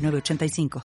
[0.00, 0.82] 985.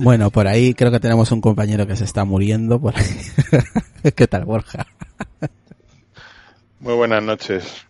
[0.00, 2.80] Bueno, por ahí creo que tenemos un compañero que se está muriendo.
[2.80, 2.94] Por
[4.14, 4.86] ¿Qué tal, Borja?
[6.78, 7.84] Muy buenas noches.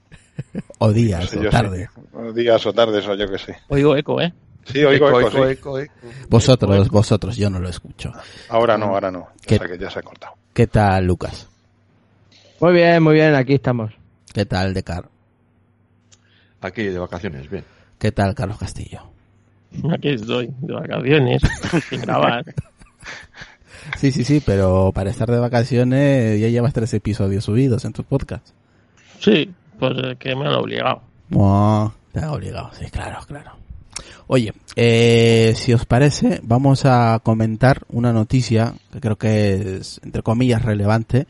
[0.79, 1.91] O días, o tardes.
[2.15, 3.57] O días o tardes, o yo que sé.
[3.69, 4.33] Oigo eco, ¿eh?
[4.65, 5.93] Sí, oigo eco, eco, eco,
[6.29, 8.11] Vosotros, vosotros, yo no lo escucho.
[8.49, 9.29] Ahora no, ahora no.
[9.47, 10.35] ¿Qué, que ya se ha cortado.
[10.55, 11.47] ¿Qué tal, Lucas?
[12.61, 13.93] Muy bien, muy bien, aquí estamos.
[14.33, 15.09] ¿Qué tal, Decar?
[16.63, 17.65] Aquí de vacaciones, bien.
[17.99, 19.18] ¿Qué tal, Carlos Castillo?
[19.93, 21.43] Aquí estoy, de vacaciones,
[21.91, 22.45] sin grabar.
[23.97, 28.05] Sí, sí, sí, pero para estar de vacaciones ya llevas tres episodios subidos en tu
[28.05, 28.47] podcast.
[29.21, 31.03] Sí, pues que me han obligado.
[31.35, 33.53] Oh, te han obligado, sí, claro, claro.
[34.27, 40.23] Oye, eh, si os parece, vamos a comentar una noticia que creo que es, entre
[40.23, 41.27] comillas, relevante,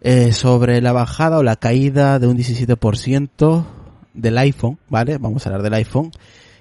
[0.00, 3.64] eh, sobre la bajada o la caída de un 17%
[4.12, 5.18] del iPhone, ¿vale?
[5.18, 6.10] Vamos a hablar del iPhone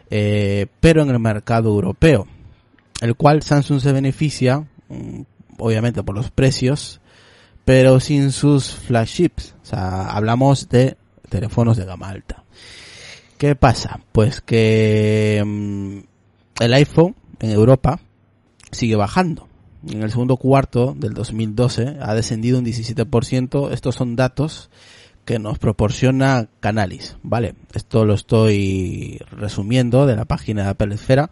[0.09, 2.27] eh, pero en el mercado europeo,
[3.01, 5.21] el cual Samsung se beneficia, mm,
[5.57, 7.01] obviamente por los precios,
[7.65, 9.55] pero sin sus flagships.
[9.63, 10.97] O sea, hablamos de
[11.29, 12.43] teléfonos de gama alta.
[13.37, 13.99] ¿Qué pasa?
[14.11, 15.99] Pues que mm,
[16.63, 17.99] el iPhone en Europa
[18.71, 19.47] sigue bajando.
[19.87, 23.71] En el segundo cuarto del 2012 ha descendido un 17%.
[23.71, 24.69] Estos son datos
[25.25, 27.55] que nos proporciona Canalis, ¿vale?
[27.73, 31.29] Esto lo estoy resumiendo de la página de Apple Esfera,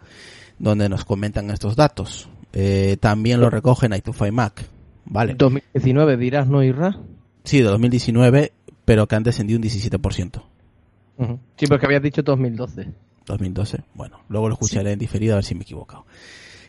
[0.58, 2.28] donde nos comentan estos datos.
[2.52, 4.66] Eh, también lo recogen i2 Mac,
[5.04, 5.34] ¿vale?
[5.34, 6.98] 2019 dirás, ¿no, Irra?
[7.44, 8.52] Sí, de 2019,
[8.84, 10.42] pero que han descendido un 17%.
[11.56, 12.88] Sí, porque habías dicho 2012.
[13.26, 16.04] 2012, bueno, luego lo escucharé en diferido a ver si me he equivocado.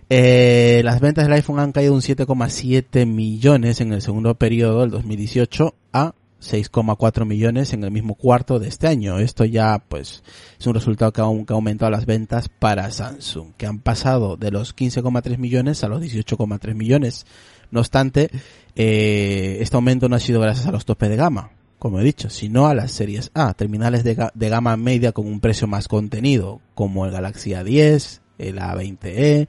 [0.10, 4.92] Eh, las ventas del iPhone han caído un 7,7 millones en el segundo periodo del
[4.92, 9.20] 2018 a 6,4 millones en el mismo cuarto de este año.
[9.20, 10.24] Esto ya, pues,
[10.60, 14.52] es un resultado que, aún, ha aumentado las ventas para Samsung, que han pasado de
[14.52, 17.26] los 15,3 millones a los 18,3 millones.
[17.72, 18.30] No obstante,
[18.76, 22.30] eh, este aumento no ha sido gracias a los topes de gama, como he dicho,
[22.30, 24.16] sino a las series A, terminales de,
[24.50, 29.48] gama media con un precio más contenido, como el Galaxy A10, el A20e,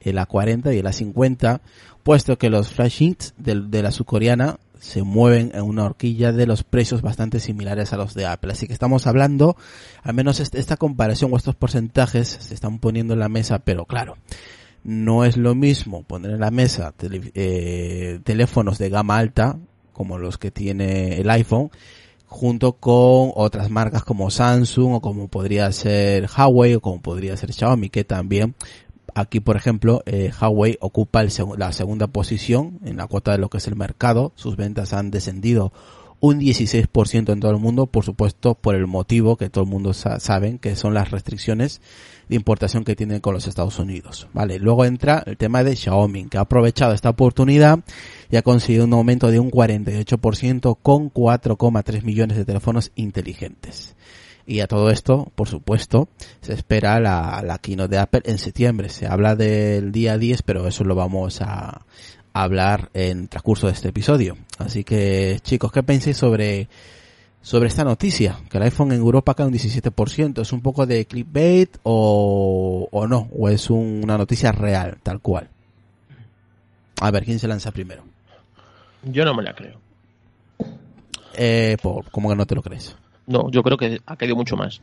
[0.00, 1.60] el A40 y el A50,
[2.02, 6.62] puesto que los flashings de, de la subcoreana se mueven en una horquilla de los
[6.62, 8.52] precios bastante similares a los de Apple.
[8.52, 9.56] Así que estamos hablando,
[10.04, 14.16] al menos esta comparación o estos porcentajes se están poniendo en la mesa, pero claro,
[14.84, 19.58] no es lo mismo poner en la mesa eh, teléfonos de gama alta,
[19.92, 21.70] como los que tiene el iPhone,
[22.26, 27.52] junto con otras marcas como Samsung o como podría ser Huawei o como podría ser
[27.52, 28.54] Xiaomi, que también
[29.16, 33.56] Aquí, por ejemplo, eh, Huawei ocupa la segunda posición en la cuota de lo que
[33.56, 34.32] es el mercado.
[34.34, 35.72] Sus ventas han descendido
[36.20, 39.94] un 16% en todo el mundo, por supuesto, por el motivo que todo el mundo
[39.94, 41.80] sabe, que son las restricciones
[42.28, 44.28] de importación que tienen con los Estados Unidos.
[44.34, 47.80] Vale, luego entra el tema de Xiaomi, que ha aprovechado esta oportunidad
[48.30, 53.96] y ha conseguido un aumento de un 48% con 4,3 millones de teléfonos inteligentes.
[54.46, 56.08] Y a todo esto, por supuesto,
[56.40, 58.88] se espera la, la keynote de Apple en septiembre.
[58.88, 61.82] Se habla del día 10, pero eso lo vamos a,
[62.42, 64.36] hablar en transcurso de este episodio.
[64.58, 66.68] Así que, chicos, ¿qué pensáis sobre,
[67.40, 68.38] sobre esta noticia?
[68.50, 70.42] Que el iPhone en Europa cae un 17%.
[70.42, 73.28] ¿Es un poco de clickbait o, o no?
[73.32, 75.48] ¿O es una noticia real, tal cual?
[77.00, 78.04] A ver, ¿quién se lanza primero?
[79.02, 79.78] Yo no me la creo.
[81.34, 82.96] Eh, por, ¿Cómo que no te lo crees?
[83.26, 84.80] No, yo creo que ha caído mucho más.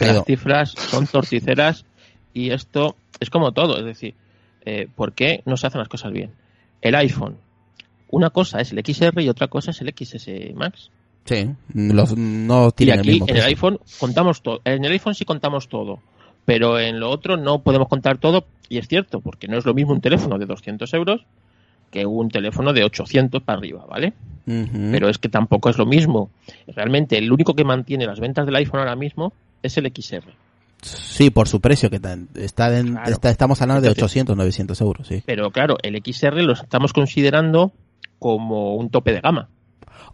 [0.00, 1.84] Las cifras son torticeras
[2.32, 3.78] y esto es como todo.
[3.78, 4.14] Es decir,
[4.64, 6.32] eh, ¿por qué no se hacen las cosas bien?
[6.80, 7.36] El iPhone.
[8.10, 10.90] Una cosa es el XR y otra cosa es el XS Max.
[11.24, 14.60] Sí, los, no tienen y aquí, en el iPhone contamos todo.
[14.64, 16.00] En el iPhone sí contamos todo,
[16.44, 19.72] pero en lo otro no podemos contar todo y es cierto, porque no es lo
[19.72, 21.24] mismo un teléfono de 200 euros
[21.94, 24.14] que un teléfono de 800 para arriba, ¿vale?
[24.44, 26.28] Pero es que tampoco es lo mismo.
[26.66, 29.32] Realmente el único que mantiene las ventas del iPhone ahora mismo
[29.62, 30.24] es el XR.
[30.82, 32.00] Sí, por su precio, que
[32.34, 32.68] está,
[33.06, 35.22] está estamos hablando de 800, 900 euros, sí.
[35.24, 37.72] Pero claro, el XR lo estamos considerando
[38.18, 39.48] como un tope de gama.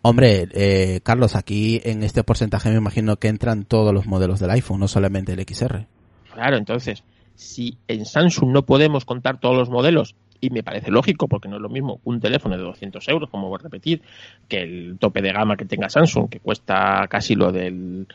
[0.03, 4.51] Hombre, eh, Carlos, aquí en este porcentaje me imagino que entran todos los modelos del
[4.51, 5.87] iPhone, no solamente el XR.
[6.35, 7.03] Claro, entonces,
[7.37, 11.57] si en Samsung no podemos contar todos los modelos, y me parece lógico, porque no
[11.57, 14.03] es lo mismo un teléfono de 200 euros, como voy a repetir,
[14.49, 18.07] que el tope de gama que tenga Samsung, que cuesta casi lo del...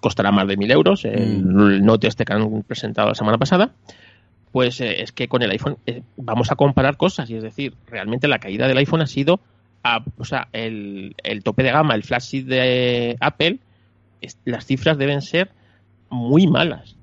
[0.00, 1.84] costará más de 1000 euros, el, mm.
[1.84, 3.72] Note este que han presentado la semana pasada,
[4.50, 7.74] pues eh, es que con el iPhone eh, vamos a comparar cosas, y es decir,
[7.86, 9.40] realmente la caída del iPhone ha sido
[10.16, 13.58] o sea, el, tope de gama, el flagship de Apple,
[14.44, 15.50] las cifras deben ser
[16.08, 16.96] muy malas.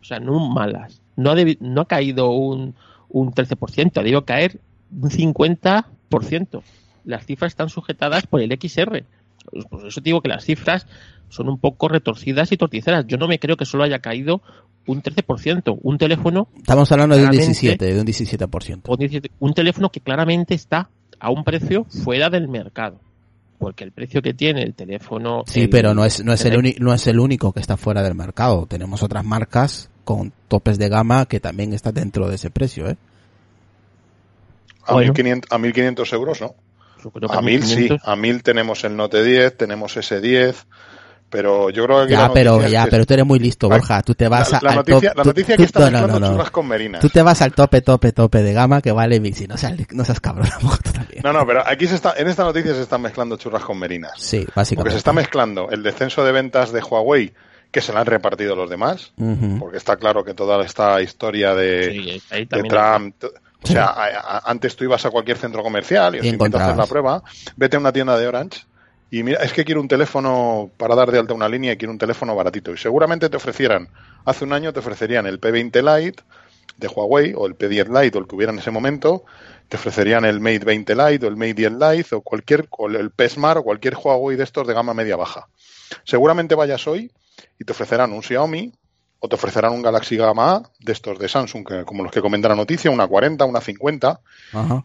[0.00, 1.00] O sea, no malas.
[1.16, 2.74] No ha, no ha caído un,
[3.10, 4.60] un 13%, ha debido caer
[4.90, 6.62] un 50%.
[7.04, 9.04] Las cifras están sujetadas por el XR.
[9.68, 10.86] Por eso digo que las cifras
[11.28, 13.06] son un poco retorcidas y torticeras.
[13.06, 14.42] Yo no me creo que solo haya caído
[14.86, 15.78] un 13%.
[15.82, 16.48] Un teléfono.
[16.56, 19.30] Estamos hablando de un 17%, de un 17%.
[19.38, 23.00] Un teléfono que claramente está a un precio fuera del mercado.
[23.58, 25.42] Porque el precio que tiene el teléfono.
[25.46, 28.14] Sí, pero no es, no, es el no es el único que está fuera del
[28.14, 28.66] mercado.
[28.66, 32.96] Tenemos otras marcas con topes de gama que también está dentro de ese precio, ¿eh?
[34.84, 36.56] A, 1500, a 1500 euros, ¿no?
[37.28, 40.56] A 1000 sí, a 1000 tenemos el Note 10, tenemos S10,
[41.30, 44.02] pero yo creo que ya pero ya pero tú eres muy listo Borja.
[44.02, 47.08] Tú te vas a la noticia, la noticia que está no, no, con merinas tú
[47.08, 50.18] te vas al tope tope tope de gama que vale si no seas no seas
[50.18, 50.48] cabrón
[50.92, 51.22] también.
[51.22, 54.14] no no pero aquí se está en esta noticia se están mezclando churras con merinas
[54.16, 54.76] sí básicamente.
[54.76, 57.32] Porque se está mezclando el descenso de ventas de Huawei
[57.70, 59.12] que se la han repartido los demás
[59.58, 63.14] porque está claro que toda esta historia de, de Trump
[63.62, 67.22] o sea, antes tú ibas a cualquier centro comercial y, os a hacer la prueba,
[67.56, 68.62] vete a una tienda de Orange
[69.10, 71.92] y mira, es que quiero un teléfono para dar de alta una línea y quiero
[71.92, 72.72] un teléfono baratito.
[72.72, 73.88] Y seguramente te ofrecieran,
[74.24, 76.22] hace un año te ofrecerían el P20 Lite
[76.76, 79.24] de Huawei o el P10 Lite o el que hubiera en ese momento,
[79.68, 83.10] te ofrecerían el Mate 20 Lite o el Mate 10 Lite o cualquier, o el
[83.10, 85.48] P Smart o cualquier Huawei de estos de gama media baja.
[86.04, 87.10] Seguramente vayas hoy
[87.60, 88.72] y te ofrecerán un Xiaomi
[89.22, 92.22] o te ofrecerán un Galaxy Gama A de estos de Samsung, que, como los que
[92.22, 94.20] comenta la noticia, una 40, una 50,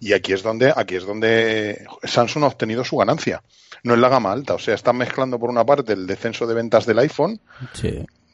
[0.01, 3.41] y aquí es donde aquí es donde Samsung ha obtenido su ganancia.
[3.83, 6.53] No es la gama alta, o sea, están mezclando por una parte el descenso de
[6.53, 7.39] ventas del iPhone,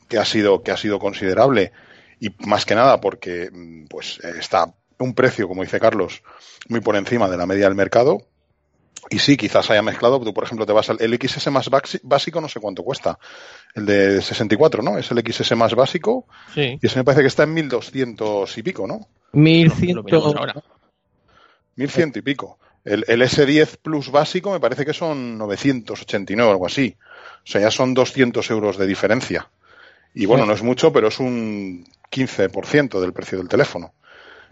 [0.08, 1.72] que ha sido que ha sido considerable
[2.20, 3.52] y más que nada porque
[3.88, 6.24] pues está un precio, como dice Carlos,
[6.68, 8.26] muy por encima de la media del mercado,
[9.10, 11.70] y sí, quizás haya mezclado, tú por ejemplo te vas al el XS más
[12.04, 13.18] básico, no sé cuánto cuesta,
[13.74, 14.98] el de 64, ¿no?
[14.98, 16.78] Es el XS más básico sí.
[16.82, 19.08] y ese me parece que está en 1200 y pico, ¿no?
[19.34, 20.04] 1100
[21.76, 22.58] 1100 y pico.
[22.84, 26.96] El, el, S10 Plus básico me parece que son 989 o algo así.
[27.44, 29.50] O sea, ya son 200 euros de diferencia.
[30.14, 33.94] Y bueno, no es mucho, pero es un 15% del precio del teléfono.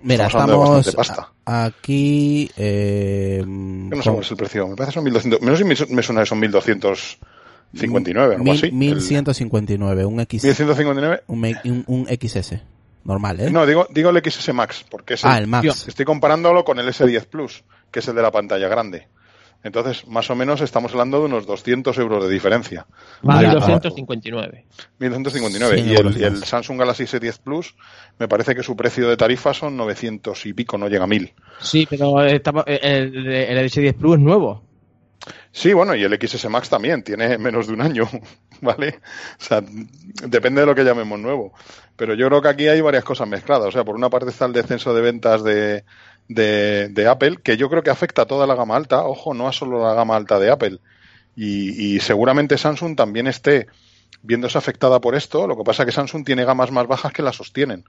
[0.02, 0.96] Mira, estamos,
[1.46, 2.50] aquí...
[2.56, 6.28] Eh, no cuál es el precio, me parece que son 1200, menos me suena que
[6.28, 8.72] son 1259, algo así.
[8.72, 10.44] 1159, un X.
[10.44, 11.24] 1159.
[11.28, 12.54] Un, un, XS,
[13.04, 13.52] normal, ¿eh?
[13.52, 15.88] No, digo, digo el XS Max, porque es ah, el Max.
[15.88, 19.08] Estoy comparándolo con el S10 Plus, que es el de la pantalla grande.
[19.64, 22.86] Entonces, más o menos estamos hablando de unos 200 euros de diferencia.
[23.24, 24.66] 1259.
[25.00, 25.80] 1259.
[25.80, 27.76] y, el, y, el, Samsung Galaxy S10 Plus,
[28.18, 31.34] me parece que su precio de tarifa son 900 y pico, no llega a 1000.
[31.60, 34.64] Sí, pero el, el S10 Plus es nuevo.
[35.52, 38.08] Sí, bueno, y el XS Max también, tiene menos de un año,
[38.62, 39.00] ¿vale?
[39.40, 39.62] O sea,
[40.28, 41.54] depende de lo que llamemos nuevo.
[41.96, 43.68] Pero yo creo que aquí hay varias cosas mezcladas.
[43.68, 45.84] O sea, por una parte está el descenso de ventas de,
[46.30, 49.48] de, de, Apple, que yo creo que afecta a toda la gama alta, ojo, no
[49.48, 50.80] a solo la gama alta de Apple.
[51.36, 53.68] Y, y, seguramente Samsung también esté
[54.22, 57.24] viéndose afectada por esto, lo que pasa es que Samsung tiene gamas más bajas que
[57.24, 57.84] la sostienen.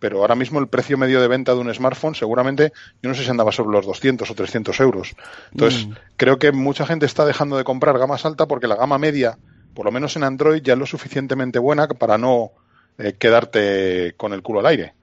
[0.00, 2.72] Pero ahora mismo el precio medio de venta de un smartphone seguramente,
[3.02, 5.14] yo no sé si andaba sobre los 200 o 300 euros.
[5.52, 5.92] Entonces, mm.
[6.16, 9.38] creo que mucha gente está dejando de comprar gamas alta porque la gama media,
[9.74, 12.52] por lo menos en Android, ya es lo suficientemente buena para no
[12.98, 14.94] eh, quedarte con el culo al aire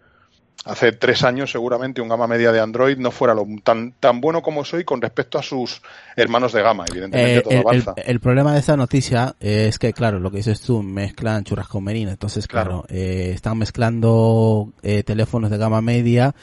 [0.65, 4.41] hace tres años seguramente un gama media de Android no fuera lo, tan, tan bueno
[4.41, 5.81] como soy con respecto a sus
[6.15, 7.93] hermanos de gama, evidentemente eh, todo avanza.
[7.97, 11.83] El, problema de esta noticia es que, claro, lo que dices tú, mezclan churras con
[11.83, 16.35] merina, entonces, claro, Eh, están mezclando eh, teléfonos de gama media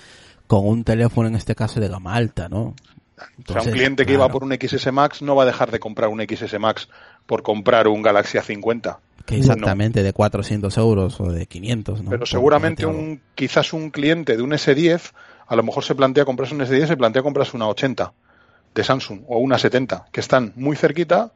[0.46, 2.74] con un teléfono en este caso de gama alta, ¿no?
[3.48, 5.80] o sea, un cliente que iba por un XS Max no va a dejar de
[5.80, 6.88] comprar un XS Max
[7.28, 8.96] por comprar un Galaxy A50.
[9.26, 12.02] Que exactamente, de 400 euros o de 500.
[12.02, 12.10] ¿no?
[12.10, 15.12] Pero seguramente un, quizás un cliente de un S10
[15.46, 18.12] a lo mejor se plantea comprarse un S10, se plantea comprarse una 80
[18.74, 21.32] de Samsung o una 70, que están muy cerquita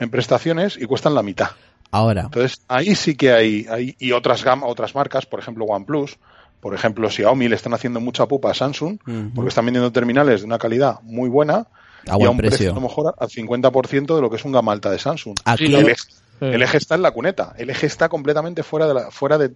[0.00, 1.50] en prestaciones y cuestan la mitad.
[1.92, 2.22] Ahora.
[2.22, 6.18] Entonces, ahí sí que hay, hay y otras gama, otras marcas, por ejemplo OnePlus,
[6.60, 8.98] por ejemplo Xiaomi le están haciendo mucha pupa a Samsung,
[9.34, 11.68] porque están vendiendo terminales de una calidad muy buena
[12.08, 12.72] a y a un precio.
[12.72, 15.36] a lo mejor al 50% de lo que es un gama alta de Samsung.
[15.44, 16.02] Aquí el, eje,
[16.40, 19.52] el, eje, está en la cuneta, el eje está completamente fuera de la, fuera de,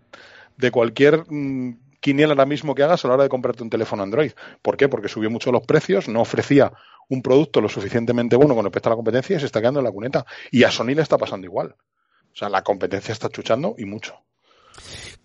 [0.56, 4.02] de cualquier mmm, quiniela ahora mismo que hagas a la hora de comprarte un teléfono
[4.02, 4.32] Android.
[4.62, 4.88] ¿Por qué?
[4.88, 6.72] Porque subió mucho los precios, no ofrecía
[7.08, 9.84] un producto lo suficientemente bueno con respecto a la competencia y se está quedando en
[9.84, 10.26] la cuneta.
[10.50, 11.74] Y a Sony le está pasando igual.
[12.32, 14.14] O sea, la competencia está chuchando y mucho.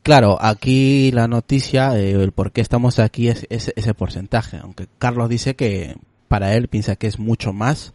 [0.01, 4.57] Claro, aquí la noticia, eh, el por qué estamos aquí es, es, ese porcentaje.
[4.57, 5.95] Aunque Carlos dice que
[6.27, 7.93] para él piensa que es mucho más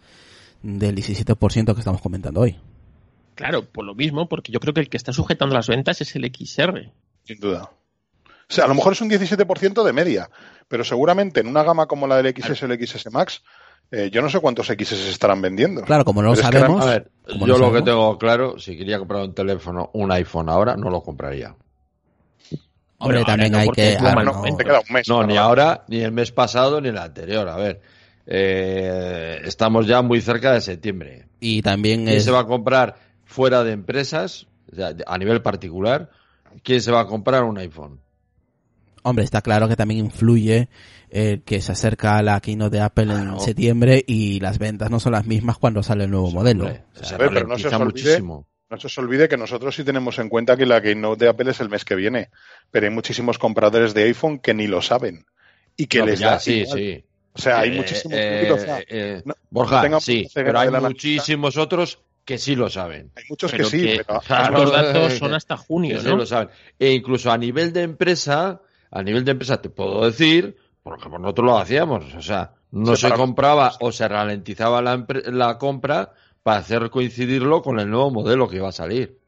[0.62, 2.58] del 17% que estamos comentando hoy.
[3.34, 6.14] Claro, por lo mismo, porque yo creo que el que está sujetando las ventas es
[6.14, 6.92] el XR.
[7.25, 7.70] Sin duda.
[8.25, 10.28] O sea, a lo mejor es un 17% de media,
[10.68, 13.42] pero seguramente en una gama como la del XS o el XS Max,
[13.92, 15.82] eh, yo no sé cuántos XS estarán vendiendo.
[15.82, 16.84] Claro, como no lo sabemos.
[16.84, 17.10] a ver,
[17.46, 21.02] yo lo que tengo claro, si quería comprar un teléfono, un iPhone ahora, no lo
[21.02, 21.54] compraría.
[22.99, 23.96] Hombre, también hay que.
[23.99, 27.49] No, te queda un mes, no ni ahora, ni el mes pasado, ni el anterior.
[27.49, 27.80] A ver,
[28.32, 31.26] eh, estamos ya muy cerca de septiembre.
[31.40, 32.94] Y también ¿Quién se va a comprar
[33.25, 36.10] fuera de empresas, o sea, a nivel particular?
[36.62, 38.00] ¿Quién se va a comprar un iPhone?
[39.02, 40.68] Hombre, está claro que también influye
[41.10, 45.00] eh, que se acerca a la keynote de Apple en septiembre y las ventas no
[45.00, 46.66] son las mismas cuando sale el nuevo modelo.
[47.00, 48.46] O sea, pero no se, os olvide, no
[48.78, 51.60] se os olvide que nosotros sí tenemos en cuenta que la keynote de Apple es
[51.60, 52.30] el mes que viene,
[52.70, 55.25] pero hay muchísimos compradores de iPhone que ni lo saben
[55.76, 56.78] y que no, les ya, da sí, igual.
[56.78, 57.04] sí.
[57.34, 61.56] O sea, hay Eh, muchísimos eh, o sea, eh, no- Borja, sí, pero hay muchísimos
[61.56, 63.10] otros que sí lo saben.
[63.16, 66.08] hay muchos Pero que sí, que pero Claro, estos datos son hasta que junio, sí
[66.08, 66.16] ¿no?
[66.16, 66.50] lo saben.
[66.78, 68.60] E incluso a nivel de empresa,
[68.90, 73.02] a nivel de empresa te puedo decir, porque nosotros lo hacíamos, o sea, no Sí,
[73.08, 78.56] se compraba o se ralentizaba la compra para hacer coincidirlo con el nuevo modelo que
[78.56, 79.18] iba a salir.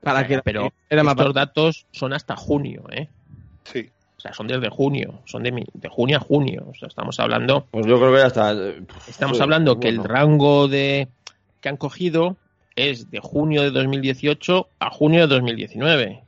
[0.00, 3.08] Para que pero era más estos datos son hasta junio, ¿eh?
[3.64, 3.90] sí.
[4.24, 6.66] O sea, son desde junio, son de, junio a junio.
[6.70, 8.52] O sea, estamos hablando, Pues yo creo que ya está.
[9.06, 11.08] estamos sí, hablando que el rango de
[11.60, 12.38] que han cogido
[12.74, 16.24] es de junio de 2018 a junio de 2019.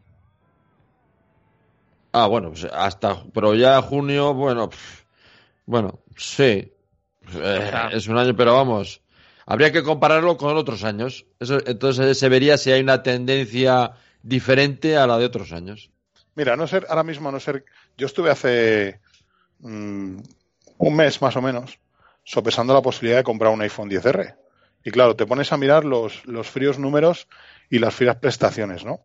[2.13, 4.71] Ah, bueno, pues hasta, pero ya junio, bueno,
[5.67, 6.73] bueno, sí,
[7.35, 9.03] Eh, es un año, pero vamos,
[9.47, 11.27] habría que compararlo con otros años.
[11.41, 15.91] Eso, entonces se vería si hay una tendencia diferente a la de otros años.
[16.37, 17.65] Mira, a no ser, ahora mismo a no ser,
[17.97, 19.01] yo estuve hace
[19.61, 20.19] mm,
[20.79, 21.79] un mes más o menos
[22.25, 24.37] sopesando la posibilidad de comprar un iPhone 10R.
[24.85, 27.27] Y claro, te pones a mirar los, los fríos números
[27.71, 29.01] y las frías prestaciones, ¿no?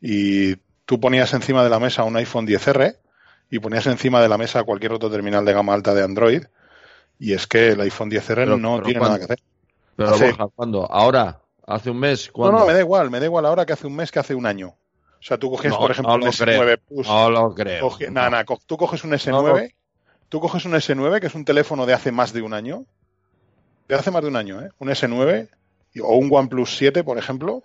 [0.00, 2.96] Y tú ponías encima de la mesa un iPhone 10R
[3.50, 6.44] y ponías encima de la mesa cualquier otro terminal de gama alta de Android.
[7.18, 9.16] Y es que el iPhone 10R Pero- no pero tiene ¿cuándo?
[9.16, 9.44] nada que hacer.
[9.96, 10.90] Pero Hace- Borja, ¿cuándo?
[10.90, 11.40] ¿Ahora?
[11.66, 12.28] ¿Hace un mes?
[12.28, 12.58] No, ¿Cuándo?
[12.60, 14.46] no, me da igual, me da igual ahora que hace un mes que hace un
[14.46, 14.74] año.
[15.20, 16.62] O sea, tú coges, No, por ejemplo, no un lo creo.
[16.64, 17.06] S9 Plus.
[17.06, 17.90] No lo creo.
[17.90, 18.30] Coge- No.
[18.30, 19.68] nada, tú coges un S9, No, no.
[20.30, 22.84] tú coges un S9 que es un teléfono de hace más de un año,
[23.88, 24.70] de hace más de un año, ¿eh?
[24.78, 25.48] Un S9
[25.92, 27.62] y- o un OnePlus 7, por ejemplo,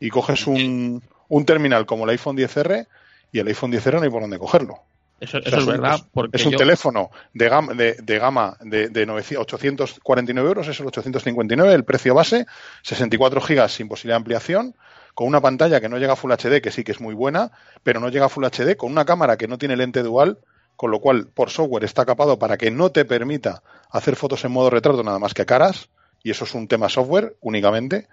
[0.00, 2.86] y coges un, un terminal como el iPhone 10R
[3.32, 4.80] y el iPhone 10R no hay por dónde cogerlo.
[5.20, 7.94] Eso, O sea, eso es un- verdad, porque es un yo- teléfono de gama de,
[7.94, 12.46] de gama de, de 900 849 euros, es el 859, el precio base,
[12.82, 14.76] 64 gigas sin posibilidad de ampliación,
[15.18, 17.50] con una pantalla que no llega a Full HD, que sí que es muy buena,
[17.82, 20.38] pero no llega a Full HD, con una cámara que no tiene lente dual,
[20.76, 24.52] con lo cual por software está capado para que no te permita hacer fotos en
[24.52, 25.88] modo retrato nada más que caras,
[26.22, 28.06] y eso es un tema software únicamente.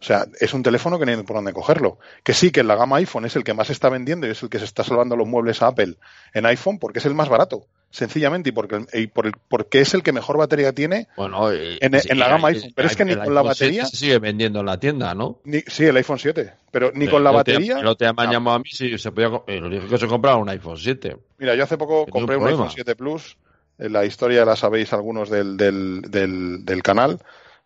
[0.00, 1.98] O sea, es un teléfono que no hay por dónde cogerlo.
[2.22, 4.40] Que sí, que en la gama iPhone es el que más está vendiendo y es
[4.40, 5.96] el que se está salvando los muebles a Apple
[6.34, 9.94] en iPhone porque es el más barato, sencillamente, y porque, y por el- porque es
[9.94, 11.08] el que mejor batería tiene.
[11.16, 13.90] Bueno, y- En- en la gama iPhone, pero es que ni con la batería- 7
[13.90, 15.40] se sigue vendiendo en la tienda, ¿no?
[15.44, 17.76] Ni, sí, el iPhone 7, pero ni con la batería.
[17.76, 18.32] Día me han No.
[18.32, 19.30] llamado a mí si se podía.
[19.46, 21.16] eh, lo dije que se compraba un iPhone 7.
[21.38, 22.70] Mira, yo hace poco compré un iPhone problema.
[22.74, 23.36] 7 Plus.
[23.78, 27.20] En la historia la sabéis algunos del, del, del, del canal.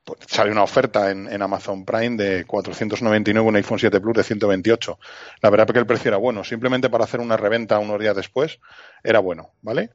[0.05, 4.25] Pues sale una oferta en, en Amazon Prime de 499 un iPhone 7 Plus de
[4.25, 4.99] 128.
[5.43, 6.43] La verdad es que el precio era bueno.
[6.45, 8.59] Simplemente para hacer una reventa unos días después
[9.05, 9.91] era bueno, ¿vale?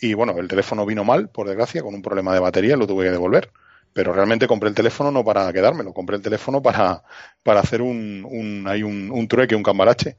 [0.00, 3.04] Y bueno, el teléfono vino mal, por desgracia, con un problema de batería, lo tuve
[3.04, 3.50] que devolver.
[3.92, 7.02] Pero realmente compré el teléfono no para quedármelo, compré el teléfono para,
[7.42, 10.18] para hacer un, un, hay un, un trueque, un cambalache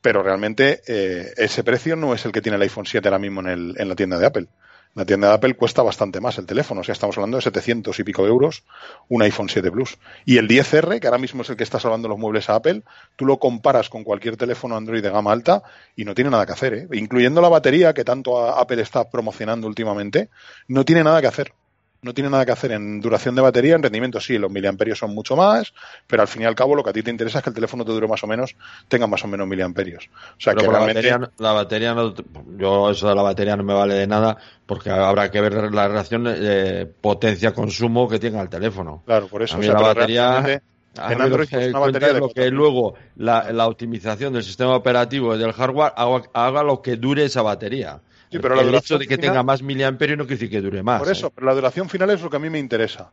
[0.00, 3.40] pero realmente eh, ese precio no es el que tiene el iPhone 7 ahora mismo
[3.40, 4.46] en, el, en la tienda de Apple.
[4.94, 6.80] La tienda de Apple cuesta bastante más el teléfono.
[6.80, 8.64] O sea, estamos hablando de 700 y pico euros
[9.08, 9.98] un iPhone 7 Plus.
[10.24, 12.82] Y el 10R, que ahora mismo es el que está salvando los muebles a Apple,
[13.16, 15.62] tú lo comparas con cualquier teléfono Android de gama alta
[15.96, 16.74] y no tiene nada que hacer.
[16.74, 16.88] ¿eh?
[16.92, 20.30] Incluyendo la batería que tanto Apple está promocionando últimamente,
[20.66, 21.52] no tiene nada que hacer
[22.00, 25.14] no tiene nada que hacer en duración de batería, en rendimiento sí, los miliamperios son
[25.14, 25.72] mucho más,
[26.06, 27.54] pero al fin y al cabo lo que a ti te interesa es que el
[27.54, 28.54] teléfono te dure más o menos,
[28.86, 30.08] tenga más o menos miliamperios.
[30.36, 32.14] O sea que la, batería, la batería no,
[32.56, 34.36] yo eso de la batería no me vale de nada
[34.66, 39.02] porque habrá que ver la relación de potencia-consumo que tenga el teléfono.
[39.04, 39.58] Claro, por eso.
[39.58, 40.62] la batería...
[40.96, 45.36] En Android es una batería de lo que luego la, la, optimización del sistema operativo
[45.36, 48.00] y del hardware haga lo que dure esa batería.
[48.30, 51.00] Sí, pero el hecho de que tenga más miliamperios no quiere decir que dure más.
[51.00, 51.32] Por eso, ¿eh?
[51.34, 53.10] pero la duración final es lo que a mí me interesa.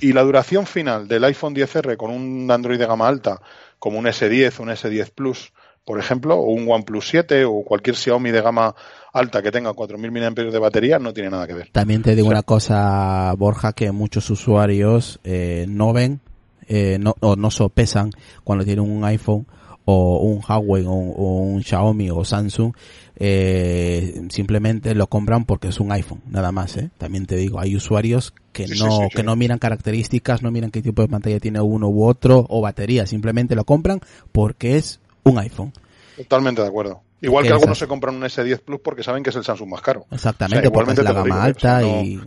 [0.00, 3.40] Y, la duración final del iPhone 10R con un Android de gama alta,
[3.78, 5.52] como un S10, un S10 Plus,
[5.84, 8.74] por ejemplo, o un OnePlus 7 o cualquier Xiaomi de gama
[9.12, 11.68] alta que tenga 4.000 miliamperios de batería, no tiene nada que ver.
[11.72, 16.20] También te digo una cosa, Borja, que muchos usuarios eh, no ven
[16.66, 18.10] eh, no, o no sopesan
[18.44, 19.46] cuando tienen un iPhone
[19.90, 22.74] o un Huawei o, un Xiaomi o Samsung
[23.16, 26.90] eh, simplemente lo compran porque es un iPhone, nada más, ¿eh?
[26.98, 31.00] También te digo, hay usuarios que no que no miran características, no miran qué tipo
[31.00, 35.72] de pantalla tiene uno u otro o batería, simplemente lo compran porque es un iPhone.
[36.18, 37.00] Totalmente de acuerdo.
[37.22, 39.80] Igual que algunos se compran un S10 Plus porque saben que es el Samsung más
[39.80, 40.04] caro.
[40.10, 42.20] Exactamente, porque es la gama alta y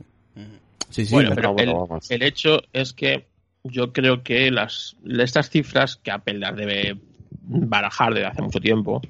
[0.89, 1.73] Sí, sí, bueno, pero el,
[2.09, 3.25] el, hecho es que
[3.63, 6.97] yo creo que las estas cifras que Apple las debe
[7.31, 9.01] barajar desde hace mucho tiempo,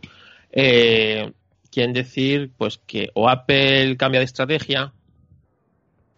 [0.52, 1.32] eh,
[1.72, 4.94] quieren decir pues que o Apple cambia de estrategia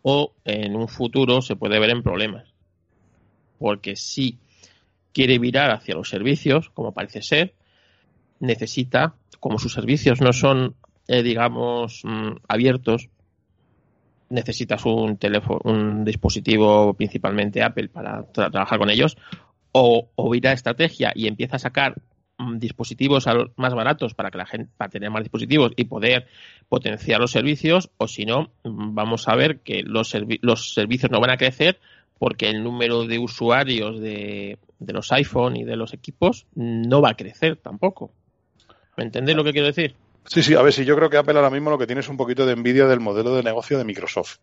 [0.01, 2.53] o en un futuro se puede ver en problemas.
[3.57, 4.37] Porque si
[5.13, 7.53] quiere virar hacia los servicios, como parece ser,
[8.39, 10.75] necesita, como sus servicios no son,
[11.07, 13.09] eh, digamos, mm, abiertos,
[14.29, 19.15] necesitas un teléfono, un dispositivo principalmente Apple para trabajar con ellos,
[19.73, 21.95] o, o ir a estrategia y empieza a sacar
[22.37, 23.25] mm, dispositivos
[23.57, 26.27] más baratos para que la gente para tener más dispositivos y poder
[26.69, 31.19] potenciar los servicios o si no mm, vamos a ver que los, los servicios no
[31.19, 31.79] van a crecer
[32.17, 37.09] porque el número de usuarios de, de los iPhone y de los equipos no va
[37.09, 38.11] a crecer tampoco
[38.95, 39.95] ¿me entendéis lo que quiero decir?
[40.25, 42.07] Sí, sí, a ver, si yo creo que Apple ahora mismo lo que tiene es
[42.07, 44.37] un poquito de envidia del modelo de negocio de Microsoft.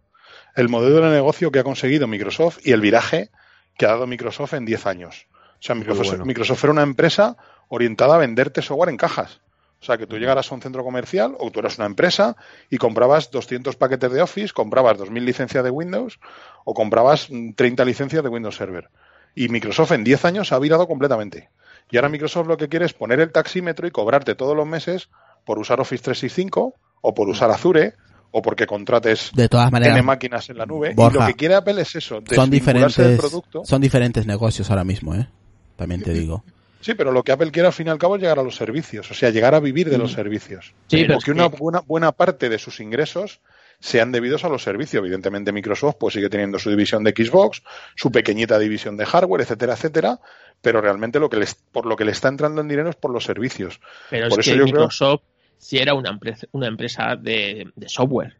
[0.55, 3.31] El modelo de negocio que ha conseguido Microsoft y el viraje
[3.81, 5.27] que ha dado Microsoft en 10 años.
[5.59, 7.39] O sea, Microsoft, era una empresa
[7.71, 9.41] orientada a venderte software en cajas.
[9.81, 12.37] O sea, que tú llegaras a un centro comercial o tú eras una empresa
[12.69, 16.21] y comprabas 200 paquetes de Office, comprabas 2.000 licencias de Windows
[16.65, 18.91] o comprabas 30 licencias de Windows Server.
[19.35, 21.49] Y Microsoft en 10 años ha virado completamente.
[21.91, 25.09] Y ahora Microsoft lo que quiere es poner el taxímetro y cobrarte todos los meses
[25.47, 27.95] por usar Office 365 o por usar Azure
[28.31, 31.81] o porque contrates de todas maneras máquinas en la nube y lo que quiere Apple
[31.81, 33.65] es eso son diferentes producto.
[33.65, 35.29] son diferentes negocios ahora mismo eh
[35.77, 36.45] también te digo.
[36.81, 38.55] Sí pero lo que Apple quiere al fin y al cabo es llegar a los
[38.55, 40.15] servicios o sea llegar a vivir de los mm.
[40.15, 40.75] servicios.
[40.89, 43.41] Sí, porque una buena, buena parte de sus ingresos
[43.81, 45.03] sean debidos a los servicios.
[45.03, 47.63] Evidentemente Microsoft pues sigue teniendo su división de Xbox
[47.97, 50.21] su pequeñita división de hardware etcétera etcétera
[50.61, 53.13] pero realmente lo que les, por lo que le está entrando en dinero es por
[53.13, 53.81] los servicios.
[54.11, 55.23] Pero es que Microsoft
[55.61, 58.35] si era una empresa, una empresa de, software.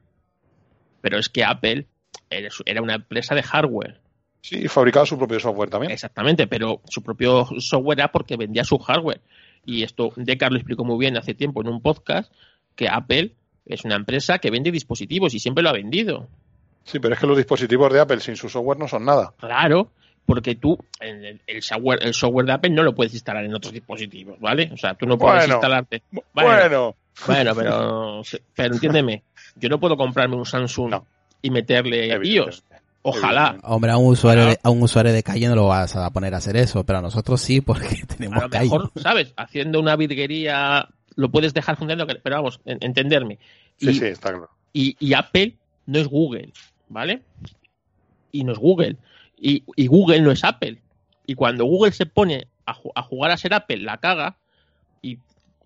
[1.03, 1.87] Pero es que Apple
[2.31, 4.01] era una empresa de hardware.
[4.41, 5.93] Sí, fabricaba su propio software también.
[5.93, 9.21] Exactamente, pero su propio software era porque vendía su hardware.
[9.67, 12.33] Y esto Decar lo explicó muy bien hace tiempo en un podcast,
[12.75, 13.35] que Apple
[13.67, 16.27] es una empresa que vende dispositivos y siempre lo ha vendido.
[16.85, 19.35] Sí, pero es que los dispositivos de Apple sin su software no son nada.
[19.39, 19.93] Claro,
[20.25, 24.41] porque tú el, software el software de Apple no lo puedes instalar en otros dispositivos,
[24.41, 24.71] ¿vale?
[24.73, 26.03] O sea, tú no puedes instalarte.
[26.33, 28.23] Bueno, bueno, pero,
[28.55, 29.23] pero entiéndeme,
[29.57, 30.95] yo no puedo comprarme un Samsung
[31.43, 32.65] y meterle BIOS.
[33.03, 33.59] Ojalá.
[33.63, 36.35] Hombre, a un usuario de, a un usuario de calle no lo vas a poner
[36.35, 39.33] a hacer eso, pero a nosotros sí, porque tenemos a lo mejor, ¿sabes?
[39.37, 43.39] Haciendo una virguería lo puedes dejar funcionando, pero vamos, entenderme.
[43.79, 44.51] sí, sí, está claro.
[44.73, 46.53] Y, y, Apple no es Google,
[46.89, 47.23] ¿vale?
[48.31, 48.97] Y no es Google.
[49.37, 50.79] Y, y Google no es Apple.
[51.27, 54.50] Y cuando Google se pone a, a, jugar a ser Apple, la caga y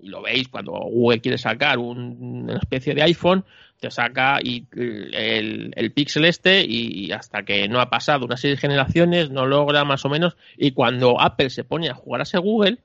[0.04, 3.44] y lo veis cuando Google quiere sacar una especie de iPhone,
[3.80, 8.56] te saca y el, el Pixel este y hasta que no ha pasado una serie
[8.56, 12.24] de generaciones no logra más o menos y cuando Apple se pone a jugar a
[12.24, 12.78] ese Google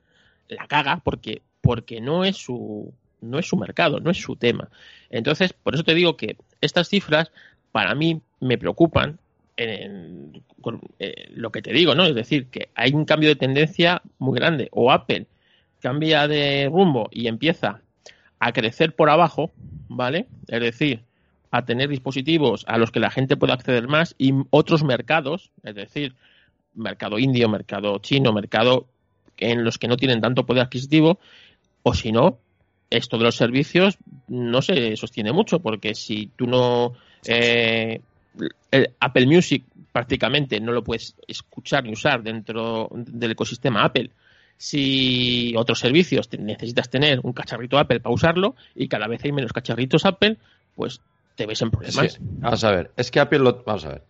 [0.48, 4.70] la caga porque porque no es su no es su mercado, no es su tema.
[5.10, 7.30] Entonces, por eso te digo que estas cifras
[7.70, 9.18] para mí me preocupan
[9.56, 10.42] en,
[10.98, 12.04] eh, lo que te digo, ¿no?
[12.04, 14.68] Es decir, que hay un cambio de tendencia muy grande.
[14.72, 15.26] O Apple
[15.80, 17.80] cambia de rumbo y empieza
[18.38, 19.52] a crecer por abajo,
[19.88, 20.26] ¿vale?
[20.48, 21.02] Es decir,
[21.50, 25.74] a tener dispositivos a los que la gente pueda acceder más y otros mercados, es
[25.74, 26.14] decir,
[26.74, 28.86] mercado indio, mercado chino, mercado
[29.36, 31.18] en los que no tienen tanto poder adquisitivo,
[31.82, 32.38] o si no,
[32.90, 36.92] esto de los servicios no se sostiene mucho, porque si tú no...
[37.26, 38.00] Eh,
[39.00, 44.10] Apple Music prácticamente no lo puedes escuchar ni usar dentro del ecosistema Apple.
[44.62, 49.54] Si otros servicios necesitas tener un cacharrito Apple para usarlo y cada vez hay menos
[49.54, 50.36] cacharritos Apple,
[50.74, 51.00] pues
[51.34, 52.18] te ves en problemas.
[52.20, 54.02] vamos a ver, es que Apple lo, vamos a ver,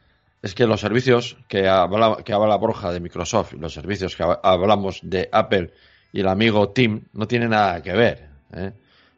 [0.43, 4.99] es que los servicios que habla, que habla Borja de Microsoft, los servicios que hablamos
[5.05, 5.73] de Apple
[6.13, 8.31] y el amigo Tim no tienen nada que ver.
[8.53, 8.73] ¿eh?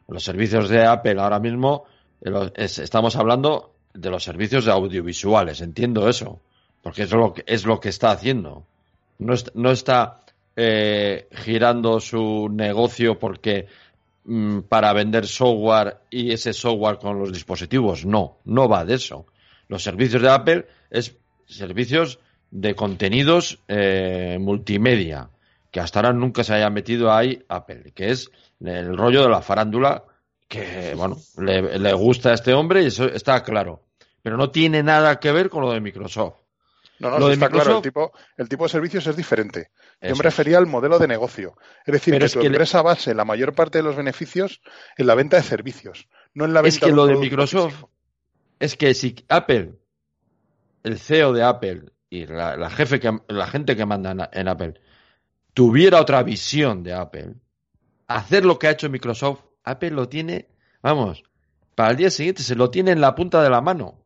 [0.09, 1.85] Los servicios de Apple ahora mismo
[2.55, 6.41] estamos hablando de los servicios de audiovisuales, entiendo eso,
[6.83, 8.67] porque es lo que, es lo que está haciendo.
[9.17, 10.22] No, no está
[10.55, 13.67] eh, girando su negocio porque
[14.25, 18.05] mm, para vender software y ese software con los dispositivos.
[18.05, 19.25] No, no va de eso.
[19.67, 22.19] Los servicios de Apple es servicios
[22.51, 25.29] de contenidos eh, multimedia,
[25.71, 28.29] que hasta ahora nunca se haya metido ahí Apple, que es
[28.63, 30.03] el rollo de la farándula
[30.47, 33.81] que, bueno, le, gusta a este hombre y eso está claro.
[34.21, 36.35] Pero no tiene nada que ver con lo de Microsoft.
[36.99, 39.71] No, no, está claro, el tipo, el tipo de servicios es diferente.
[40.03, 41.55] Yo me refería al modelo de negocio.
[41.85, 44.61] Es decir, que tu empresa base la mayor parte de los beneficios
[44.97, 47.85] en la venta de servicios, no en la venta Es que lo de Microsoft
[48.59, 49.75] es que si Apple,
[50.83, 54.73] el CEO de Apple y la, jefe que, la gente que manda en Apple
[55.53, 57.35] tuviera otra visión de Apple,
[58.07, 60.49] hacer lo que ha hecho Microsoft, Apple lo tiene,
[60.81, 61.23] vamos,
[61.75, 64.05] para el día siguiente se lo tiene en la punta de la mano.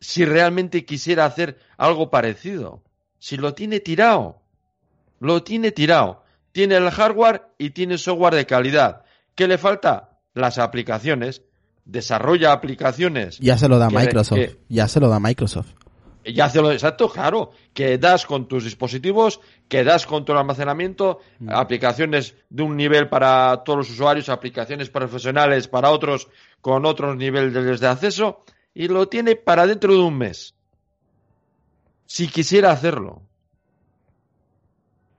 [0.00, 2.82] Si realmente quisiera hacer algo parecido,
[3.18, 4.45] si lo tiene tirado,
[5.20, 6.22] lo tiene tirado.
[6.52, 9.04] Tiene el hardware y tiene software de calidad.
[9.34, 10.18] ¿Qué le falta?
[10.34, 11.42] Las aplicaciones.
[11.84, 13.38] Desarrolla aplicaciones.
[13.38, 14.56] Ya se lo da Microsoft.
[14.68, 15.68] ya se lo da Microsoft.
[16.34, 21.20] Ya hace lo exacto, claro, que das con tus dispositivos, que das con tu almacenamiento,
[21.38, 21.50] mm.
[21.50, 26.28] aplicaciones de un nivel para todos los usuarios, aplicaciones profesionales para otros
[26.60, 30.54] con otros niveles de acceso, y lo tiene para dentro de un mes.
[32.06, 33.22] Si quisiera hacerlo.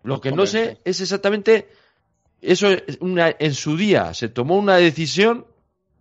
[0.07, 1.67] Lo que no sé es exactamente
[2.41, 2.69] eso
[3.01, 5.45] una, en su día se tomó una decisión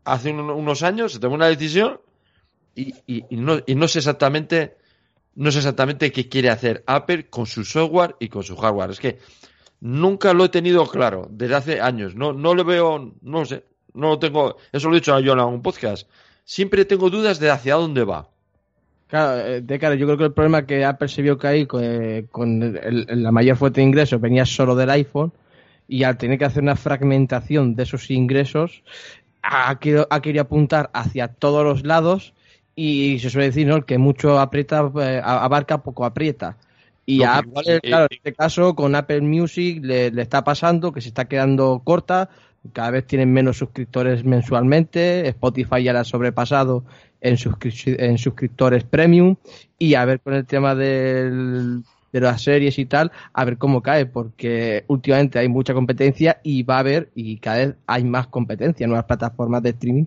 [0.05, 2.01] hace unos años se tomó una decisión
[2.77, 2.95] y,
[3.31, 4.77] no, y no sé exactamente
[5.35, 8.91] no sé exactamente qué quiere hacer Apple con su software y con su hardware.
[8.91, 9.19] Es que
[9.81, 12.15] nunca lo he tenido claro desde hace años.
[12.15, 14.57] No, no lo veo, no sé, no lo tengo.
[14.73, 16.09] Eso lo he dicho yo en un podcast.
[16.45, 18.31] Siempre tengo dudas de hacia dónde va.
[19.09, 21.83] Claro, eh, de cara, yo creo que el problema que Apple se vio caer con,
[21.85, 25.33] eh, con la mayor fuente de ingresos venía solo del iPhone
[25.87, 28.83] y al tener que hacer una fragmentación de esos ingresos
[29.43, 32.35] ha querido, ha querido apuntar hacia todos los lados
[32.75, 33.87] y se suele decir, ¿no?
[33.87, 36.57] que mucho aprieta, eh, abarca, poco aprieta.
[37.07, 41.09] Y a Apple, claro, en este caso, con Apple Music le, está pasando que se
[41.09, 42.29] está quedando corta,
[42.73, 46.85] cada vez tienen menos suscriptores mensualmente, Spotify ya la ha sobrepasado
[47.21, 47.37] en,
[47.85, 49.37] en suscriptores premium,
[49.79, 53.83] y a ver con el tema del, de las series y tal, a ver cómo
[53.83, 58.27] cae, porque últimamente hay mucha competencia y va a haber, y cada vez hay más
[58.29, 60.05] competencia, nuevas plataformas de streaming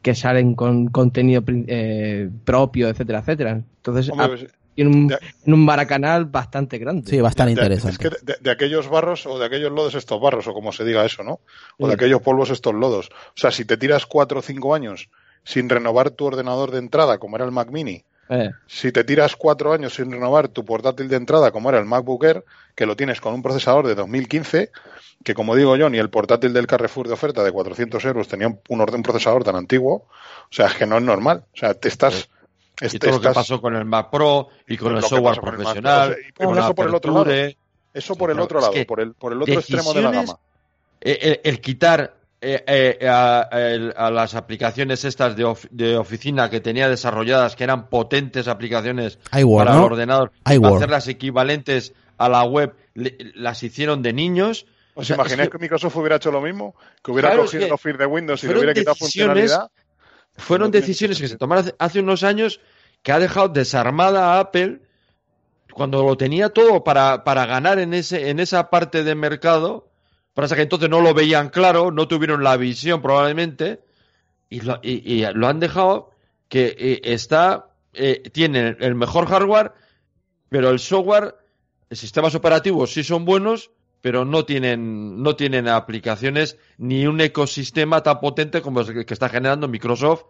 [0.00, 3.50] que salen con contenido eh, propio, etcétera, etcétera.
[3.52, 4.46] Entonces, pues,
[4.76, 7.10] en un, en un baracanal bastante grande.
[7.10, 7.92] Sí, bastante interesante.
[7.92, 11.04] Es que de, aquellos barros o de aquellos lodos estos barros, o como se diga
[11.04, 11.40] eso, ¿no?
[11.78, 13.10] O de aquellos polvos estos lodos.
[13.10, 15.08] O sea, si te tiras cuatro o cinco años
[15.44, 18.50] sin renovar tu ordenador de entrada, como era el Mac Mini, eh.
[18.66, 22.24] Si te tiras cuatro años sin renovar tu portátil de entrada, como era el MacBook
[22.24, 24.70] Air, que lo tienes con un procesador de 2015,
[25.22, 28.48] que como digo yo, ni el portátil del Carrefour de oferta de 400 euros tenía
[28.48, 31.44] un, orden procesador tan antiguo, o sea, es que no es normal.
[31.52, 32.30] O sea, te estás...
[32.90, 36.16] y todo lo que pasó con el Mac Pro y con el software profesional.
[36.38, 37.54] eso por el otro lado.
[37.94, 40.38] Eso por el otro lado, por el, por el otro extremo de la gama.
[41.00, 47.88] el quitar eh, eh, a, las aplicaciones estas de, oficina que tenía desarrolladas, que eran
[47.88, 54.66] potentes aplicaciones para el ordenador, para hacerlas equivalentes a la web, las hicieron de niños.
[54.94, 56.74] ¿Os imagináis que, Microsoft hubiera hecho lo mismo?
[57.00, 59.70] Que hubiera cogido el Office de Windows y le hubiera quitado funcionalidad.
[60.36, 62.60] Fueron decisiones que se tomaron hace unos años
[63.02, 64.80] que ha dejado desarmada a Apple
[65.72, 69.88] cuando lo tenía todo para, para ganar en, ese, en esa parte de mercado.
[70.34, 73.80] Pasa que entonces no lo veían claro, no tuvieron la visión probablemente,
[74.48, 76.10] y lo, y, lo han dejado
[76.48, 79.72] que eh, está, eh, tiene el mejor hardware,
[80.48, 81.34] pero el software,
[81.90, 88.20] sistemas operativos sí son buenos, pero no tienen, no tienen aplicaciones ni un ecosistema tan
[88.20, 90.24] potente como el que está generando Microsoft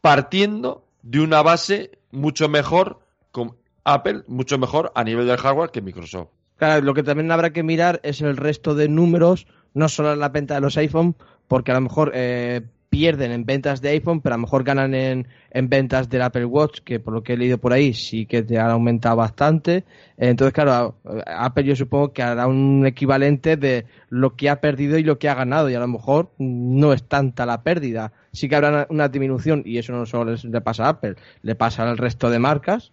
[0.00, 5.82] partiendo de una base mucho mejor con Apple, mucho mejor a nivel del hardware que
[5.82, 6.28] Microsoft.
[6.56, 10.20] Claro, lo que también habrá que mirar es el resto de números, no solo en
[10.20, 11.14] la venta de los iPhone,
[11.48, 12.62] porque a lo mejor eh,
[12.96, 16.46] pierden en ventas de iPhone, pero a lo mejor ganan en, en, ventas del Apple
[16.46, 19.84] Watch, que por lo que he leído por ahí sí que te han aumentado bastante.
[20.16, 20.94] Entonces, claro,
[21.26, 25.28] Apple yo supongo que hará un equivalente de lo que ha perdido y lo que
[25.28, 28.12] ha ganado, y a lo mejor no es tanta la pérdida.
[28.32, 31.82] Sí que habrá una, disminución, y eso no solo le pasa a Apple, le pasa
[31.82, 32.92] al resto de marcas,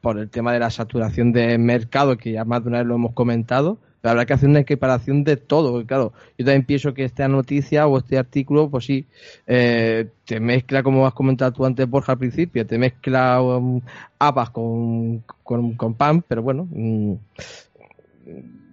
[0.00, 2.94] por el tema de la saturación de mercado, que ya más de una vez lo
[2.94, 3.78] hemos comentado,
[4.10, 5.84] habrá que hacer una equiparación de todo.
[5.86, 9.06] claro, yo también pienso que esta noticia o este artículo, pues sí,
[9.46, 13.80] eh, te mezcla, como has comentado tú antes, Borja, al principio, te mezcla um,
[14.52, 17.14] con, con, con, PAM, pero bueno, mm,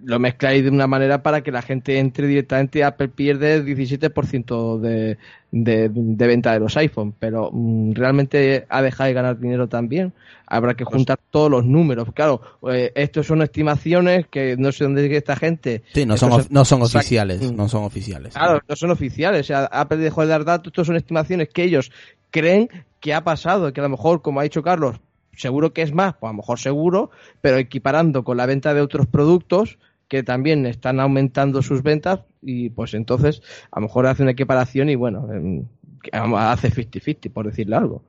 [0.03, 2.83] lo mezcláis de una manera para que la gente entre directamente.
[2.83, 5.17] Apple pierde el 17% de,
[5.51, 10.13] de, de, venta de los iPhones, pero mm, realmente ha dejado de ganar dinero también.
[10.47, 12.09] Habrá que juntar todos los números.
[12.13, 15.83] Claro, eh, estos son estimaciones que no sé dónde esta gente.
[15.93, 17.51] Sí, no son, no son oficiales.
[17.51, 18.33] No son oficiales.
[18.33, 19.41] Claro, no son oficiales.
[19.41, 20.67] O sea, Apple dejó de dar datos.
[20.67, 21.91] Estos son estimaciones que ellos
[22.31, 24.97] creen que ha pasado, que a lo mejor, como ha dicho Carlos,
[25.39, 28.81] seguro que es más, pues a lo mejor seguro, pero equiparando con la venta de
[28.81, 29.79] otros productos,
[30.09, 33.41] que también están aumentando sus ventas y pues entonces
[33.71, 35.65] a lo mejor hace una equiparación y bueno, em,
[36.11, 38.03] hace 50-50 por decirle algo.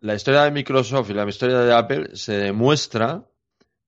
[0.00, 3.24] La historia de Microsoft y la historia de Apple se demuestra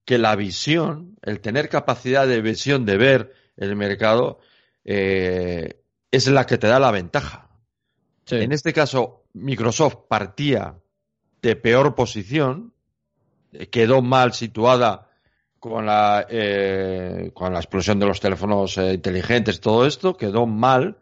[0.04, 4.40] que la visión, el tener capacidad de visión de ver el mercado,
[4.84, 7.48] eh, es la que te da la ventaja.
[8.28, 10.76] En este caso, Microsoft partía
[11.42, 12.72] de peor posición,
[13.70, 15.09] quedó mal situada
[15.60, 20.96] con la, eh, con la explosión de los teléfonos eh, inteligentes, todo esto, quedó mal.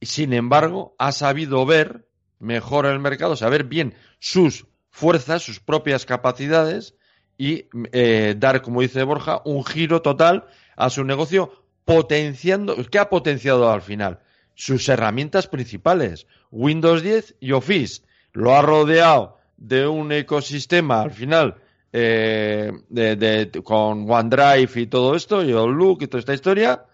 [0.00, 6.94] Sin embargo, ha sabido ver mejor el mercado, saber bien sus fuerzas, sus propias capacidades
[7.36, 12.76] y eh, dar, como dice Borja, un giro total a su negocio, potenciando.
[12.88, 14.20] ¿Qué ha potenciado al final?
[14.54, 18.02] Sus herramientas principales, Windows 10 y Office.
[18.32, 21.61] Lo ha rodeado de un ecosistema al final
[21.94, 26.86] eh, de, con OneDrive y todo esto, y Outlook y toda esta historia,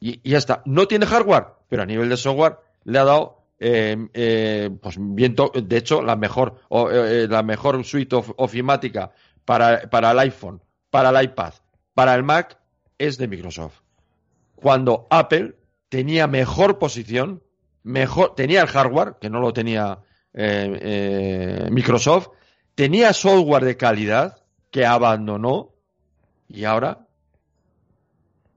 [0.00, 0.62] y, ya está.
[0.66, 5.34] No tiene hardware, pero a nivel de software le ha dado, eh, eh, pues bien,
[5.34, 9.12] de hecho, la mejor, la mejor suite ofimática
[9.46, 11.54] para, para el iPhone, para el iPad,
[11.94, 12.58] para el Mac,
[12.98, 13.80] es de Microsoft.
[14.56, 15.54] Cuando Apple
[15.88, 17.42] tenía mejor posición,
[17.82, 20.00] mejor, tenía el hardware, que no lo tenía
[20.34, 22.28] Microsoft,
[22.74, 24.38] tenía software de calidad
[24.70, 25.70] que abandonó
[26.48, 27.06] y ahora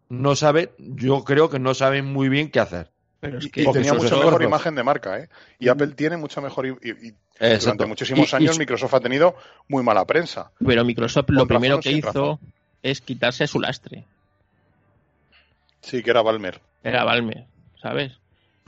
[0.10, 2.92] no sabe, yo creo que no saben muy bien qué hacer.
[3.20, 5.30] Pero y, tenía mucha mejor imagen de marca, ¿eh?
[5.60, 6.68] Y Apple tiene mucha mejor.
[6.68, 9.36] Y, durante muchísimos años Microsoft ha tenido
[9.68, 10.52] muy mala prensa.
[10.66, 12.40] Pero Microsoft lo primero que hizo
[12.84, 14.06] es quitarse su lastre.
[15.82, 16.62] Sí, que era Balmer.
[16.84, 17.46] Era Balmer,
[17.82, 18.14] ¿sabes?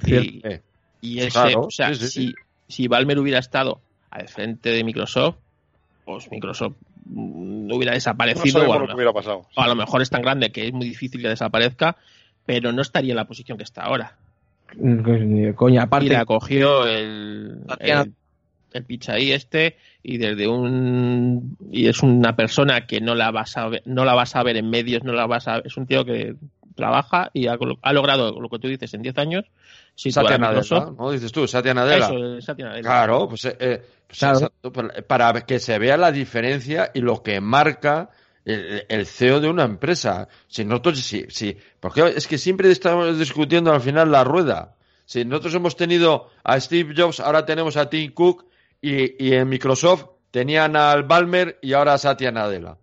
[0.06, 0.42] Y,
[1.02, 2.34] y ese, o sea, si,
[2.68, 3.82] si Balmer hubiera estado
[4.12, 5.38] al frente de Microsoft,
[6.06, 8.68] pues Microsoft no hubiera desaparecido.
[8.68, 9.48] o, a lo, hubiera pasado.
[9.56, 11.98] a lo mejor es tan grande que es muy difícil que desaparezca,
[12.46, 14.16] pero no estaría en la posición que está ahora.
[15.56, 16.08] Coña, aparte.
[16.08, 18.14] Y acogió el, el,
[18.74, 23.68] el pichaí este y desde un y es una persona que no la vas a
[23.68, 26.06] ver, no la vas a ver en medios, no la vas a es un tío
[26.06, 26.36] que
[26.76, 27.58] trabaja y ha,
[27.92, 29.46] logrado lo que tú dices en 10 años.
[29.96, 31.12] Satya Nadella, ¿no?
[31.12, 32.06] Dices tú, Satya Nadella.
[32.06, 32.82] Eso, Satya Nadella.
[32.82, 38.10] Claro, pues, eh, eh pues para que se vea la diferencia y lo que marca
[38.44, 40.28] el, CEO de una empresa.
[40.48, 44.76] Si nosotros, sí, sí, porque es que siempre estamos discutiendo al final la rueda.
[45.06, 48.46] Si nosotros hemos tenido a Steve Jobs, ahora tenemos a Tim Cook
[48.82, 52.78] y, y en Microsoft tenían al Balmer y ahora a Satya Nadella.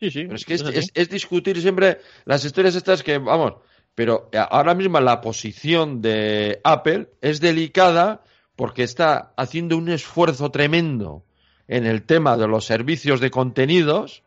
[0.00, 0.22] Sí, sí.
[0.24, 0.54] Pero es que
[0.94, 3.54] es, discutir siempre las historias estas que, vamos,
[3.94, 8.22] pero ahora mismo la posición de Apple es delicada
[8.56, 11.22] porque está haciendo un esfuerzo tremendo
[11.68, 14.22] en el tema de los servicios de contenidos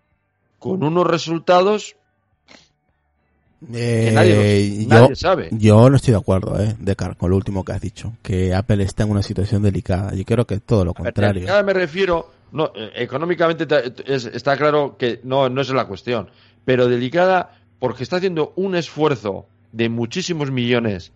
[0.59, 1.95] con unos resultados
[3.71, 5.49] que nadie, yo, sabe.
[5.51, 6.75] Yo no estoy de acuerdo, eh,
[7.17, 10.13] con lo último que has dicho, que Apple está en una situación delicada.
[10.13, 11.47] Yo creo que todo lo contrario.
[11.63, 13.67] me refiero no, eh, económicamente
[14.05, 16.29] está claro que no, no es la cuestión,
[16.63, 21.11] pero delicada porque está haciendo un esfuerzo de muchísimos millones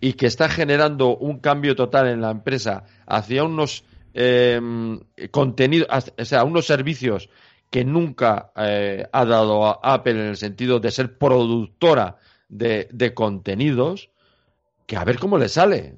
[0.00, 4.60] y que está generando un cambio total en la empresa hacia unos eh,
[5.30, 7.30] contenidos, o sea, unos servicios
[7.70, 12.18] que nunca eh, ha dado a Apple en el sentido de ser productora
[12.48, 14.10] de, de contenidos,
[14.86, 15.96] que a ver cómo le sale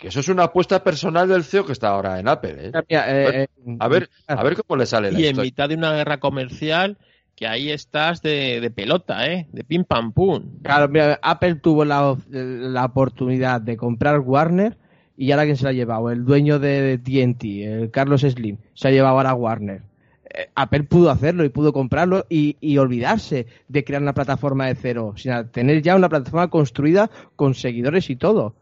[0.00, 2.56] que eso es una apuesta personal del CEO que está ahora en Apple.
[2.56, 2.72] ¿eh?
[2.88, 3.46] Eh,
[3.78, 6.96] a, ver, a ver cómo le sale la Y en mitad de una guerra comercial
[7.40, 9.48] que ahí estás de, pelota, ¿eh?
[9.50, 10.60] De pim pam pum.
[10.62, 14.76] Claro, mira, Apple tuvo la, la, oportunidad de comprar Warner
[15.16, 18.88] y ahora quién se la ha llevado, el dueño de TNT, el Carlos Slim, se
[18.88, 19.80] ha llevado ahora a Warner.
[20.34, 25.14] Eh, Apple pudo hacerlo y pudo comprarlo y, olvidarse de crear una plataforma de cero,
[25.16, 28.54] sino tener ya una plataforma construida con seguidores y todo.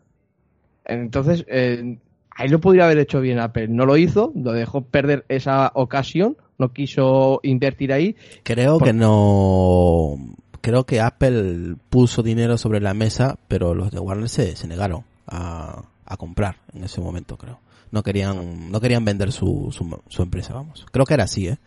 [0.85, 1.99] Entonces, eh,
[2.39, 3.69] ahí lo podría haber hecho bien Apple.
[3.69, 8.17] No lo hizo, lo dejó perder esa ocasión, no quiso invertir ahí.
[8.43, 10.17] Creo que no.
[10.63, 15.05] Creo que Apple puso dinero sobre la mesa, pero los de Warner se, se negaron
[15.27, 19.75] a, a comprar en ese momento, creo no querían no querían vender su,
[20.09, 20.87] su, empresa, vamos.
[20.91, 21.59] Creo que era así, ¿eh?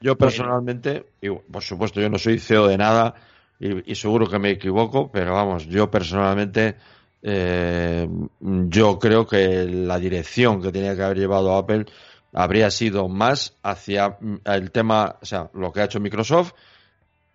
[0.00, 3.14] Yo personalmente, y por supuesto yo no soy CEO de nada
[3.60, 6.74] y, seguro que me equivoco, pero vamos, yo personalmente
[7.22, 8.08] eh,
[8.40, 11.86] yo creo que la dirección que tenía que haber llevado Apple
[12.32, 16.52] habría sido más hacia el tema, o sea, lo que ha hecho Microsoft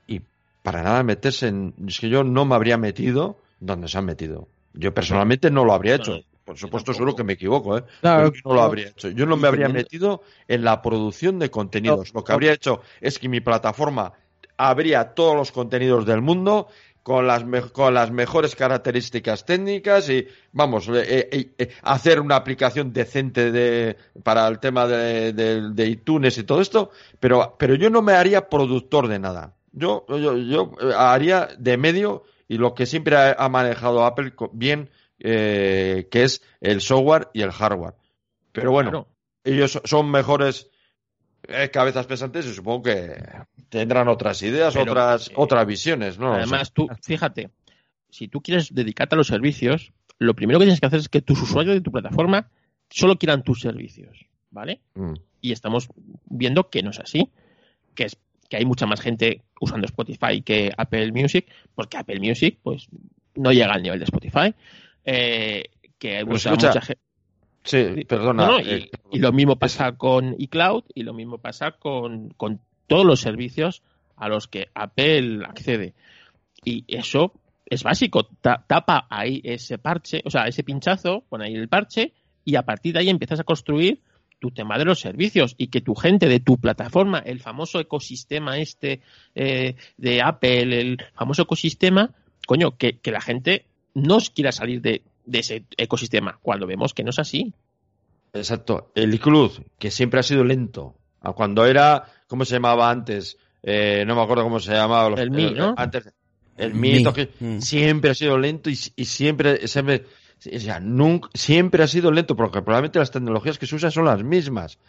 [0.07, 0.21] y
[0.63, 1.73] para nada meterse en...
[1.87, 4.47] Es que yo no me habría metido donde se han metido.
[4.73, 6.19] Yo personalmente no lo habría hecho.
[6.43, 7.83] Por supuesto, seguro que me equivoco, ¿eh?
[8.01, 9.09] yo no lo habría hecho.
[9.09, 12.13] Yo no me habría metido en la producción de contenidos.
[12.13, 14.13] Lo que habría hecho es que mi plataforma
[14.57, 16.67] habría todos los contenidos del mundo
[17.07, 23.49] con las, con las mejores características técnicas y, vamos, eh, eh, hacer una aplicación decente
[23.49, 26.91] de, para el tema de, de, iTunes y todo esto,
[27.21, 29.55] pero, pero yo no me haría productor de nada.
[29.71, 34.89] Yo, yo, yo haría de medio y lo que siempre ha manejado Apple bien
[35.21, 37.93] eh, que es el software y el hardware.
[38.51, 39.07] Pero bueno,
[39.45, 40.69] ellos son mejores
[41.47, 43.15] eh, cabezas pesantes y supongo que
[43.69, 46.33] tendrán otras ideas, otras, otras visiones, ¿no?
[46.33, 47.49] Además, tú, fíjate,
[48.09, 51.21] si tú quieres dedicarte a los servicios, lo primero que tienes que hacer es que
[51.21, 52.49] tus usuarios de tu plataforma
[52.89, 54.81] solo quieran tus servicios, ¿vale?
[54.95, 55.13] Mm.
[55.41, 55.89] Y estamos
[56.25, 57.29] viendo que no es así,
[57.95, 58.17] que es
[58.49, 62.87] que hay mucha más gente usando Spotify que Apple Music, porque Apple Music, pues,
[63.35, 64.53] no llega al nivel de Spotify
[65.03, 67.01] eh, que mucha, gente.
[67.63, 68.59] Sí, perdona.
[68.63, 73.19] Eh, y, lo mismo pasa con iCloud y lo mismo pasa con, con todos los
[73.19, 73.83] servicios
[74.15, 75.93] a los que Apple accede.
[76.63, 77.33] Y eso
[77.65, 78.27] es básico.
[78.41, 82.93] tapa ahí ese parche, o sea, ese pinchazo, pon ahí el parche y a partir
[82.93, 84.01] de ahí empiezas a construir
[84.39, 88.57] tu tema de los servicios y que tu gente de tu plataforma, el famoso ecosistema
[88.57, 89.01] este
[89.35, 92.11] eh, de Apple, el famoso ecosistema,
[92.45, 97.09] coño, que, que la gente no quiera salir de, ese ecosistema, cuando vemos que no
[97.09, 97.53] es así.
[98.33, 98.91] Exacto.
[98.93, 100.95] El iCloud, que siempre ha sido lento.
[101.35, 103.37] Cuando era, ¿cómo se llamaba antes?
[103.63, 105.19] Eh, no me acuerdo cómo se llamaba.
[105.19, 105.73] el Mi, ¿no?
[105.77, 106.13] Antes,
[106.55, 107.59] el Mi, que mm.
[107.59, 110.05] siempre ha sido lento y, siempre, siempre,
[110.81, 114.79] nunca, siempre ha sido lento, porque probablemente las tecnologías que se usan son las mismas.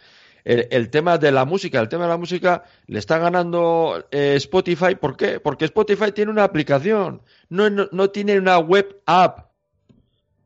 [0.44, 4.94] El, tema de la música, el tema de la música le está ganando eh, Spotify.
[4.94, 5.40] ¿Por qué?
[5.40, 9.50] Porque Spotify tiene una aplicación no, no, tiene una web app.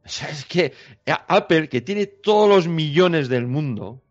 [0.05, 0.73] O sea, es que
[1.07, 4.03] Apple, que tiene todos los millones del mundo,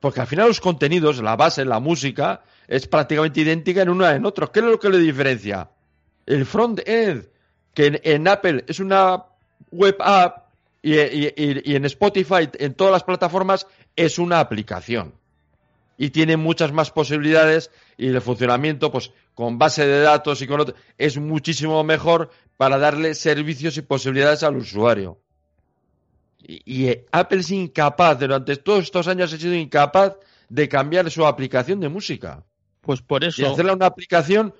[0.00, 4.24] porque al final los contenidos, la base, la música, es prácticamente idéntica en uno en
[4.24, 4.50] otro.
[4.50, 5.70] ¿Qué es lo que le diferencia?
[6.26, 7.28] El front-end,
[7.74, 9.24] que en, Apple es una
[9.70, 10.48] web app
[10.82, 15.12] y, y, en Spotify, en todas las plataformas, es una aplicación.
[15.98, 20.60] Y tiene muchas más posibilidades y el funcionamiento, pues con base de datos y con
[20.60, 25.18] otro, es muchísimo mejor para darle servicios y posibilidades al usuario.
[26.42, 30.16] Y, eh, Apple es incapaz, durante todos estos años ha sido incapaz
[30.48, 32.42] de cambiar su aplicación de música.
[32.80, 33.42] Pues por eso.
[33.42, 34.54] Y hacerla una aplicación,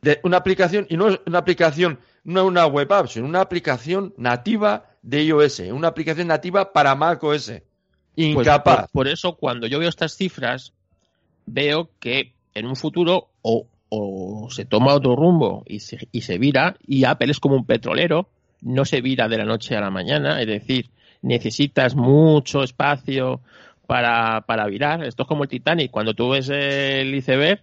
[0.00, 4.14] de, una aplicación, y no es una aplicación, no una web app, sino una aplicación
[4.16, 7.46] nativa de iOS, una aplicación nativa para macOS.
[7.46, 7.62] Pues
[8.16, 8.90] incapaz.
[8.90, 10.72] por eso, cuando yo veo estas cifras,
[11.46, 16.38] veo que en un futuro o o se toma otro rumbo y se, y se
[16.38, 18.26] vira, y Apple es como un petrolero,
[18.62, 20.88] no se vira de la noche a la mañana, es decir,
[21.22, 23.40] necesitas mucho espacio
[23.86, 25.04] para, para virar.
[25.04, 27.62] Esto es como el Titanic, cuando tú ves el iceberg,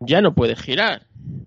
[0.00, 1.02] ya no puedes girar.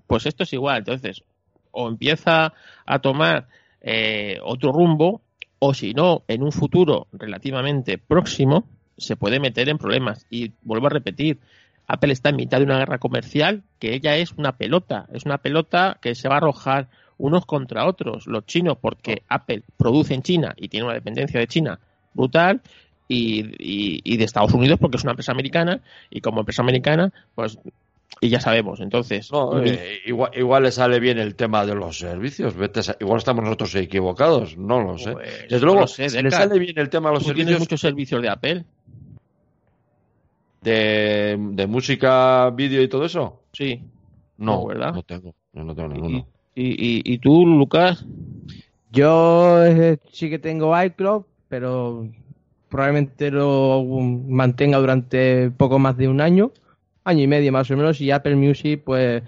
[0.07, 1.23] Pues esto es igual, entonces,
[1.71, 2.53] o empieza
[2.85, 3.47] a tomar
[3.81, 5.21] eh, otro rumbo,
[5.59, 8.65] o si no, en un futuro relativamente próximo,
[8.97, 10.25] se puede meter en problemas.
[10.29, 11.39] Y vuelvo a repetir,
[11.87, 15.39] Apple está en mitad de una guerra comercial que ella es una pelota, es una
[15.39, 16.87] pelota que se va a arrojar
[17.19, 21.47] unos contra otros, los chinos porque Apple produce en China y tiene una dependencia de
[21.47, 21.79] China
[22.13, 22.61] brutal
[23.07, 27.59] y, de Estados Unidos porque es una empresa americana y como empresa americana pues
[28.21, 28.79] y ya sabemos.
[28.79, 32.55] Entonces, eh, igual, igual, le sale bien el tema de los servicios.
[32.99, 35.13] igual estamos nosotros equivocados, no lo sé.
[35.13, 37.47] Pues, Desde luego, le sale bien el tema de los servicios.
[37.47, 38.65] ¿Tienes muchos servicios de Apple?
[40.61, 43.43] De, de música, vídeo y todo eso?
[43.53, 43.81] Sí.
[44.37, 44.93] No, ¿verdad?
[44.93, 46.27] No tengo, no tengo ninguno.
[46.61, 48.05] ¿Y, y, tú, Lucas?
[48.91, 52.09] Yo eh, sí que tengo iCloud, pero
[52.67, 56.51] probablemente lo mantenga durante poco más de un año
[57.09, 59.23] año y medio más o menos y Apple Music pues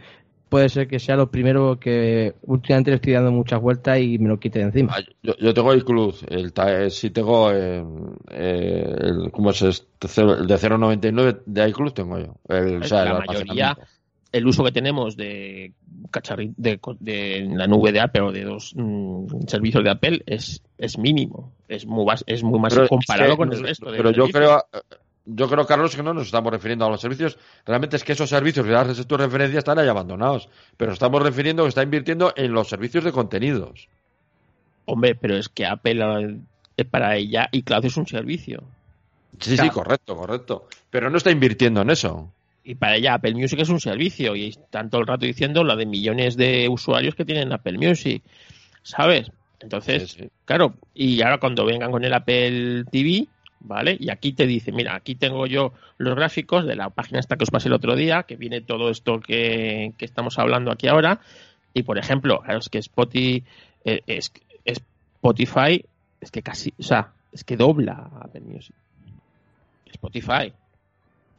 [0.49, 4.27] puede ser que sea lo primero que últimamente le estoy dando muchas vueltas y me
[4.27, 4.95] lo quite de encima.
[4.97, 7.83] Ah, yo, yo, tengo iCloud, el, el, sí tengo eh,
[8.29, 10.21] el, ¿cómo es este?
[10.21, 12.35] El de 0.99 de iCloud tengo yo.
[12.49, 13.77] El, la mayoría,
[14.31, 15.73] el uso que tenemos de,
[16.57, 20.97] de, de, la nube de Apple o de dos mm, servicios de Apple es, es
[20.97, 23.87] mínimo, es muy, es muy más comparado con el resto.
[23.91, 24.63] pero yo creo,
[25.25, 27.37] yo creo, Carlos, que no nos estamos refiriendo a los servicios.
[27.65, 30.49] Realmente es que esos servicios que das tu referencia están ahí abandonados.
[30.77, 33.87] Pero estamos refiriendo que está invirtiendo en los servicios de contenidos.
[34.85, 36.39] Hombre, pero es que Apple
[36.75, 38.63] es para ella y Cloud es un servicio.
[39.39, 40.67] Sí, sí, correcto, correcto.
[40.89, 42.31] Pero no está invirtiendo en eso.
[42.63, 45.75] Y para ella Apple Music es un servicio y están todo el rato diciendo la
[45.75, 48.21] de millones de usuarios que tienen Apple Music,
[48.83, 49.31] ¿sabes?
[49.59, 53.27] Entonces, claro, y ahora cuando vengan con el Apple TV,
[53.59, 53.95] ¿vale?
[53.99, 57.43] Y aquí te dice, mira, aquí tengo yo los gráficos de la página esta que
[57.43, 61.19] os pasé el otro día, que viene todo esto que, estamos hablando aquí ahora.
[61.73, 63.43] Y por ejemplo, es que Spotify,
[63.85, 64.31] eh, es,
[64.65, 65.83] Spotify,
[66.19, 68.75] es que casi, o sea, es que dobla Apple Music.
[69.91, 70.51] Spotify,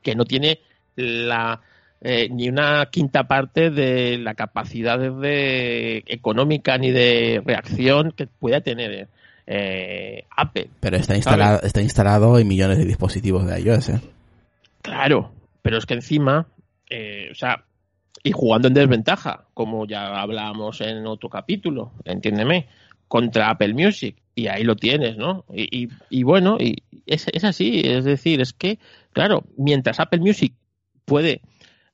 [0.02, 0.60] que no tiene
[0.96, 1.60] la
[2.00, 8.60] eh, ni una quinta parte de la capacidad de, económica ni de reacción que pueda
[8.60, 9.08] tener
[9.46, 10.70] eh, Apple.
[10.80, 14.00] Pero está instalado, está instalado en millones de dispositivos de iOS, ¿eh?
[14.82, 15.32] Claro,
[15.62, 16.48] pero es que encima,
[17.30, 17.64] o sea,
[18.22, 22.66] y jugando en desventaja, como ya hablábamos en otro capítulo, entiéndeme,
[23.08, 25.44] contra Apple Music, y ahí lo tienes, ¿no?
[25.52, 28.78] Y, y, bueno, y es, es, así, es decir, es que,
[29.12, 30.54] claro, mientras Apple Music
[31.12, 31.42] puede,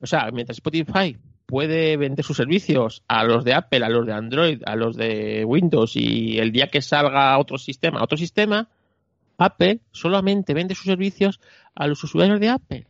[0.00, 4.12] o sea, mientras Spotify puede vender sus servicios a los de Apple, a los de
[4.12, 8.68] Android, a los de Windows y el día que salga otro sistema, otro sistema,
[9.36, 11.40] Apple solamente vende sus servicios
[11.74, 12.86] a los usuarios de Apple.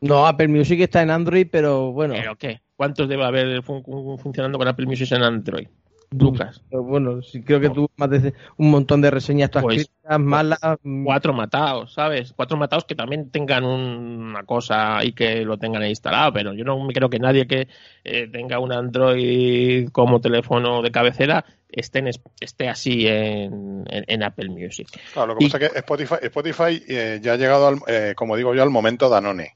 [0.00, 2.14] No, Apple Music está en Android, pero bueno.
[2.14, 2.60] ¿Pero qué?
[2.76, 5.66] ¿Cuántos debe haber funcionando con Apple Music en Android?
[6.12, 6.60] Lucas.
[6.70, 10.58] Bueno, sí creo que tú más de un montón de reseñas pues, malas.
[10.82, 11.04] Mm.
[11.04, 12.32] Cuatro matados, ¿sabes?
[12.34, 16.82] Cuatro matados que también tengan una cosa y que lo tengan instalado, pero yo no
[16.84, 17.68] me creo que nadie que
[18.02, 22.04] eh, tenga un Android como teléfono de cabecera esté,
[22.40, 24.88] esté así en, Apple Music.
[25.12, 28.36] Claro, lo que pasa es que Spotify, Spotify eh, ya ha llegado, al, eh, como
[28.36, 29.54] digo yo, al momento Danone.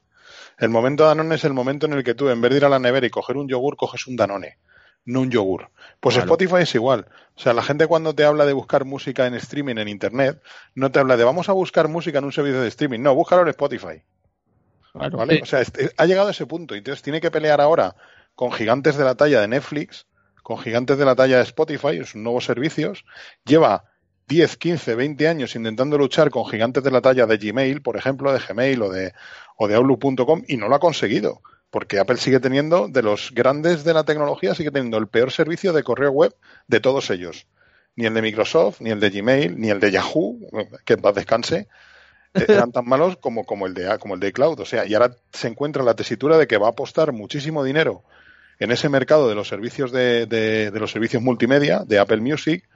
[0.57, 2.69] El momento Danone es el momento en el que tú, en vez de ir a
[2.69, 4.57] la nevera y coger un yogur, coges un Danone
[5.05, 5.69] no un yogur.
[5.99, 7.07] Pues Spotify es igual.
[7.35, 10.41] O sea, la gente cuando te habla de buscar música en streaming en Internet,
[10.73, 12.99] no te habla de vamos a buscar música en un servicio de streaming.
[12.99, 14.01] No, búscalo en Spotify.
[14.93, 15.41] ¿Vale?
[15.41, 15.61] O sea,
[15.97, 16.75] ha llegado a ese punto.
[16.75, 17.95] Entonces tiene que pelear ahora
[18.33, 20.07] con gigantes de la talla de Netflix,
[20.41, 23.05] con gigantes de la talla de Spotify, sus nuevos servicios.
[23.45, 23.85] Lleva
[24.27, 28.31] 10, 15, 20 años intentando luchar con gigantes de la talla de Gmail, por ejemplo,
[28.31, 29.13] de Gmail o de,
[29.57, 31.41] o de Outlook.com y no lo ha conseguido
[31.75, 35.73] porque Apple sigue teniendo, de los grandes de la tecnología, sigue teniendo el peor servicio
[35.73, 36.33] de correo web
[36.67, 37.47] de todos ellos.
[37.97, 40.39] Ni el de Microsoft, ni el de Gmail, ni el de Yahoo,
[40.85, 41.67] que en paz descanse,
[42.33, 44.57] eh, eran tan malos como, como, el de, como el de Cloud.
[44.61, 48.05] O sea, y ahora se encuentra la tesitura de que va a apostar muchísimo dinero
[48.57, 52.69] en ese mercado de los servicios de, de, de los servicios multimedia, de Apple Music,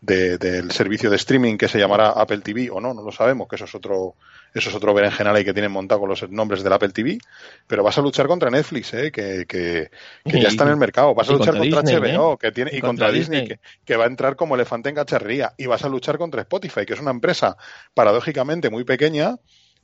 [0.00, 3.56] del servicio de streaming que se llamará Apple TV o no, no lo sabemos, que
[3.56, 4.14] eso es otro,
[4.54, 7.18] eso es otro berenjenal ahí que tienen montado con los nombres del Apple TV,
[7.66, 9.10] pero vas a luchar contra Netflix, ¿eh?
[9.10, 9.90] que, que,
[10.24, 12.36] ya está en el mercado, vas a luchar contra, HBO ¿eh?
[12.40, 15.66] que tiene, y, contra, Disney, que, que, va a entrar como elefante en cacharría, y
[15.66, 17.56] vas a luchar contra Spotify, que es una empresa
[17.94, 19.36] paradójicamente muy pequeña,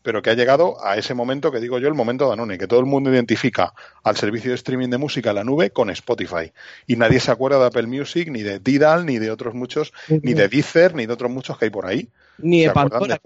[0.02, 2.80] pero que ha llegado a ese momento que digo yo, el momento Danone, que todo
[2.80, 3.72] el mundo identifica
[4.02, 6.52] al servicio de streaming de música en la nube con Spotify.
[6.86, 10.34] Y nadie se acuerda de Apple Music, ni de Tidal, ni de otros muchos, ni
[10.34, 12.08] de Deezer, ni de otros muchos que hay por ahí.
[12.38, 13.20] Ni de, Pandora,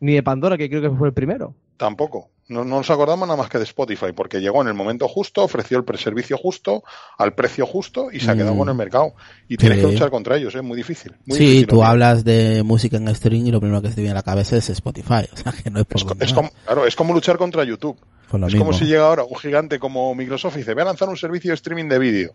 [0.00, 1.54] ni de Pandora, que creo que fue el primero.
[1.80, 2.28] Tampoco.
[2.48, 5.78] No, nos acordamos nada más que de Spotify, porque llegó en el momento justo, ofreció
[5.78, 6.84] el servicio justo,
[7.16, 9.14] al precio justo y se ha quedado con el mercado.
[9.48, 11.14] Y tienes que luchar contra ellos, es muy difícil.
[11.28, 14.22] sí, tú hablas de música en streaming y lo primero que te viene a la
[14.22, 15.26] cabeza es Spotify.
[15.32, 15.86] O sea, que no es,
[16.20, 17.96] es, como, claro, es como luchar contra YouTube.
[18.46, 21.16] es como si llega ahora un gigante como Microsoft y dice, voy a lanzar un
[21.16, 22.34] servicio de streaming de vídeo.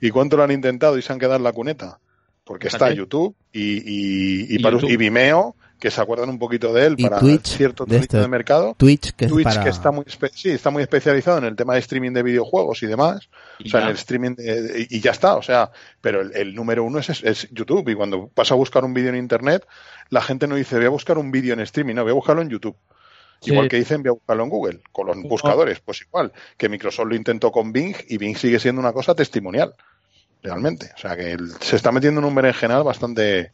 [0.00, 2.00] ¿Y cuánto lo han intentado y se han quedado en la cuneta?
[2.42, 6.96] Porque está YouTube y, y, y, y Vimeo que se acuerdan un poquito de él
[6.96, 8.76] para cierto tipo este de mercado.
[8.78, 9.24] Twitch, que,
[9.68, 13.28] está muy sí, está muy especializado en el tema de streaming de videojuegos y demás.
[13.58, 15.34] o sea, en el streaming y ya está.
[15.34, 17.88] O sea, pero el, número uno es, YouTube.
[17.88, 19.66] Y cuando vas a buscar un vídeo en internet,
[20.08, 22.42] la gente no dice voy a buscar un vídeo en streaming, no, voy a buscarlo
[22.42, 22.76] en YouTube.
[23.42, 26.32] Igual que dicen voy a buscarlo en Google, con los buscadores, pues igual.
[26.56, 29.74] Que Microsoft lo intentó con Bing y Bing sigue siendo una cosa testimonial.
[30.44, 30.92] Realmente.
[30.94, 33.50] O sea que se está metiendo en un berenjenal bastante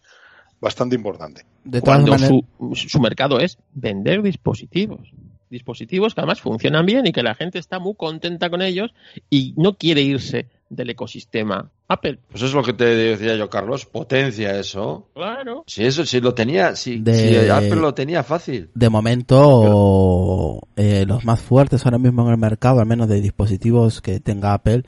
[0.61, 1.45] bastante importante.
[1.65, 2.45] De Cuando su,
[2.75, 5.13] su mercado es vender dispositivos
[5.51, 8.93] dispositivos que además funcionan bien y que la gente está muy contenta con ellos
[9.31, 12.19] y no quiere irse del ecosistema Apple.
[12.31, 15.09] Pues eso es lo que te decía yo, Carlos, potencia eso.
[15.15, 15.65] Claro.
[15.67, 17.03] Si eso, si lo tenía, si,
[17.51, 18.71] Apple lo tenía fácil.
[18.75, 24.03] De momento, eh, los más fuertes ahora mismo en el mercado, al menos de dispositivos
[24.03, 24.83] que tenga Apple,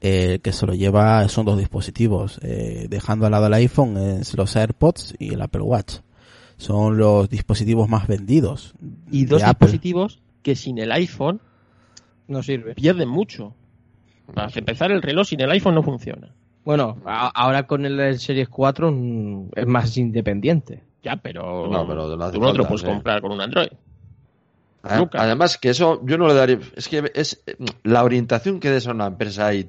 [0.00, 4.34] eh, que se lo lleva son dos dispositivos, eh, dejando al lado el iPhone es
[4.34, 5.96] los AirPods y el Apple Watch.
[6.56, 8.74] Son los dispositivos más vendidos.
[9.10, 11.40] Y dos dispositivos que sin el iPhone
[12.28, 12.74] no sirve.
[12.74, 13.54] Pierden mucho.
[14.34, 16.34] Para empezar, el reloj sin el iPhone no funciona.
[16.64, 20.84] Bueno, ahora con el Series 4 mm, es más independiente.
[21.02, 23.68] Ya, pero, no, pero de tú no lo puedes comprar con un Android.
[24.82, 27.42] Además que eso yo no le daría, es que es
[27.82, 29.68] la orientación que des a una empresa y,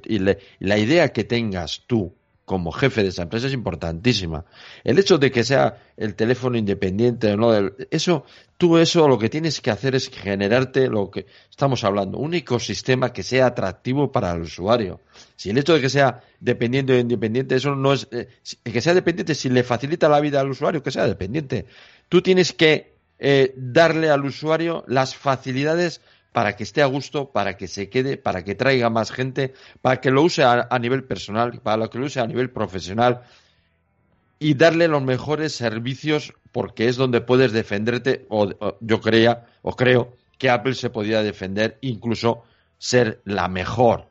[0.60, 2.14] la idea que tengas tú
[2.46, 4.44] como jefe de esa empresa es importantísima.
[4.84, 7.54] El hecho de que sea el teléfono independiente o no,
[7.92, 8.26] eso,
[8.58, 13.14] tú eso lo que tienes que hacer es generarte lo que estamos hablando, un ecosistema
[13.14, 15.00] que sea atractivo para el usuario.
[15.38, 18.28] Si el hecho de que sea dependiente o independiente, eso no es, eh,
[18.64, 21.68] que sea dependiente, si le facilita la vida al usuario, que sea dependiente.
[22.10, 22.91] Tú tienes que
[23.24, 26.02] eh, darle al usuario las facilidades
[26.32, 30.02] para que esté a gusto, para que se quede, para que traiga más gente, para
[30.02, 33.22] que lo use a, nivel personal, para que lo use a nivel profesional
[34.40, 38.50] y darle los mejores servicios porque es donde puedes defenderte o,
[38.80, 42.44] yo creía o creo que Apple se podía defender incluso
[42.80, 44.08] ser la mejor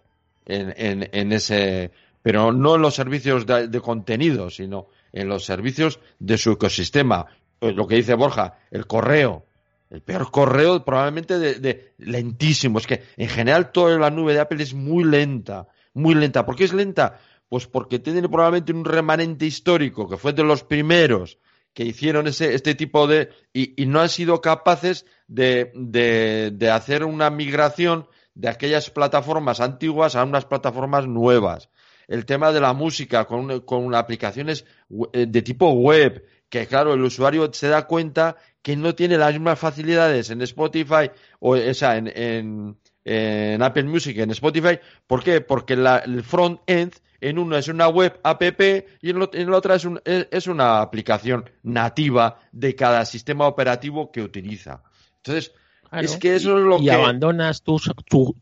[0.47, 0.73] en,
[1.13, 1.91] en, ese
[2.23, 7.27] pero no en los servicios de contenido sino en los servicios de su ecosistema
[7.61, 9.47] lo que dice Borja, el correo.
[9.91, 12.79] El peor correo probablemente de, lentísimo.
[12.79, 16.47] Es que en general toda la nube de Apple es muy lenta, muy lenta.
[16.47, 17.19] ¿Por qué es lenta?
[17.49, 21.39] Pues porque tiene probablemente un remanente histórico que fue de los primeros
[21.75, 23.31] que hicieron ese, este tipo de...
[23.53, 30.25] Y, no han sido capaces de, de, hacer una migración de aquellas plataformas antiguas a
[30.25, 31.69] unas plataformas nuevas.
[32.09, 34.65] El tema de la música con, con aplicaciones
[35.13, 39.33] eh, de tipo web, que claro, el usuario se da cuenta que no tiene las
[39.33, 44.79] mismas facilidades en Spotify o, esa en, en, Apple Music, en Spotify.
[45.07, 45.41] ¿Por qué?
[45.41, 50.01] Porque el front-end en uno es una web app y en, la otra es, un,
[50.05, 54.83] es, una aplicación nativa de cada sistema operativo que utiliza.
[55.19, 55.53] Entonces,
[55.93, 56.85] es que eso es lo que...
[56.85, 57.79] Y abandonas tu,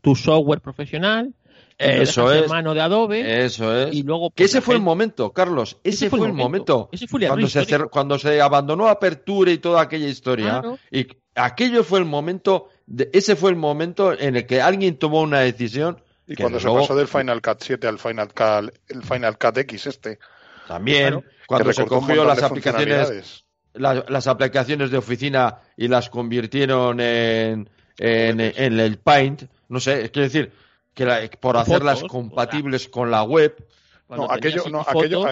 [0.01, 1.33] tu software profesional
[1.79, 2.49] eso es.
[2.49, 3.45] mano de Adobe.
[3.45, 3.95] Eso es.
[3.95, 5.77] Y luego, que ese fue el momento, Carlos.
[5.83, 6.89] Ese, fue, el momento.
[6.91, 10.61] Ese fue cuando, se cuando se abandonó Apertura y toda aquella historia.
[10.91, 12.67] Y aquello fue el momento.
[12.85, 16.01] De, ese fue el momento en el que alguien tomó una decisión.
[16.27, 19.87] Y cuando se pasó del Final Cut 7 al Final Cut, el Final Cut X
[19.87, 20.19] este.
[20.67, 21.23] También.
[21.47, 23.45] cuando se cogió las aplicaciones.
[23.73, 29.43] las aplicaciones de oficina y las convirtieron en, en, en el Paint.
[29.69, 30.51] No sé, quiero decir
[30.93, 33.55] que por hacerlas compatibles con la web.
[34.09, 35.25] No, aquello, no aquello,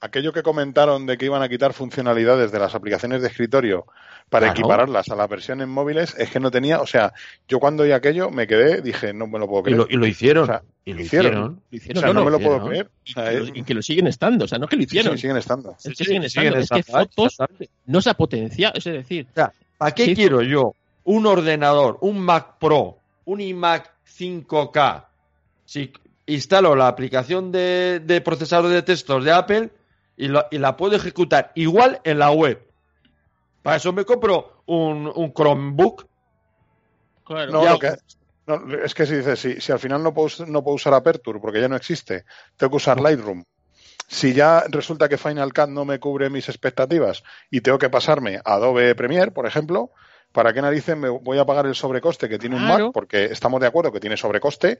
[0.00, 3.86] aquello que comentaron de que iban a quitar funcionalidades de las aplicaciones de escritorio
[4.28, 7.12] para equipararlas a las versiones móviles es que no tenía, o sea,
[7.48, 9.86] yo cuando oí aquello me quedé, dije, no me lo puedo creer.
[9.88, 10.50] Y lo, hicieron.
[10.84, 11.62] y lo hicieron.
[11.70, 12.90] O sea, no, me lo puedo creer.
[13.54, 15.12] y, que lo, siguen estando, o sea, no que lo hicieron.
[15.12, 15.76] Sí, siguen estando.
[15.82, 16.58] Es que siguen estando.
[16.58, 17.38] es que fotos
[17.86, 19.26] no se ha potenciado, es decir.
[19.30, 25.06] O sea, ¿para qué quiero yo un ordenador, un Mac Pro, un iMac 5K
[25.66, 25.92] si
[26.26, 29.70] instalo la aplicación de, procesador de textos de Apple
[30.16, 32.66] y, la puedo ejecutar igual en la web.
[33.62, 36.06] Para eso me compro un, Chromebook.
[37.28, 41.40] No, es que si dices, si, si al final no puedo, no puedo usar Aperture
[41.40, 42.24] porque ya no existe,
[42.56, 43.44] tengo que usar Lightroom.
[44.06, 48.36] Si ya resulta que Final Cut no me cubre mis expectativas y tengo que pasarme
[48.44, 49.90] a Adobe Premiere, por ejemplo,
[50.32, 52.90] ¿para qué narices me voy a pagar el sobrecoste que tiene un Mac?
[52.92, 54.78] Porque estamos de acuerdo que tiene sobrecoste.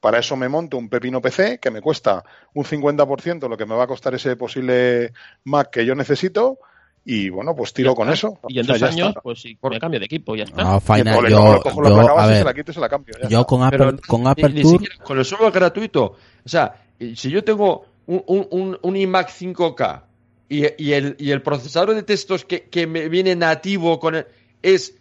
[0.00, 2.24] Para eso me monto un pepino PC que me cuesta
[2.54, 5.12] un 50% lo que me va a costar ese posible
[5.44, 6.58] Mac que yo necesito.
[7.04, 8.38] Y bueno, pues tiro con eso.
[8.48, 10.62] Y en dos años, pues sí, me cambio de equipo, ya está.
[10.62, 13.14] No, final, yo, cojo yo, a ver, se la quito y se la cambio.
[13.30, 14.82] yo con Apple, con Apple Tour...
[15.02, 16.16] con el software gratuito.
[16.44, 20.02] O sea, si yo tengo un, un, un iMac 5K
[20.48, 24.26] y, el, y el procesador de textos que, que me viene nativo con el,
[24.62, 24.94] es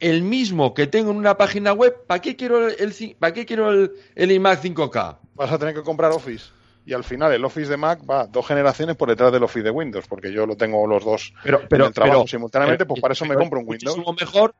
[0.00, 3.70] el mismo que tengo en una página web, ¿para qué quiero el, ¿para qué quiero
[3.70, 5.18] el, el iMac 5K?
[5.34, 6.46] Vas a tener que comprar Office.
[6.86, 9.70] Y al final el Office de Mac va dos generaciones por detrás del Office de
[9.70, 13.12] Windows, porque yo lo tengo los dos pero, pero, en el trabajo simultáneamente, pues para
[13.12, 13.96] eso me compro un Windows.
[13.96, 14.54] Es mejor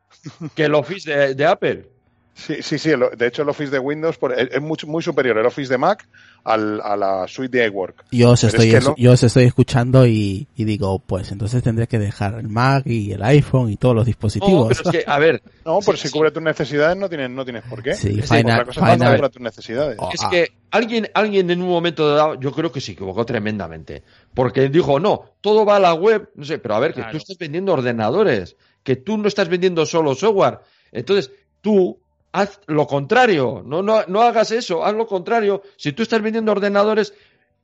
[0.55, 1.86] que el Office de Apple.
[2.35, 2.91] Sí, sí, sí.
[3.16, 6.07] De hecho, el Office de Windows es muy, muy superior el Office de Mac
[6.43, 8.07] al, a la suite de iWork.
[8.11, 12.49] Yo os estoy, yo os estoy escuchando y, digo, pues entonces tendré que dejar el
[12.49, 14.68] Mac y el iPhone y todos los dispositivos.
[14.68, 15.43] No, pero es que, a ver.
[15.64, 17.95] No, por si cubre tus necesidades no tienes, no tienes por qué.
[17.95, 19.97] Sí, final, cosa tus necesidades.
[20.12, 24.03] es que alguien, alguien en un momento dado, yo creo que se equivocó tremendamente.
[24.35, 26.28] Porque dijo, no, todo va a la web.
[26.35, 28.57] No sé, pero a ver, que tú estás vendiendo ordenadores.
[28.82, 30.59] Que tú no estás vendiendo solo software.
[30.93, 31.30] Entonces,
[31.62, 31.99] tú
[32.35, 35.62] haz lo contrario, no, no, no hagas eso, haz lo contrario.
[35.76, 37.14] Si tú estás vendiendo ordenadores,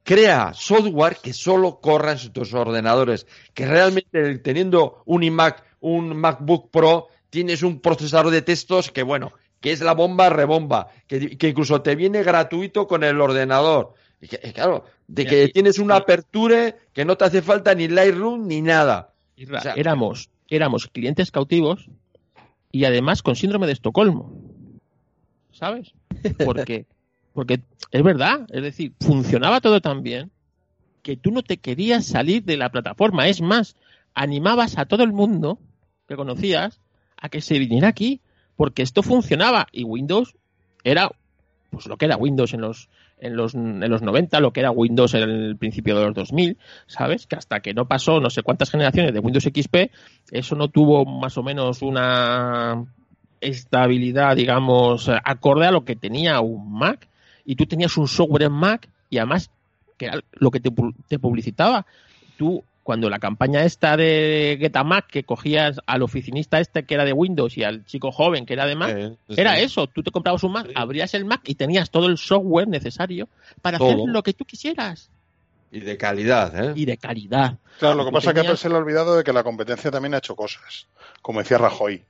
[0.04, 6.70] crea software que solo corra en tus ordenadores, que realmente teniendo un iMac, un MacBook
[6.70, 11.48] Pro, tienes un procesador de textos que, bueno, que es la bomba rebomba, que, que
[11.48, 13.94] incluso te viene gratuito con el ordenador.
[14.20, 18.62] Y claro, de que tienes una apertura que no te hace falta ni Lightroom ni
[18.62, 19.14] nada.
[19.74, 21.88] éramos, éramos clientes cautivos
[22.70, 24.39] y además con síndrome de Estocolmo.
[25.52, 25.92] ¿Sabes?
[26.44, 26.86] Porque,
[27.32, 30.30] porque es verdad, es decir, funcionaba todo tan bien
[31.02, 33.28] que tú no te querías salir de la plataforma.
[33.28, 33.76] Es más,
[34.14, 35.58] animabas a todo el mundo
[36.06, 36.80] que conocías
[37.16, 38.20] a que se viniera aquí,
[38.56, 40.34] porque esto funcionaba y Windows
[40.84, 41.10] era
[41.70, 42.88] pues lo que era Windows en los
[43.18, 46.58] en los en los 90, lo que era Windows en el principio de los 2000,
[46.86, 47.26] ¿sabes?
[47.26, 49.92] Que hasta que no pasó no sé cuántas generaciones de Windows XP,
[50.30, 52.84] eso no tuvo más o menos una
[53.40, 57.08] estabilidad, digamos, acorde a lo que tenía un Mac.
[57.44, 59.50] Y tú tenías un software en Mac y además,
[59.96, 60.70] que era lo que te,
[61.08, 61.86] te publicitaba.
[62.36, 67.12] Tú, cuando la campaña esta de Getamac, que cogías al oficinista este que era de
[67.12, 68.96] Windows y al chico joven que era de Mac,
[69.28, 69.86] era eso.
[69.86, 73.28] Tú te comprabas un Mac, abrías el Mac y tenías todo el software necesario
[73.62, 75.10] para hacer lo que tú quisieras.
[75.72, 76.72] Y de calidad, ¿eh?
[76.74, 77.56] Y de calidad.
[77.78, 80.14] Claro, lo que pasa es que se le ha olvidado de que la competencia también
[80.14, 80.86] ha hecho cosas,
[81.22, 82.02] como decía Rajoy.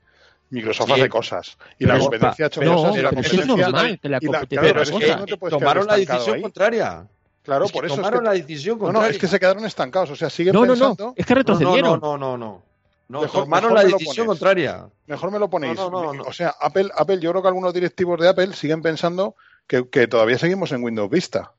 [0.51, 1.59] Microsoft hace cosas.
[1.78, 2.96] Y la competencia ha hecho cosas.
[2.96, 7.07] Y la competencia, es normal que la competencia tomaron la decisión contraria.
[7.42, 7.96] Claro, por eso.
[7.96, 9.01] Tomaron la decisión contraria.
[9.01, 10.11] No, no, es que se quedaron estancados.
[10.11, 10.96] O sea, siguen no, pensando.
[10.98, 12.01] No, no, es que retrocedieron.
[12.01, 12.62] No, no, no,
[13.09, 13.20] no.
[13.22, 13.26] no.
[13.28, 14.86] tomaron la decisión contraria.
[15.07, 15.78] Mejor me lo ponéis.
[15.78, 19.36] O sea, Apple, Apple, yo creo que algunos directivos de Apple siguen pensando
[19.66, 21.53] que, que todavía seguimos en Windows Vista.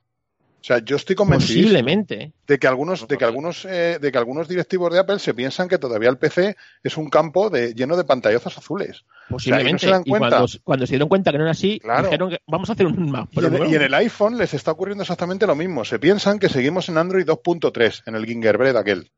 [0.62, 4.48] O sea, yo estoy convencido de que algunos, de que algunos, eh, de que algunos
[4.48, 8.04] directivos de Apple se piensan que todavía el PC es un campo de, lleno de
[8.04, 9.04] pantallazos azules.
[9.28, 9.88] Posiblemente.
[10.06, 13.10] y, cuando, se dieron cuenta que no era así, dijeron que vamos a hacer un
[13.10, 13.30] Mac.
[13.32, 15.84] Y, en, el iPhone les está ocurriendo exactamente lo mismo.
[15.84, 19.10] Se piensan que seguimos en Android 2.3, en el Gingerbread aquel.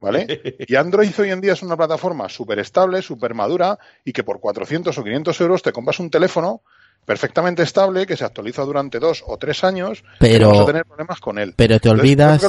[0.00, 0.26] ¿Vale?
[0.66, 4.40] Y Android hoy en día es una plataforma súper estable, súper madura y que por
[4.40, 6.62] 400 o 500 euros te compras un teléfono
[7.08, 11.18] perfectamente estable, que se actualiza durante dos o tres años, pero vamos a tener problemas
[11.20, 11.54] con él.
[11.56, 12.44] Pero te olvidas.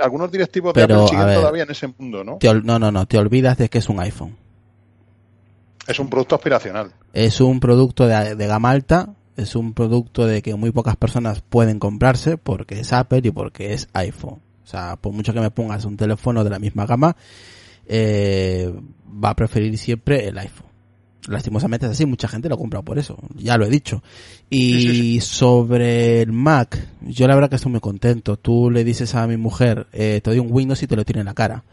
[0.00, 2.38] algunos directivos de Apple siguen todavía en ese mundo, ¿no?
[2.62, 4.36] no, no, no, te olvidas de que es un iPhone.
[5.88, 6.92] Es un producto aspiracional.
[7.12, 11.40] Es un producto de, de gama alta, es un producto de que muy pocas personas
[11.40, 14.38] pueden comprarse porque es Apple y porque es iPhone.
[14.62, 17.16] O sea, por mucho que me pongas un teléfono de la misma gama,
[17.88, 18.72] eh,
[19.12, 20.67] va a preferir siempre el iPhone
[21.28, 24.02] lastimosamente es así, mucha gente lo compra por eso, ya lo he dicho.
[24.50, 28.36] Y sobre el Mac, yo la verdad que estoy muy contento.
[28.36, 31.20] Tú le dices a mi mujer, eh, te doy un Windows y te lo tiene
[31.20, 31.64] en la cara.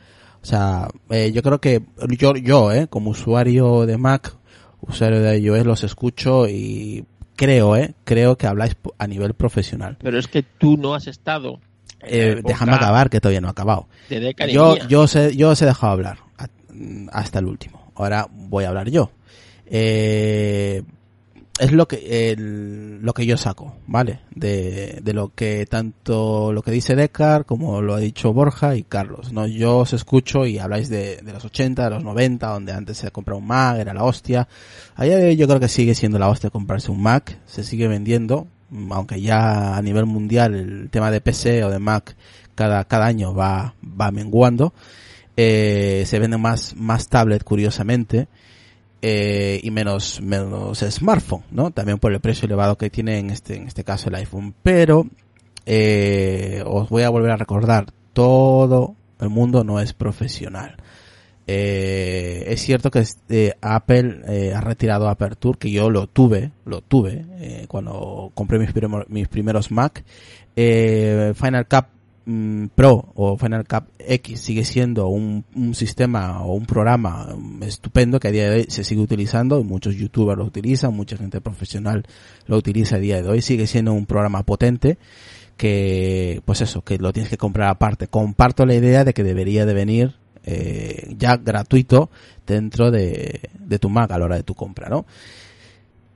[0.42, 1.82] O sea, eh, yo creo que
[2.20, 4.36] yo, yo, eh, como usuario de Mac,
[4.82, 9.98] usuario de iOS, los escucho y creo, eh, creo que habláis a nivel profesional.
[10.02, 11.60] Pero es que tú no has estado.
[12.02, 13.88] Eh, déjame acabar, que todavía no he acabado.
[14.52, 16.20] Yo, yo, sé, yo os he dejado hablar
[17.12, 17.92] hasta el último.
[17.96, 19.10] Ahora voy a hablar yo
[19.66, 20.84] eh,
[21.60, 24.20] es lo que lo que yo saco, ¿vale?
[24.32, 28.84] De, de lo que tanto lo que dice Decar como lo ha dicho Borja y
[28.84, 29.48] Carlos, ¿no?
[29.48, 33.12] Yo os escucho y habláis de, de los 80, de los 90, donde antes se
[33.12, 34.48] compraba un Mac, era la hostia.
[34.96, 38.48] Allá yo creo que sigue siendo la hostia comprarse un Mac, se sigue vendiendo,
[38.92, 42.18] aunque ya a nivel mundial el tema de PC o de Mac
[42.54, 44.74] cada, cada año va, va menguando.
[45.38, 48.30] Eh, se vende más, más tablet curiosamente
[49.08, 51.70] eh, y menos, menos smartphone, ¿no?
[51.70, 54.56] También por el precio elevado que tiene en este, en este caso el iPhone.
[54.64, 55.06] Pero,
[55.68, 60.78] eh, os voy a volver a recordar, todo el mundo no es profesional.
[61.46, 66.82] Eh, es cierto que este, Apple eh, ha retirado Aperture, que yo lo tuve, lo
[66.82, 68.72] tuve eh, cuando compré mis,
[69.08, 70.04] mis primeros Mac.
[70.56, 71.86] Eh, Final Cut
[72.26, 78.28] mm, Pro o Final Cut X sigue siendo un, sistema o un programa estupendo que
[78.28, 82.06] a día de hoy se sigue utilizando, muchos youtubers lo utilizan, mucha gente profesional
[82.48, 84.98] lo utiliza a día de hoy, sigue siendo un programa potente
[85.58, 88.08] que, pues eso, que lo tienes que comprar aparte.
[88.08, 92.10] Comparto la idea de que debería de venir eh, ya gratuito
[92.46, 95.06] dentro de, de tu Mac a la hora de tu compra, ¿no?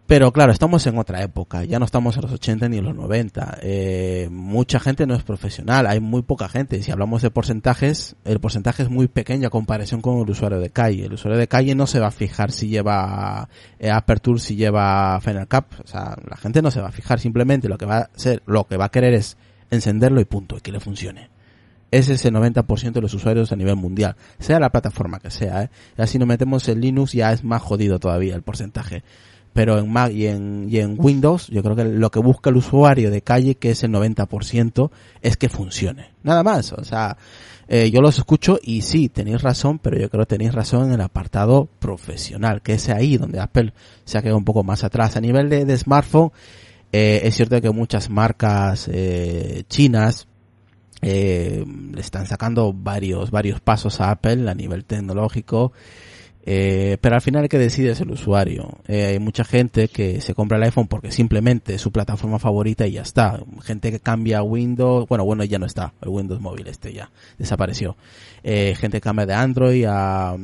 [0.10, 2.96] Pero claro, estamos en otra época, ya no estamos en los 80 ni en los
[2.96, 3.60] 90.
[3.62, 6.82] Eh, mucha gente no es profesional, hay muy poca gente.
[6.82, 10.72] Si hablamos de porcentajes, el porcentaje es muy pequeño a comparación con el usuario de
[10.72, 11.06] calle.
[11.06, 15.22] El usuario de calle no se va a fijar si lleva eh, Aperture, si lleva
[15.22, 15.80] Final Cut.
[15.84, 18.42] O sea, la gente no se va a fijar, simplemente lo que va a hacer,
[18.48, 19.38] lo que va a querer es
[19.70, 21.30] encenderlo y punto, y que le funcione.
[21.92, 25.66] Ese es el 90% de los usuarios a nivel mundial, sea la plataforma que sea.
[25.66, 25.70] ¿eh?
[26.00, 29.04] Ya si nos metemos en Linux ya es más jodido todavía el porcentaje
[29.60, 32.56] pero en Mac y en, y en Windows yo creo que lo que busca el
[32.56, 34.90] usuario de calle, que es el 90%,
[35.22, 36.12] es que funcione.
[36.24, 37.18] Nada más, o sea,
[37.68, 40.94] eh, yo los escucho y sí, tenéis razón, pero yo creo que tenéis razón en
[40.94, 43.74] el apartado profesional, que es ahí donde Apple
[44.06, 45.18] se ha quedado un poco más atrás.
[45.18, 46.32] A nivel de, smartphone,
[46.94, 50.30] eh, es cierto que muchas marcas eh, chinas
[51.02, 55.74] eh, le están sacando varios, varios pasos a Apple a nivel tecnológico.
[56.46, 58.80] Eh, pero al final el que decide es el usuario.
[58.88, 62.88] Eh, hay mucha gente que se compra el iPhone porque simplemente es su plataforma favorita
[62.88, 63.40] y ya está.
[63.62, 67.12] Gente que cambia a Windows, bueno, bueno, ya no está, el Windows móvil este ya
[67.38, 67.98] desapareció.
[68.44, 70.38] Eh, gente que cambia de Android a,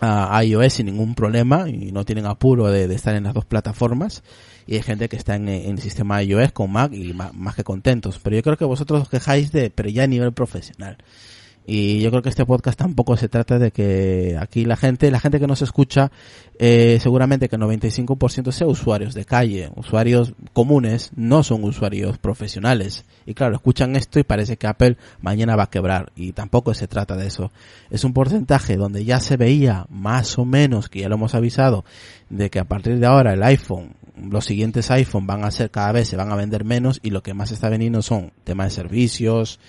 [0.00, 4.22] a iOS sin ningún problema y no tienen apuro de, estar en las dos plataformas.
[4.66, 7.64] Y hay gente que está en, el sistema iOS con Mac y más, más, que
[7.64, 8.20] contentos.
[8.22, 10.98] Pero yo creo que vosotros os quejáis de, pero ya a nivel profesional.
[11.66, 15.20] Y yo creo que este podcast tampoco se trata de que aquí la gente, la
[15.20, 16.10] gente que nos escucha,
[16.58, 23.04] eh, seguramente que el 95% sea usuarios de calle, usuarios comunes, no son usuarios profesionales.
[23.24, 26.12] Y claro, escuchan esto y parece que Apple mañana va a quebrar.
[26.16, 27.52] Y tampoco se trata de eso.
[27.90, 31.84] Es un porcentaje donde ya se veía más o menos, que ya lo hemos avisado,
[32.30, 35.92] de que a partir de ahora el iPhone, los siguientes iPhone van a ser cada
[35.92, 38.82] vez, se van a vender menos y lo que más está vendiendo son temas de
[38.82, 39.60] servicios,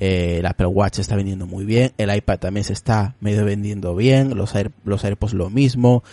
[0.00, 3.96] eh, el Apple Watch está vendiendo muy bien, el iPad también se está medio vendiendo
[3.96, 6.04] bien, los, Air, los AirPods lo mismo.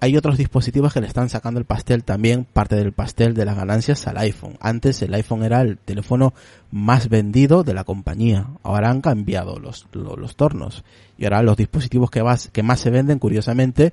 [0.00, 3.56] hay otros dispositivos que le están sacando el pastel también, parte del pastel de las
[3.56, 4.56] ganancias al iPhone.
[4.60, 6.34] Antes el iPhone era el teléfono
[6.70, 8.46] más vendido de la compañía.
[8.62, 10.84] Ahora han cambiado los, los, tornos.
[11.18, 13.92] Y ahora los dispositivos que, más, que más se venden, curiosamente,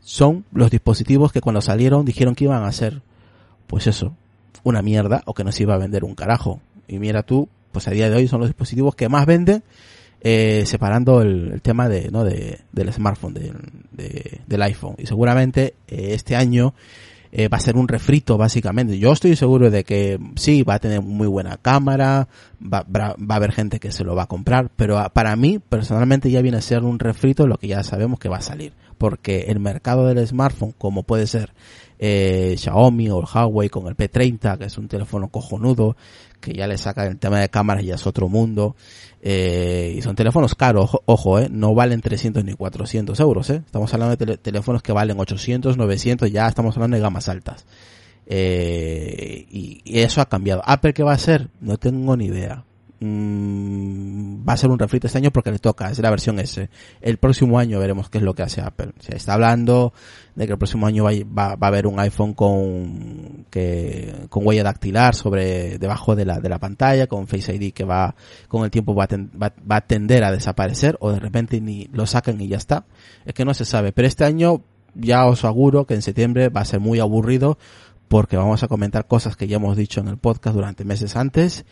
[0.00, 3.02] son los dispositivos que cuando salieron dijeron que iban a ser,
[3.66, 4.16] pues eso,
[4.64, 6.60] una mierda o que no se iba a vender un carajo.
[6.88, 9.64] Y mira tú pues a día de hoy son los dispositivos que más venden,
[10.20, 12.22] eh, separando el, tema de, ¿no?
[12.24, 14.94] de, del smartphone, de, del iPhone.
[14.98, 16.74] Y seguramente eh, este año
[17.34, 18.98] eh, va a ser un refrito, básicamente.
[18.98, 22.28] Yo estoy seguro de que sí, va a tener muy buena cámara,
[22.62, 26.30] va, va, a haber gente que se lo va a comprar, pero para mí, personalmente,
[26.30, 28.74] ya viene a ser un refrito lo que ya sabemos que va a salir.
[28.98, 31.54] Porque el mercado del smartphone, como puede ser
[31.98, 35.96] eh, Xiaomi o Huawei con el P30, que es un teléfono cojonudo,
[36.42, 38.76] que ya le saca el tema de cámaras y ya es otro mundo.
[39.22, 43.62] Eh, y son teléfonos caros, ojo, eh, no valen 300 ni 400 euros, eh.
[43.64, 47.64] Estamos hablando de teléfonos que valen 800, 900, ya estamos hablando de gamas altas.
[48.26, 50.62] Eh, y, y, eso ha cambiado.
[50.64, 51.48] Apple, ¿qué va a hacer?
[51.60, 52.64] No tengo ni idea.
[53.04, 56.70] Mm, va a ser un refrito este año porque le toca, es la versión S.
[57.00, 58.92] El próximo año veremos qué es lo que hace Apple.
[59.00, 59.92] Se está hablando
[60.36, 65.16] de que el próximo año va, a haber un iPhone con que con huella dactilar
[65.16, 68.14] sobre debajo de la de la pantalla con Face ID que va
[68.46, 69.08] con el tiempo va
[69.68, 72.86] a, tender a desaparecer o de repente ni lo sacan y ya está.
[73.24, 74.62] Es que no se sabe, pero este año
[74.94, 77.58] ya os aseguro que en septiembre va a ser muy aburrido
[78.06, 81.64] porque vamos a comentar cosas que ya hemos dicho en el podcast durante meses antes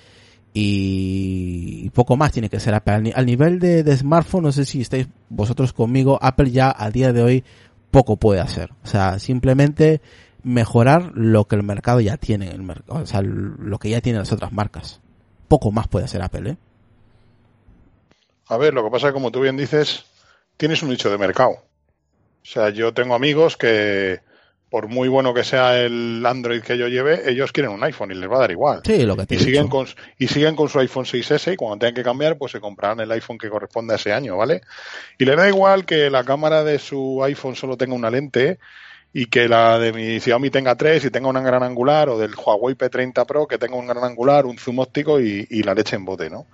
[0.52, 3.12] y poco más tiene que ser Apple.
[3.14, 7.22] Al nivel de, smartphone, no sé si estáis vosotros conmigo, Apple ya a día de
[7.22, 7.44] hoy
[7.90, 8.70] poco puede hacer.
[8.82, 10.00] O sea, simplemente
[10.42, 14.32] mejorar lo que el mercado ya tiene, el o sea, lo que ya tienen las
[14.32, 15.00] otras marcas.
[15.48, 16.56] Poco más puede hacer Apple, ¿eh?
[18.46, 20.04] A ver, lo que pasa como tú bien dices,
[20.56, 21.50] tienes un nicho de mercado.
[21.52, 24.20] O sea, yo tengo amigos que,
[24.70, 28.14] por muy bueno que sea el Android que yo lleve, ellos quieren un iPhone y
[28.14, 28.82] les va a dar igual.
[28.84, 31.78] Sí, lo que te y siguen con y siguen con su iPhone 6S y cuando
[31.78, 34.60] tengan que cambiar, pues se comprarán el iPhone que corresponde a ese año, ¿vale?
[35.18, 38.60] Y les da igual que la cámara de su iPhone solo tenga una lente
[39.12, 42.34] y que la de mi Xiaomi tenga tres y tenga un gran angular o del
[42.36, 46.04] Huawei P30 Pro que tenga un gran angular, un zoom óptico y, la leche en
[46.04, 46.46] bote, ¿no?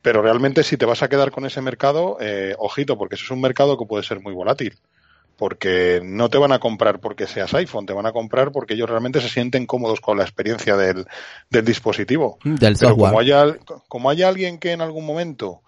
[0.00, 3.30] Pero realmente si te vas a quedar con ese mercado, eh, ojito, porque eso es
[3.32, 4.78] un mercado que puede ser muy volátil
[5.40, 8.90] porque no te van a comprar porque seas iPhone, te van a comprar porque ellos
[8.90, 11.06] realmente se sienten cómodos con la experiencia del,
[11.64, 12.36] dispositivo.
[12.44, 13.56] Del Pero como haya,
[13.88, 15.62] como haya alguien que en algún momento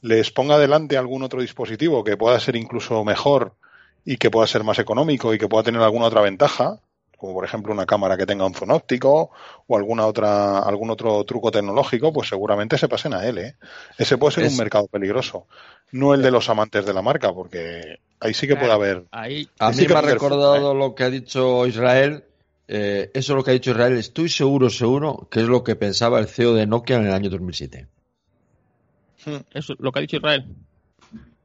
[0.00, 3.56] les ponga delante algún otro dispositivo que pueda ser incluso mejor
[4.04, 6.78] y que pueda ser más económico y que pueda tener alguna otra ventaja,
[7.20, 9.30] como por ejemplo una cámara que tenga un zoom óptico
[9.66, 13.36] o alguna otra, algún otro truco tecnológico, pues seguramente se pasen a él.
[13.36, 13.56] ¿eh?
[13.98, 15.46] Ese puede ser un mercado peligroso,
[15.92, 19.04] no el de los amantes de la marca, porque ahí sí que puede haber.
[19.10, 22.24] Ahí, a mí me ha recordado lo que ha dicho Israel.
[22.68, 23.98] Eh, eso es lo que ha dicho Israel.
[23.98, 27.28] Estoy seguro, seguro, que es lo que pensaba el CEO de Nokia en el año
[27.28, 27.86] 2007.
[29.26, 30.46] Hmm, eso, lo que ha dicho Israel.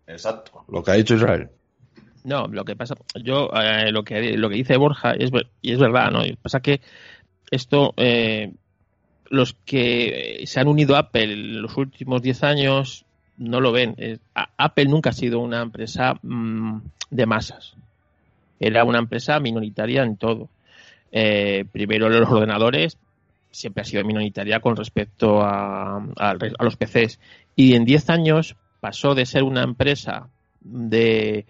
[0.08, 1.50] Exacto, lo que ha dicho Israel.
[2.26, 5.30] No, lo que pasa, yo eh, lo que lo que dice Borja es
[5.62, 6.24] y es verdad, ¿no?
[6.42, 6.82] Pasa que
[7.52, 8.52] esto eh,
[9.30, 13.06] los que se han unido a Apple en los últimos 10 años
[13.38, 13.96] no lo ven.
[14.34, 16.80] Apple nunca ha sido una empresa mm,
[17.12, 17.76] de masas.
[18.60, 20.50] Era una empresa minoritaria en todo.
[21.12, 22.98] Eh, primero los ordenadores
[23.52, 27.20] siempre ha sido minoritaria con respecto a, a los PCs.
[27.56, 30.30] Y en 10 años pasó de ser una empresa
[30.62, 31.46] de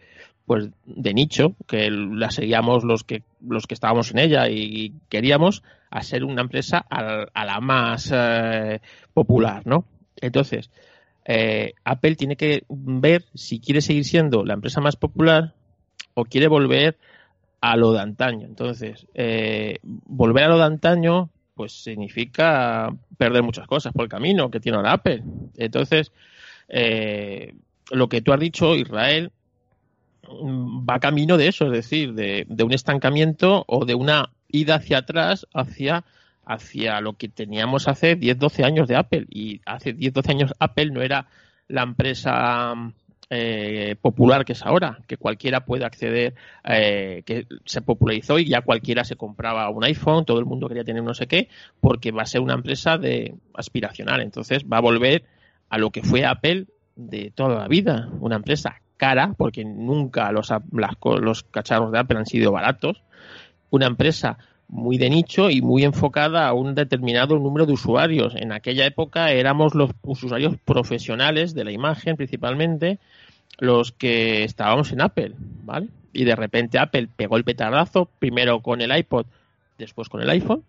[0.46, 5.64] pues de nicho, que la seguíamos los que los que estábamos en ella y queríamos,
[5.96, 8.82] a ser una empresa a, la más eh,
[9.14, 9.86] popular, ¿no?
[10.18, 10.70] Entonces,
[11.24, 15.54] eh, Apple tiene que ver si quiere seguir siendo la empresa más popular
[16.14, 16.98] o quiere volver
[17.62, 18.46] a lo de antaño.
[18.46, 24.52] Entonces, eh, volver a lo de antaño, pues significa perder muchas cosas por el camino
[24.52, 25.24] que tiene ahora Apple.
[25.56, 26.12] Entonces,
[27.91, 29.32] lo que tú has dicho, Israel,
[30.30, 35.47] va camino de eso, es decir, de, un estancamiento o de una ida hacia atrás
[35.53, 36.03] hacia,
[36.45, 39.26] hacia lo que teníamos hace 10, 12 años de Apple.
[39.30, 41.28] Y hace 10, 12 años Apple no era
[41.67, 42.73] la empresa
[43.30, 48.61] eh, popular que es ahora, que cualquiera puede acceder, eh, que se popularizó y ya
[48.61, 51.49] cualquiera se compraba un iPhone, todo el mundo quería tener no sé qué,
[51.82, 54.21] porque va a ser una empresa de aspiracional.
[54.21, 55.26] Entonces va a volver
[55.69, 60.52] a lo que fue Apple de toda la vida, una empresa cara, porque nunca los,
[61.22, 63.02] los cacharros de Apple han sido baratos,
[63.70, 64.38] una empresa
[64.68, 68.34] muy de nicho y muy enfocada a un determinado número de usuarios.
[68.36, 73.00] En aquella época éramos los usuarios profesionales de la imagen principalmente
[73.60, 75.34] los que estábamos en Apple,
[75.64, 75.88] ¿vale?
[76.14, 79.26] Y de repente Apple pegó el petardazo, primero con el iPod,
[79.78, 80.64] después con el iPhone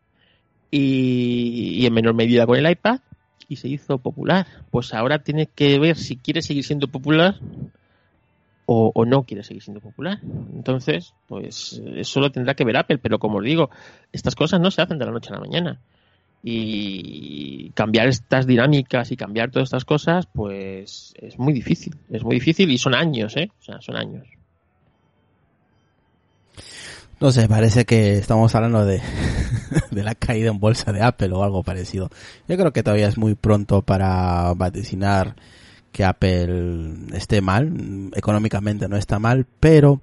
[0.70, 3.00] y, y en menor medida con el iPad
[3.48, 4.46] y se hizo popular.
[4.70, 7.36] Pues ahora tiene que ver si quiere seguir siendo popular
[8.66, 10.18] o, no quiere seguir siendo popular.
[10.54, 13.70] Entonces, pues eso lo tendrá que ver Apple, pero como os digo,
[14.12, 15.80] estas cosas no se hacen de la noche a la mañana.
[16.42, 21.96] Y cambiar estas dinámicas y cambiar todas estas cosas, pues es muy difícil.
[22.10, 23.50] Es muy difícil y son años, ¿eh?
[23.60, 24.26] O sea, son años.
[27.18, 29.00] No sé, parece que estamos hablando de,
[29.90, 32.10] de la caída en bolsa de Apple o algo parecido.
[32.46, 35.34] Yo creo que todavía es muy pronto para vaticinar
[35.96, 37.72] que Apple esté mal,
[38.14, 40.02] económicamente no está mal, pero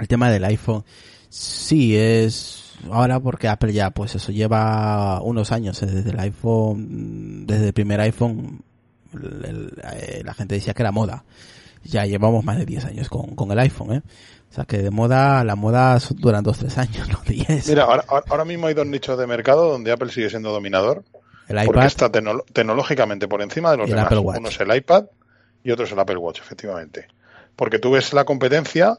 [0.00, 0.84] el tema del iPhone
[1.28, 7.46] sí es ahora porque Apple ya pues eso lleva unos años eh, desde el iPhone,
[7.46, 8.64] desde el primer iPhone
[9.14, 11.22] eh, la gente decía que era moda.
[11.84, 14.02] Ya llevamos más de 10 años con, con el iPhone, ¿eh?
[14.50, 17.68] O sea que de moda, la moda duran 2-3 años, no 10.
[17.68, 21.04] Mira, ahora, ahora mismo hay dos nichos de mercado donde Apple sigue siendo dominador
[21.48, 24.12] el porque está tecnológicamente por encima de los demás.
[24.12, 25.04] Uno es el iPad
[25.64, 27.08] y otro es el Apple Watch, efectivamente.
[27.56, 28.98] Porque tú ves la competencia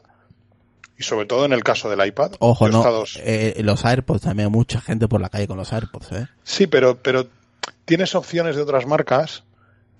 [0.96, 2.32] y sobre todo en el caso del iPad.
[2.38, 6.28] Ojo, no, eh, los AirPods también, mucha gente por la calle con los AirPods, ¿eh?
[6.44, 7.26] Sí, pero, pero
[7.84, 9.44] tienes opciones de otras marcas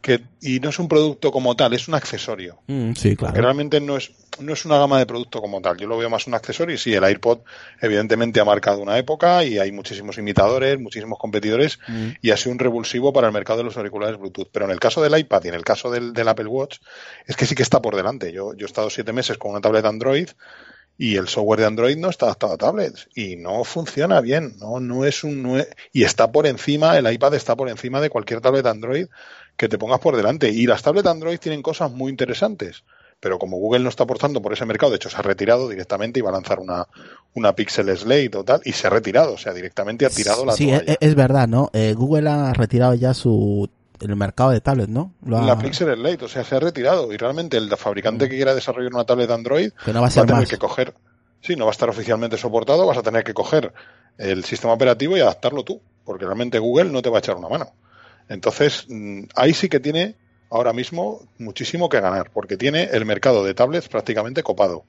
[0.04, 2.58] que, y no es un producto como tal, es un accesorio.
[2.66, 3.32] Mm, sí, claro.
[3.32, 5.78] Que realmente no es, no es una gama de producto como tal.
[5.78, 7.38] Yo lo veo más un accesorio y sí, el AirPod
[7.80, 12.08] evidentemente ha marcado una época y hay muchísimos imitadores, muchísimos competidores mm.
[12.20, 14.50] y ha sido un revulsivo para el mercado de los auriculares Bluetooth.
[14.52, 16.80] Pero en el caso del iPad y en el caso del, del Apple Watch
[17.26, 18.30] es que sí que está por delante.
[18.30, 20.28] Yo, yo he estado siete meses con una tablet Android
[20.96, 24.78] y el software de Android no está adaptado a tablets y no funciona bien, no,
[24.80, 28.66] no es un y está por encima, el iPad está por encima de cualquier tablet
[28.66, 29.06] Android
[29.56, 32.84] que te pongas por delante y las tablets Android tienen cosas muy interesantes
[33.24, 36.20] pero como Google no está aportando por ese mercado, de hecho se ha retirado directamente
[36.20, 36.86] y va a lanzar una,
[37.32, 40.52] una Pixel Slate o tal, y se ha retirado, o sea, directamente ha tirado la
[40.52, 41.70] Sí, es, verdad, ¿no?
[41.72, 45.12] Eh, Google ha retirado ya su el mercado de tablets, ¿no?
[45.24, 48.92] La Pixel Slate, o sea, se ha retirado y realmente el fabricante que quiera desarrollar
[48.92, 50.92] una tablet Android va, a, tener que coger,
[51.40, 53.72] sí, no va a estar oficialmente soportado, vas a tener que coger
[54.18, 57.48] el sistema operativo y adaptarlo tú, porque realmente Google no te va a echar una
[57.48, 57.72] mano.
[58.28, 60.16] Entonces, mm, ahí sí que tiene
[60.50, 64.84] ahora mismo muchísimo que ganar, porque tiene el mercado de tablets prácticamente copado.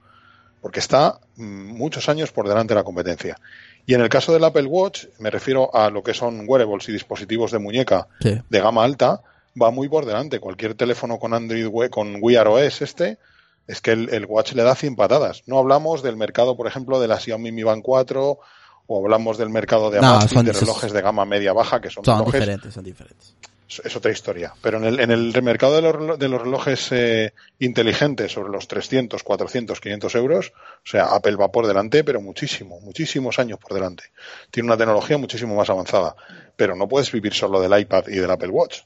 [0.62, 3.38] porque está mm, muchos años por delante de la competencia.
[3.86, 6.92] Y en el caso del Apple Watch, me refiero a lo que son wearables y
[6.92, 9.22] dispositivos de muñeca de gama alta,
[9.62, 10.40] va muy por delante.
[10.40, 13.20] Cualquier teléfono con Android, con Wear OS este,
[13.68, 15.44] es que el, Watch le da 100 patadas.
[15.46, 18.40] No hablamos del mercado, por ejemplo, de la Xiaomi Mi Band 4
[18.88, 22.74] o hablamos del mercado de Amazon, de relojes de gama media baja que son, diferentes,
[22.74, 23.36] son diferentes.
[23.84, 24.54] Es otra historia.
[24.62, 28.68] Pero en el, en el mercado de los, de los relojes eh, inteligentes sobre los
[28.68, 33.74] 300, 400, 500 euros, o sea, Apple va por delante, pero muchísimo, muchísimos años por
[33.74, 34.04] delante.
[34.52, 36.16] Tiene una tecnología muchísimo más avanzada.
[36.56, 38.82] Pero no puedes vivir solo del iPad y del Apple Watch.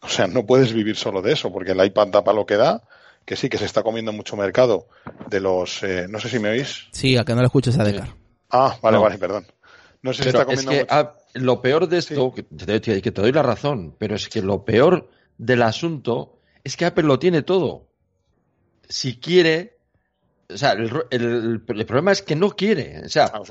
[0.00, 2.56] O sea, no puedes vivir solo de eso, porque el iPad da para lo que
[2.56, 2.82] da
[3.24, 4.88] que sí, que se está comiendo mucho mercado
[5.28, 5.82] de los...
[5.84, 6.88] Eh, no sé si me oís.
[6.90, 8.21] Sí, a que no lo escuches a Decar.
[8.52, 9.46] Ah, vale, vale, perdón.
[10.02, 13.42] No sé si está comiendo es que, lo peor de esto, que, te, doy la
[13.42, 17.88] razón, pero es que lo peor del asunto es que Apple lo tiene todo.
[18.88, 19.78] Si quiere,
[20.50, 23.02] o sea, el, problema es que no quiere.
[23.06, 23.42] O sea, ah,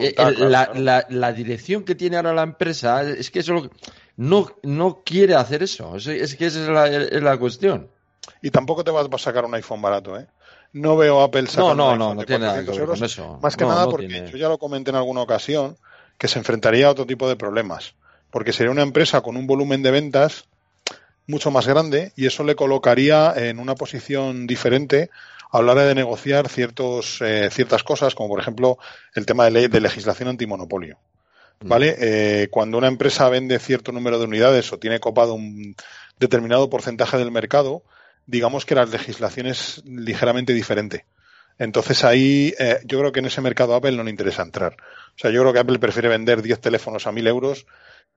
[0.00, 3.70] eh, la, la, dirección que tiene ahora la empresa es que eso
[4.16, 5.96] no, no quiere hacer eso.
[5.96, 7.90] Es, es que esa es la, cuestión.
[8.42, 10.26] Y tampoco te vas a sacar un iPhone barato, ¿eh?
[10.80, 13.38] No veo Apple sacando no, no, no, no tiene nada que ver con eso.
[13.42, 15.76] Más que nada porque yo ya lo comenté en alguna ocasión
[16.18, 17.94] que se enfrentaría a otro tipo de problemas.
[18.30, 20.44] Porque sería una empresa con un volumen de ventas
[21.26, 25.10] mucho más grande y eso le colocaría en una posición diferente
[25.50, 28.78] a la hora de negociar ciertos, eh, ciertas cosas, como por ejemplo
[29.14, 30.98] el tema de, ley, de legislación antimonopolio.
[31.60, 31.68] Mm.
[31.68, 31.96] ¿Vale?
[31.98, 35.74] Eh, cuando una empresa vende cierto número de unidades o tiene copado un
[36.18, 37.82] determinado porcentaje del mercado,
[38.28, 41.06] digamos que la legislación es ligeramente diferente.
[41.58, 44.74] Entonces ahí eh, yo creo que en ese mercado Apple no le interesa entrar.
[44.74, 47.66] O sea, yo creo que Apple prefiere vender 10 teléfonos a 1000 euros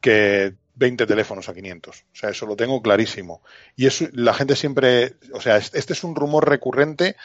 [0.02, 1.98] que 20 teléfonos a 500.
[1.98, 3.42] O sea, eso lo tengo clarísimo.
[3.76, 7.16] Y eso, la gente siempre, o sea, este es un rumor recurrente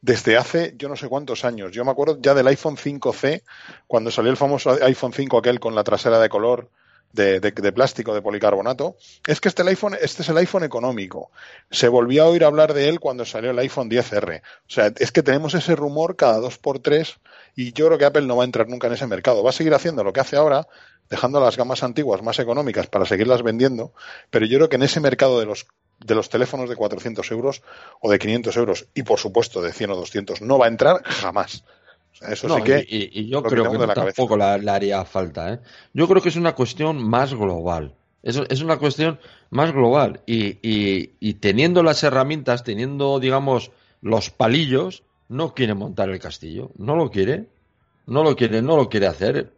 [0.00, 1.72] desde hace yo no sé cuántos años.
[1.72, 3.42] Yo me acuerdo ya del iPhone 5C,
[3.88, 6.70] cuando salió el famoso iPhone 5 aquel con la trasera de color
[7.12, 8.96] de, plástico, de policarbonato,
[9.26, 11.30] es que este, iPhone, este es el iPhone económico.
[11.70, 14.40] Se volvió a oír hablar de él cuando salió el iPhone 10R.
[14.42, 17.18] O sea, es que tenemos ese rumor cada dos por tres
[17.54, 19.42] y yo creo que Apple no va a entrar nunca en ese mercado.
[19.42, 20.68] Va a seguir haciendo lo que hace ahora,
[21.08, 23.92] dejando las gamas antiguas más económicas para seguirlas vendiendo,
[24.30, 25.66] pero yo creo que en ese mercado de los
[26.04, 27.62] de los teléfonos de 400 euros
[28.00, 31.02] o de 500 euros y por supuesto de 100 o 200 no va a entrar
[31.04, 31.64] jamás.
[32.22, 32.84] Eso sí que.
[32.88, 35.52] Y, yo creo que tampoco le haría falta.
[35.52, 35.60] ¿eh?
[35.92, 37.94] Yo creo que es una cuestión más global.
[38.22, 39.18] Es, es una cuestión
[39.50, 40.20] más global.
[40.26, 46.70] Y, y, teniendo las herramientas, teniendo, digamos, los palillos, no quiere montar el castillo.
[46.76, 47.46] No lo quiere.
[48.06, 49.52] No lo quiere, no lo quiere hacer.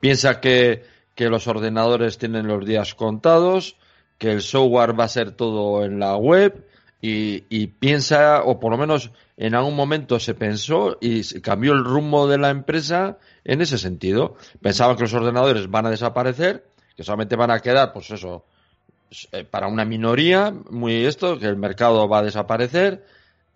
[0.00, 0.84] Piensa que,
[1.14, 3.76] que los ordenadores tienen los días contados,
[4.18, 6.64] que el software va a ser todo en la web
[7.00, 12.26] y, piensa, o por lo menos en algún momento se pensó y cambió el rumbo
[12.26, 14.36] de la empresa en ese sentido.
[14.62, 16.64] Pensaban que los ordenadores van a desaparecer,
[16.96, 18.44] que solamente van a quedar, pues eso,
[19.32, 23.04] eh, para una minoría, muy esto, que el mercado va a desaparecer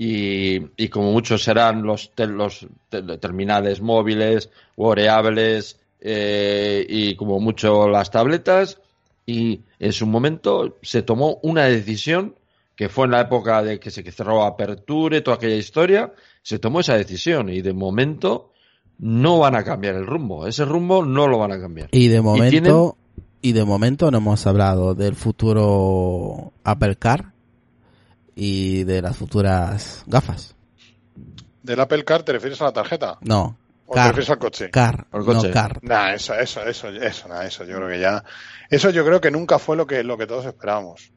[0.02, 2.66] y, como muchos serán los, los
[3.20, 8.78] terminales móviles, wearables eh, y como mucho las tabletas.
[9.26, 12.34] Y en su momento se tomó una decisión
[12.80, 16.80] que fue en la época de que se cerró Aperture, toda aquella historia, se tomó
[16.80, 18.52] esa decisión y de momento
[18.98, 20.46] no van a cambiar el rumbo.
[20.46, 21.90] Ese rumbo no lo van a cambiar.
[21.92, 22.96] Y de momento,
[23.42, 27.34] y, de momento no hemos hablado del futuro Apple Car
[28.34, 30.56] y de las futuras gafas.
[31.62, 33.18] ¿Del Apple Car te refieres a la tarjeta?
[33.20, 33.58] No.
[33.84, 34.70] ¿O te refieres al coche?
[34.70, 35.80] Car, No, car.
[35.82, 38.24] Nah, eso, eso, eso, eso, nah, eso, yo creo que ya,
[38.70, 41.12] eso yo creo que nunca fue lo que, lo que todos esperábamos.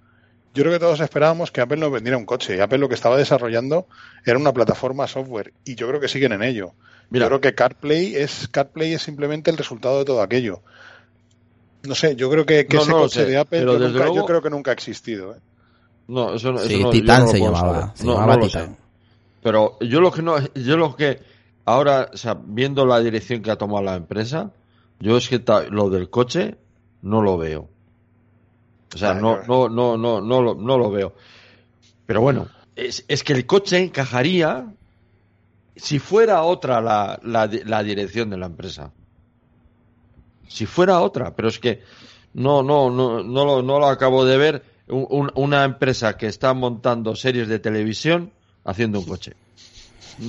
[0.54, 2.96] Yo creo que todos esperábamos que Apple nos vendiera un coche y Apple lo que
[2.96, 3.88] estaba desarrollando
[4.24, 6.74] era una plataforma software y yo creo que siguen en ello.
[7.10, 10.62] Yo creo que CarPlay es CarPlay es simplemente el resultado de todo aquello.
[11.84, 15.34] No sé, yo creo que, ese coche de Apple yo, creo que nunca ha existido.
[15.34, 15.40] ¿eh?
[16.08, 18.78] No, eso, eso sí, Titan se llamaba, se llamaba Titan.
[19.42, 21.20] Pero yo lo que no, yo lo que
[21.66, 24.52] ahora, o sea, viendo la dirección que ha tomado la empresa,
[25.00, 26.56] yo es que lo del coche
[27.02, 27.70] no lo veo.
[28.94, 31.14] O sea, no, no, no, no, no, lo, no lo veo.
[32.06, 34.68] Pero bueno, es, es que el coche encajaría
[35.76, 38.92] si fuera otra la, la, dirección de la empresa.
[40.48, 41.82] Si fuera otra, pero es que
[42.34, 44.64] no, no, no, no, lo, no lo acabo de ver.
[44.88, 48.32] una empresa que está montando series de televisión
[48.64, 49.34] haciendo un coche.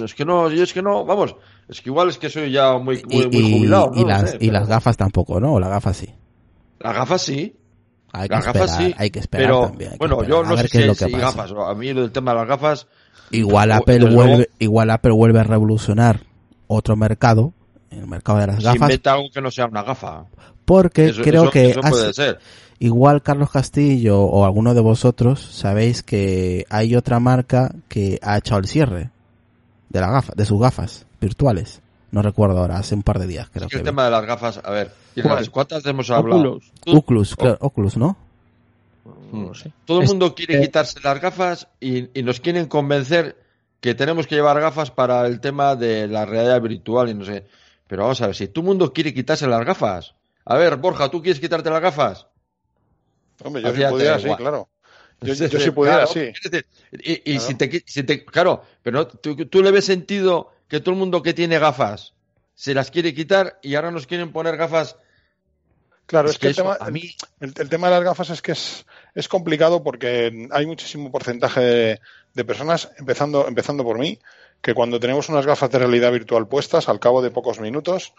[0.03, 1.37] Es que no, yo es que no, vamos,
[1.69, 3.93] es que igual es que soy ya muy, muy, jubilado.
[3.95, 5.55] Y, las, y las gafas tampoco, ¿no?
[5.55, 6.09] O la gafa sí.
[6.79, 7.55] La gafa sí,
[8.15, 9.93] hay que, esperar, hay que esperar pero, también.
[9.99, 11.53] bueno, yo no sé si, gafas.
[11.53, 12.87] A mí el tema de las gafas
[13.31, 16.21] Igual Apple vuelve, igual Apple vuelve a revolucionar
[16.67, 17.53] otro mercado,
[17.91, 18.83] el mercado de las gafas.
[18.83, 20.27] inventa algo que no sea una gafa.
[20.65, 21.75] Porque creo que
[22.79, 28.61] igual Carlos Castillo o alguno de vosotros sabéis que hay otra marca que ha echado
[28.61, 29.11] el cierre
[29.89, 31.81] de la gafa, de sus gafas virtuales.
[32.15, 33.79] No recuerdo ahora, hace un par de días creo que.
[33.79, 34.93] El tema de las gafas, a ver,
[35.51, 36.61] ¿cuántas hemos hablado?
[36.87, 38.17] Oculus, Oculus, ¿no?
[39.33, 39.73] No sé.
[39.85, 43.37] Todo el mundo quiere quitarse las gafas y, nos quieren convencer
[43.81, 47.49] que tenemos que llevar gafas para el tema de la realidad virtual y no sé.
[47.89, 50.15] Pero vamos a ver, si todo el mundo quiere quitarse las gafas.
[50.45, 52.29] A ver, Borja, ¿tú quieres quitarte las gafas?
[53.43, 54.69] Hombre, yo si pudiera, sí, claro.
[55.21, 56.31] Yo, yo si pudiera, sí.
[56.93, 57.55] Y, Si,
[58.05, 62.15] te, Claro, pero ¿tú, le ves sentido que todo el mundo que tiene gafas
[62.57, 64.97] se las quiere quitar y ahora nos quieren poner gafas
[66.07, 66.77] Claro, es, que, el, tema,
[67.41, 71.99] el, tema, de las gafas es que es, es complicado porque hay muchísimo porcentaje
[72.35, 74.19] de, personas, empezando, empezando por mí,
[74.61, 78.13] que cuando tenemos unas gafas de realidad virtual puestas, al cabo de pocos minutos,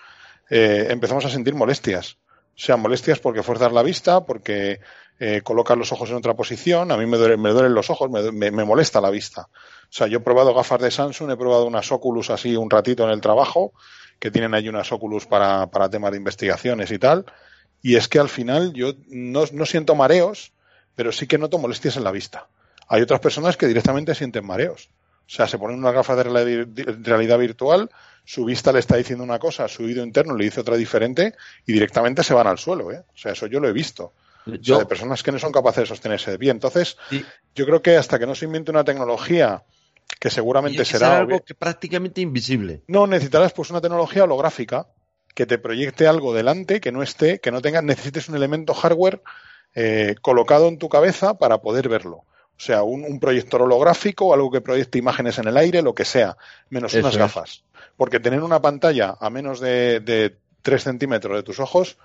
[0.49, 2.17] eh, empezamos a sentir molestias.
[2.55, 4.79] O sea, molestias porque fuerzas la vista, porque
[5.19, 8.09] eh, colocas los ojos en otra posición, a mí me, duele, me duelen los ojos,
[8.09, 9.47] me, me, molesta la vista.
[9.85, 13.03] O sea, yo he probado gafas de Samsung, he probado unas Oculus así un ratito
[13.03, 13.73] en el trabajo,
[14.19, 17.25] que tienen ahí unas Oculus para, para temas de investigaciones y tal,
[17.81, 20.53] y es que al final yo no, siento mareos,
[20.95, 22.47] pero sí que noto molestias en la vista.
[22.87, 24.89] Hay otras personas que directamente sienten mareos.
[25.27, 27.89] O sea, se ponen unas gafas de realidad virtual,
[28.23, 31.35] su vista le está diciendo una cosa, su oído interno le dice otra diferente
[31.67, 32.91] y directamente se van al suelo.
[32.91, 33.03] ¿eh?
[33.13, 34.13] O sea, eso yo lo he visto.
[34.45, 36.57] O sea, de personas que no son capaces de sostenerse bien.
[36.57, 36.97] Entonces,
[37.55, 39.63] yo creo que hasta que no se invente una tecnología
[40.19, 42.83] que seguramente será algo que prácticamente invisible.
[42.87, 44.87] No, necesitarás pues una tecnología holográfica
[45.33, 49.21] que te proyecte algo delante, que no esté, que no tengas, necesites un elemento hardware
[49.73, 52.23] eh, colocado en tu cabeza para poder verlo.
[52.57, 56.37] O sea, un, proyector holográfico, algo que proyecte imágenes en el aire, lo que sea,
[56.69, 57.63] menos unas gafas.
[57.97, 61.97] Porque tener una pantalla a menos de, de 3 centímetros de tus ojos,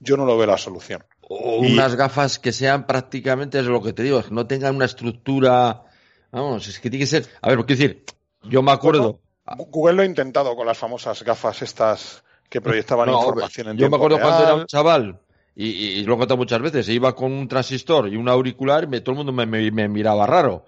[0.00, 1.02] yo no lo veo la solución.
[1.28, 4.84] O unas gafas que sean prácticamente, es lo que te digo, que no tengan una
[4.84, 5.84] estructura.
[6.30, 7.26] Vamos, es que tiene que ser.
[7.40, 8.04] A ver, quiero decir,
[8.42, 9.20] yo me acuerdo.
[9.56, 13.96] Google lo ha intentado con las famosas gafas estas que proyectaban información en Yo me
[13.96, 15.18] acuerdo cuando era un chaval,
[15.56, 19.12] y, lo he contado muchas veces, iba con un transistor y un auricular, y todo
[19.12, 20.64] el mundo me, miraba raro.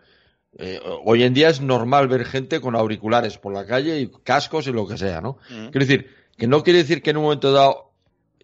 [0.59, 4.67] Eh, hoy en día es normal ver gente con auriculares por la calle y cascos
[4.67, 5.39] y lo que sea, ¿no?
[5.51, 5.69] Mm.
[5.69, 7.86] Quiero decir, que no quiere decir que en un momento dado,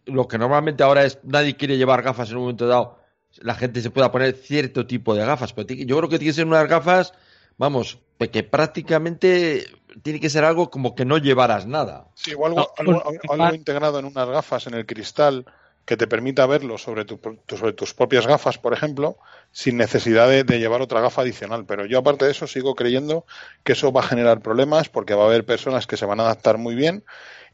[0.07, 2.99] lo que normalmente ahora es, nadie quiere llevar gafas en un momento dado,
[3.41, 6.37] la gente se pueda poner cierto tipo de gafas, pero yo creo que tiene que
[6.37, 7.13] ser unas gafas,
[7.57, 7.99] vamos,
[8.31, 9.67] que prácticamente
[10.03, 12.07] tiene que ser algo como que no llevaras nada.
[12.15, 15.45] Sí, o algo, algo, integrado en unas gafas en el cristal
[15.85, 19.19] que te permita verlo sobre, tu, sobre tus propias gafas, por ejemplo,
[19.51, 21.65] sin necesidad de, de, llevar otra gafa adicional.
[21.67, 23.27] Pero yo, aparte de eso, sigo creyendo
[23.65, 26.25] que eso va a generar problemas porque va a haber personas que se van a
[26.25, 27.05] adaptar muy bien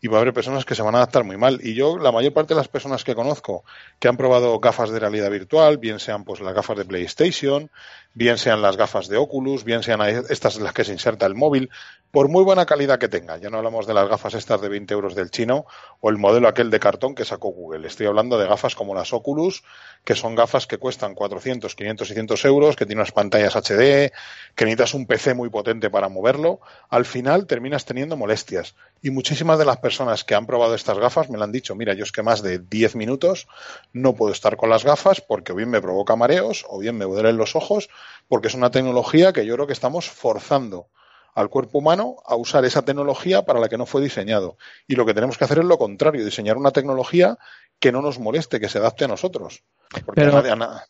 [0.00, 1.60] y va a haber personas que se van a adaptar muy mal.
[1.62, 3.64] Y yo, la mayor parte de las personas que conozco
[3.98, 7.70] que han probado gafas de realidad virtual, bien sean pues las gafas de PlayStation,
[8.18, 11.70] bien sean las gafas de Oculus, bien sean estas las que se inserta el móvil,
[12.10, 13.36] por muy buena calidad que tenga.
[13.36, 15.66] Ya no hablamos de las gafas estas de 20 euros del chino
[16.00, 17.86] o el modelo aquel de cartón que sacó Google.
[17.86, 19.62] Estoy hablando de gafas como las Oculus,
[20.04, 24.10] que son gafas que cuestan 400, 500, 600 euros, que tienen unas pantallas HD,
[24.56, 26.60] que necesitas un PC muy potente para moverlo.
[26.88, 28.74] Al final terminas teniendo molestias.
[29.00, 31.94] Y muchísimas de las personas que han probado estas gafas me lo han dicho, mira,
[31.94, 33.46] yo es que más de 10 minutos
[33.92, 37.04] no puedo estar con las gafas porque o bien me provoca mareos o bien me
[37.04, 37.88] duelen los ojos,
[38.28, 40.88] porque es una tecnología que yo creo que estamos forzando
[41.34, 44.58] al cuerpo humano a usar esa tecnología para la que no fue diseñado.
[44.88, 47.38] Y lo que tenemos que hacer es lo contrario, diseñar una tecnología
[47.78, 49.62] que no nos moleste, que se adapte a nosotros.
[50.04, 50.88] Porque Pero, nada...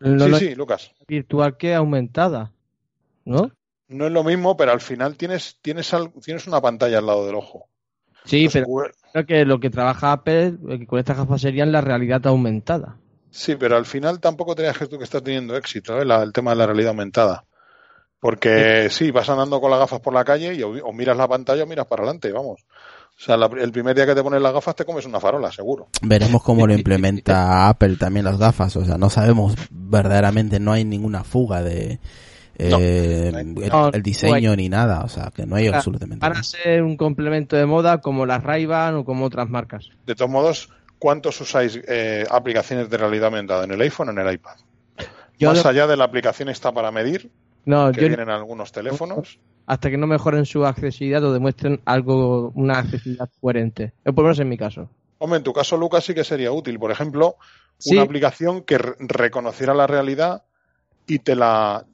[0.00, 0.90] sí, sí, Lucas.
[1.06, 2.52] Virtual que aumentada,
[3.24, 3.52] ¿no?
[3.86, 7.36] No es lo mismo, pero al final tienes, tienes, tienes una pantalla al lado del
[7.36, 7.68] ojo.
[8.24, 8.66] Sí, pero
[9.12, 12.96] creo que lo que trabaja Apple eh, con estas gafas serían la realidad aumentada.
[13.34, 16.04] Sí, pero al final tampoco tenías que tú que estás teniendo éxito, ¿eh?
[16.04, 17.44] el tema de la realidad aumentada.
[18.20, 21.64] Porque sí, vas andando con las gafas por la calle y o, miras la pantalla
[21.64, 22.60] o miras para adelante, vamos.
[22.62, 25.88] O sea, el primer día que te pones las gafas te comes una farola, seguro.
[26.00, 28.76] Veremos cómo lo implementa Apple también las gafas.
[28.76, 31.98] O sea, no sabemos verdaderamente, no hay ninguna fuga de
[32.56, 35.02] eh, el, diseño ni nada.
[35.02, 36.34] O sea, que no hay absolutamente nada.
[36.34, 39.88] Van a ser un complemento de moda como las ray o como otras marcas.
[40.06, 44.18] De todos modos, ¿cuántos usáis eh, aplicaciones de realidad aumentada en el iPhone o en
[44.18, 44.56] el iPad?
[45.40, 47.30] Más allá de la aplicación está para medir,
[47.64, 49.38] no, que vienen algunos teléfonos.
[49.66, 53.92] Hasta que no mejoren su accesibilidad o demuestren algo, una accesibilidad coherente.
[54.04, 54.90] Por lo menos en mi caso.
[55.18, 56.78] Hombre, en tu caso, Lucas, sí que sería útil.
[56.78, 57.36] Por ejemplo,
[57.86, 60.44] una aplicación que reconociera la realidad
[61.06, 61.86] y te la,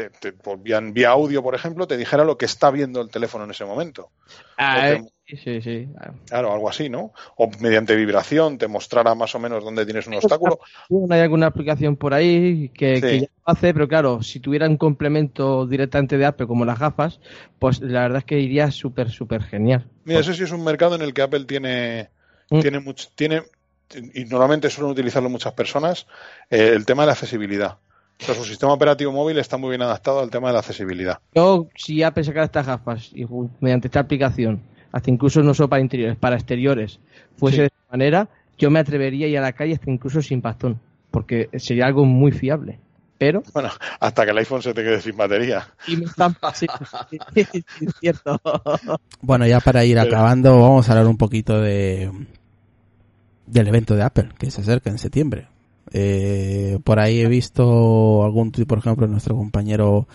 [0.00, 3.64] te, vía, audio, por ejemplo, te dijera lo que está viendo el teléfono en ese
[3.64, 4.10] momento.
[4.56, 5.88] Ah, eh, sí, sí.
[6.26, 7.12] Claro, algo así, ¿no?
[7.36, 10.60] O mediante vibración te mostrara más o menos dónde tienes un obstáculo.
[11.10, 15.66] Hay alguna aplicación por ahí que, ya lo hace, pero claro, si tuviera un complemento
[15.66, 17.20] directamente de Apple como las gafas,
[17.58, 19.88] pues la verdad es que iría súper, súper genial.
[20.04, 22.10] Mira, ese sí es un mercado en el que Apple tiene,
[22.50, 22.60] mm.
[22.60, 23.42] tiene, mucho, tiene
[24.14, 26.06] y normalmente suelen utilizarlo muchas personas,
[26.50, 27.78] eh, el tema de la accesibilidad.
[28.28, 31.18] O su sistema operativo móvil está muy bien adaptado al tema de la accesibilidad.
[31.34, 33.26] Yo, si Apple sacara estas gafas y
[33.60, 34.62] mediante esta aplicación,
[34.92, 36.98] hasta incluso no solo para interiores, para exteriores,
[37.36, 38.28] fuese de esta manera,
[38.58, 40.80] yo me atrevería a ir a la calle hasta incluso sin bastón,
[41.10, 42.78] porque sería algo muy fiable.
[43.18, 43.42] Pero.
[43.52, 43.70] Bueno,
[44.00, 45.66] hasta que el iPhone se te quede sin batería.
[45.86, 46.66] Y me están sí,
[47.34, 48.40] es cierto.
[49.22, 52.10] Bueno, ya para ir acabando, vamos a hablar un poquito de
[53.46, 55.48] del evento de Apple que se acerca en septiembre.
[55.92, 60.06] Eh, por ahí he visto algún tuit, por ejemplo, nuestro compañero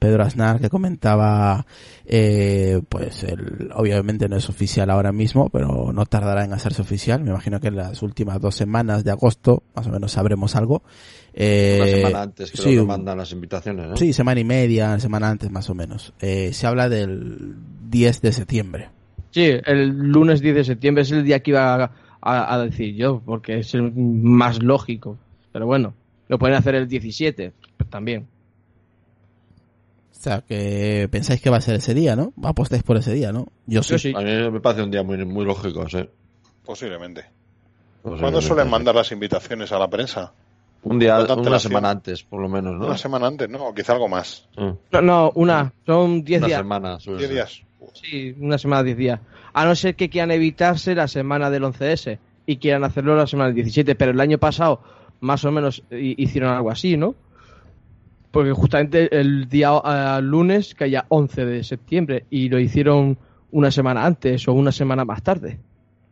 [0.00, 1.66] Pedro Aznar que comentaba,
[2.06, 7.22] eh, pues el, obviamente no es oficial ahora mismo, pero no tardará en hacerse oficial.
[7.22, 10.82] Me imagino que en las últimas dos semanas de agosto, más o menos sabremos algo.
[11.34, 13.96] Eh, Una semana antes creo que mandan las invitaciones, ¿no?
[13.96, 16.14] Sí, semana y media, semana antes más o menos.
[16.18, 17.54] Eh, se habla del
[17.90, 18.88] 10 de septiembre.
[19.30, 21.92] Sí, el lunes 10 de septiembre es el día que iba a
[22.22, 25.16] a, decir yo, porque es el más lógico.
[25.52, 25.94] Pero bueno,
[26.28, 28.26] lo pueden hacer el 17 pues también.
[30.12, 32.34] O sea, que pensáis que va a ser ese día, ¿no?
[32.42, 33.48] Apostáis por ese día, ¿no?
[33.66, 34.12] Yo sí.
[34.14, 36.06] A mí me parece un día muy, muy lógico, ¿sí?
[36.64, 37.24] Posiblemente.
[38.02, 40.32] ¿Cuándo suelen mandar las invitaciones a la prensa?
[40.82, 42.86] Un día, una semana antes, por lo menos, ¿no?
[42.86, 43.66] Una semana antes, ¿no?
[43.66, 44.48] O quizá algo más.
[44.56, 44.70] Mm.
[44.92, 45.72] No, no, una.
[45.84, 46.58] Son 10 días.
[46.58, 47.62] Semana, 10 días.
[47.92, 49.20] Sí, una semana, 10 días.
[49.52, 53.48] A no ser que quieran evitarse la semana del 11S y quieran hacerlo la semana
[53.48, 54.82] del 17, pero el año pasado
[55.20, 57.14] más o menos hicieron algo así, ¿no?
[58.30, 63.18] Porque justamente el día uh, lunes caía 11 de septiembre y lo hicieron
[63.50, 65.58] una semana antes o una semana más tarde.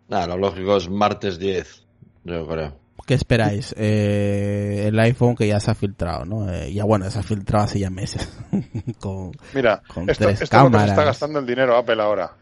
[0.08, 1.86] Nada, lo lógico es martes 10,
[2.24, 2.88] yo creo.
[3.06, 3.74] ¿Qué esperáis?
[3.78, 6.52] Eh, el iPhone que ya se ha filtrado, ¿no?
[6.52, 8.28] Eh, ya bueno, se ha filtrado hace ya meses.
[9.00, 12.32] con, Mira, esto, es lo que se está gastando el dinero Apple ahora.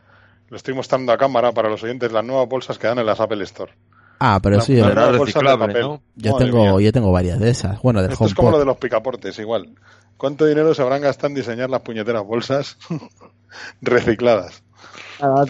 [0.49, 3.21] Lo estoy mostrando a cámara para los oyentes, las nuevas bolsas que dan en las
[3.21, 3.73] Apple Store.
[4.19, 6.01] Ah, pero sí, yo, ¿no?
[6.15, 7.83] yo tengo, yo tengo varias de esas.
[7.83, 9.75] Bueno, Esto es como lo de los picaportes, igual.
[10.17, 12.79] ¿Cuánto dinero se habrán gastado en diseñar las puñeteras bolsas
[13.83, 14.63] recicladas?
[15.21, 15.45] Ah,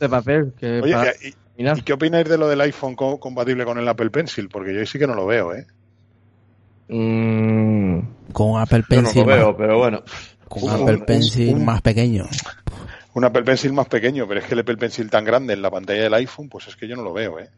[0.00, 0.52] de papel.
[0.82, 0.94] Oye,
[1.56, 4.48] y, qué opináis de lo del iPhone compatible con el Apple Pencil?
[4.48, 5.66] Porque yo sí que no lo veo, ¿eh?
[6.88, 9.26] Mm, con Apple Pencil.
[9.26, 10.02] no lo veo, pero bueno.
[10.48, 12.26] Con Apple Pencil más pequeño
[13.18, 15.70] un Apple Pencil más pequeño, pero es que el Apple Pencil tan grande en la
[15.70, 17.50] pantalla del iPhone, pues es que yo no lo veo, ¿eh?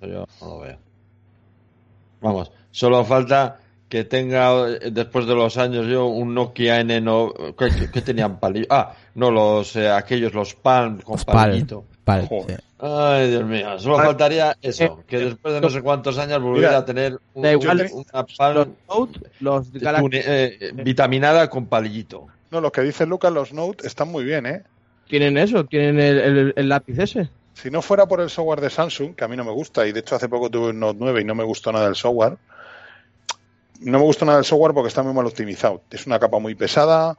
[0.00, 0.78] Yo no lo veo.
[2.20, 8.00] Vamos, solo falta que tenga, después de los años, yo un Nokia N, no, ¿qué,
[8.00, 8.66] tenían palillo?
[8.70, 11.84] Ah, no, los, eh, aquellos, los Palm con palillito.
[12.78, 16.78] Ay, Dios mío, solo faltaría eso, eh, que después de no sé cuántos años volviera
[16.78, 18.74] a tener un, una Palm
[19.40, 19.66] los,
[20.12, 22.26] eh, vitaminada con palillito.
[22.50, 24.62] No, lo que dice Lucas, los Note están muy bien, ¿eh?
[25.08, 25.98] Tienen eso, tienen
[26.56, 27.28] el, lápiz ese.
[27.54, 29.92] Si no fuera por el software de Samsung, que a mí no me gusta, y
[29.92, 32.36] de hecho hace poco tuve un Note 9 y no me gustó nada el software,
[33.80, 35.82] no me gustó nada el software porque está muy mal optimizado.
[35.90, 37.16] Es una capa muy pesada,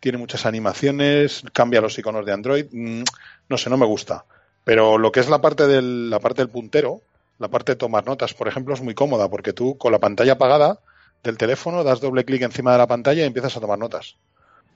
[0.00, 3.02] tiene muchas animaciones, cambia los iconos de Android, mm,
[3.48, 4.24] no sé, no me gusta.
[4.64, 7.02] Pero lo que es la parte del, la parte del puntero,
[7.38, 10.32] la parte de tomar notas, por ejemplo, es muy cómoda porque tú con la pantalla
[10.32, 10.78] apagada
[11.22, 14.16] del teléfono das doble clic encima de la pantalla y empiezas a tomar notas.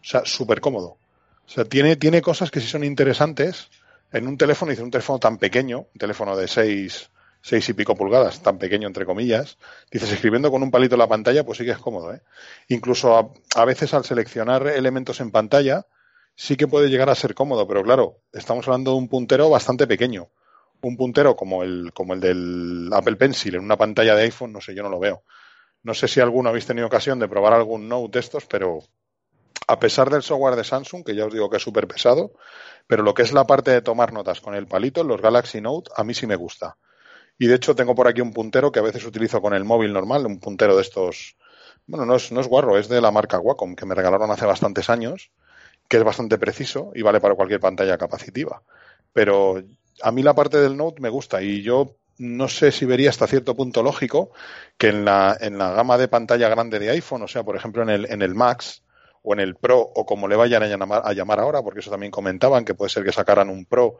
[0.00, 0.96] O sea, súper cómodo.
[1.48, 3.70] O sea, tiene, tiene cosas que sí son interesantes
[4.12, 7.10] en un teléfono, dice un teléfono tan pequeño, un teléfono de seis,
[7.40, 9.56] seis y pico pulgadas, tan pequeño entre comillas,
[9.90, 12.20] dices escribiendo con un palito en la pantalla, pues sí que es cómodo, ¿eh?
[12.68, 15.86] Incluso a, veces al seleccionar elementos en pantalla,
[16.34, 19.86] sí que puede llegar a ser cómodo, pero claro, estamos hablando de un puntero bastante
[19.86, 20.28] pequeño.
[20.82, 24.60] Un puntero como el, como el del Apple Pencil en una pantalla de iPhone, no
[24.60, 25.24] sé, yo no lo veo.
[25.82, 28.80] No sé si alguno habéis tenido ocasión de probar algún Note de estos, pero
[29.66, 32.32] a pesar del software de Samsung, que ya os digo que es súper pesado,
[32.86, 35.90] pero lo que es la parte de tomar notas con el palito, los Galaxy Note,
[35.94, 36.76] a mí sí me gusta.
[37.38, 39.92] Y de hecho tengo por aquí un puntero que a veces utilizo con el móvil
[39.92, 41.36] normal, un puntero de estos,
[41.86, 44.46] bueno, no es, no es guarro, es de la marca Wacom, que me regalaron hace
[44.46, 45.30] bastantes años,
[45.88, 48.62] que es bastante preciso y vale para cualquier pantalla capacitiva.
[49.12, 49.62] Pero
[50.02, 53.26] a mí la parte del Note me gusta y yo no sé si vería hasta
[53.26, 54.32] cierto punto lógico
[54.76, 57.82] que en la, en la gama de pantalla grande de iPhone, o sea, por ejemplo
[57.82, 58.82] en el, en el Max,
[59.22, 61.90] o en el Pro o como le vayan a llamar, a llamar ahora, porque eso
[61.90, 63.98] también comentaban que puede ser que sacaran un Pro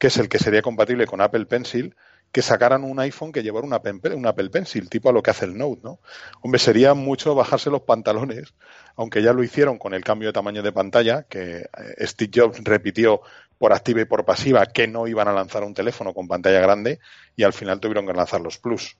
[0.00, 1.94] que es el que sería compatible con Apple Pencil,
[2.32, 5.58] que sacaran un iPhone que llevara un Apple Pencil, tipo a lo que hace el
[5.58, 5.98] Note, ¿no?
[6.40, 8.54] Hombre, sería mucho bajarse los pantalones,
[8.96, 12.64] aunque ya lo hicieron con el cambio de tamaño de pantalla, que eh, Steve Jobs
[12.64, 13.20] repitió
[13.58, 16.98] por activa y por pasiva que no iban a lanzar un teléfono con pantalla grande
[17.36, 18.96] y al final tuvieron que lanzar los Plus.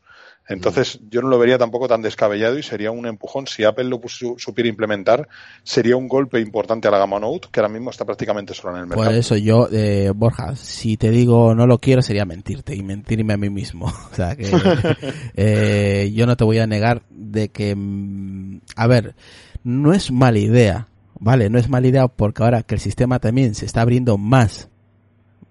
[0.49, 3.47] Entonces, yo no lo vería tampoco tan descabellado y sería un empujón.
[3.47, 5.29] Si Apple lo supiera implementar,
[5.63, 8.81] sería un golpe importante a la gama Note, que ahora mismo está prácticamente sola en
[8.81, 9.11] el mercado.
[9.11, 13.35] Por eso yo, eh, Borja, si te digo no lo quiero, sería mentirte y mentirme
[13.35, 13.87] a mí mismo.
[14.13, 14.51] o sea que
[15.37, 19.15] eh, yo no te voy a negar de que, mm, a ver,
[19.63, 20.89] no es mala idea,
[21.21, 21.49] ¿vale?
[21.49, 24.69] No es mala idea porque ahora que el sistema también se está abriendo más,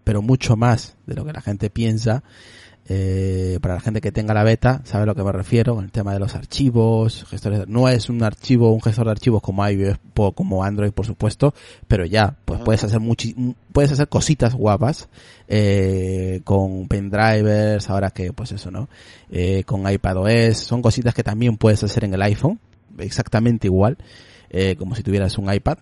[0.04, 2.24] pero mucho más de lo que la gente piensa,
[2.92, 5.92] eh, para la gente que tenga la beta, sabe a lo que me refiero, el
[5.92, 10.00] tema de los archivos, gestores, no es un archivo, un gestor de archivos como iOS,
[10.34, 11.54] como Android, por supuesto,
[11.88, 13.36] pero ya, pues puedes hacer muchi
[13.72, 15.08] puedes hacer cositas guapas,
[15.48, 18.90] eh, con pendrivers, ahora que, pues eso, ¿no?
[19.30, 22.60] Eh, con iPadOS, son cositas que también puedes hacer en el iPhone,
[22.98, 23.98] exactamente igual,
[24.50, 25.78] eh, como si tuvieras un iPad.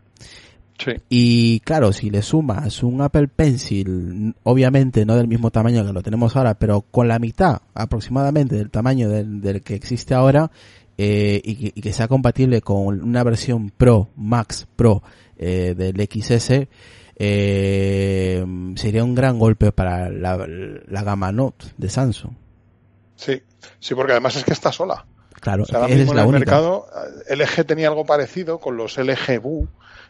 [1.09, 6.03] Y claro, si le sumas un Apple Pencil, obviamente no del mismo tamaño que lo
[6.03, 10.51] tenemos ahora, pero con la mitad aproximadamente del tamaño del, que existe ahora,
[10.97, 15.03] eh, y, que, sea compatible con una versión Pro, Max Pro
[15.37, 16.67] eh, del XS,
[17.19, 18.45] eh,
[18.75, 20.37] sería un gran golpe para la,
[21.03, 22.33] gama Note de Samsung.
[23.15, 23.41] Sí,
[23.79, 25.05] sí, porque además es que está sola.
[25.39, 26.87] Claro, ahora mismo en el mercado,
[27.29, 29.39] LG tenía algo parecido con los LG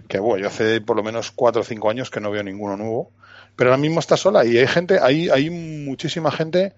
[0.08, 2.78] que bueno, yo hace por lo menos cuatro o cinco años que no veo ninguno
[2.78, 3.12] nuevo,
[3.56, 6.74] pero ahora mismo está sola y hay gente, hay, hay muchísima gente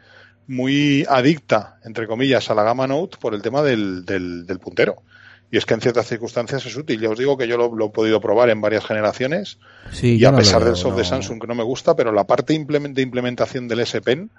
[0.47, 5.03] muy adicta, entre comillas, a la gama Note por el tema del, del, puntero.
[5.51, 6.99] Y es que en ciertas circunstancias es útil.
[6.99, 9.59] Ya os digo que yo lo, he podido probar en varias generaciones.
[10.01, 13.01] y a pesar del soft de Samsung que no me gusta, pero la parte de
[13.01, 14.31] implementación del S Pen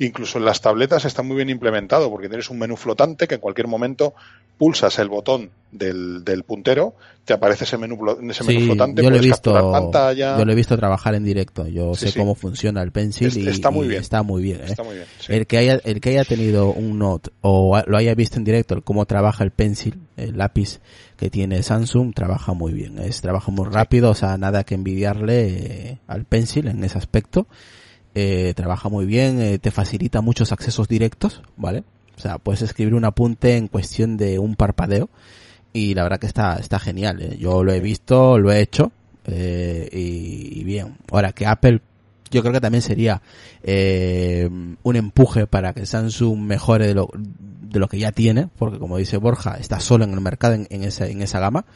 [0.00, 3.40] Incluso en las tabletas está muy bien implementado porque tienes un menú flotante que en
[3.40, 4.14] cualquier momento
[4.56, 6.94] pulsas el botón del, del puntero,
[7.24, 7.98] te aparece ese menú,
[8.30, 11.94] ese menú flotante, yo lo he visto, Yo lo he visto trabajar en directo, yo
[11.94, 14.00] sé cómo funciona el pencil y, está muy bien.
[14.00, 15.06] Está muy bien, ¿eh?
[15.28, 18.82] el que haya el que haya tenido un Note o lo haya visto en directo
[18.82, 20.80] cómo trabaja el pencil, el lápiz
[21.16, 25.48] que tiene Samsung trabaja muy bien, es trabaja muy rápido, o sea, nada que envidiarle
[25.48, 27.46] eh, al pencil en ese aspecto
[28.20, 31.84] eh, trabaja muy bien, eh, te facilita muchos accesos directos, ¿vale?
[32.16, 35.08] O sea, puedes escribir un apunte en cuestión de un parpadeo
[35.72, 37.22] y la verdad que está, está genial.
[37.22, 37.36] ¿eh?
[37.38, 38.90] Yo lo he visto, lo he hecho
[39.24, 40.96] y, bien.
[41.12, 41.80] Ahora que Apple
[42.32, 43.22] yo creo que también sería
[43.62, 48.96] un empuje para que Samsung mejore de lo, de lo que ya tiene, porque como
[48.96, 51.66] dice Borja, está solo en el mercado en, esa, en esa gama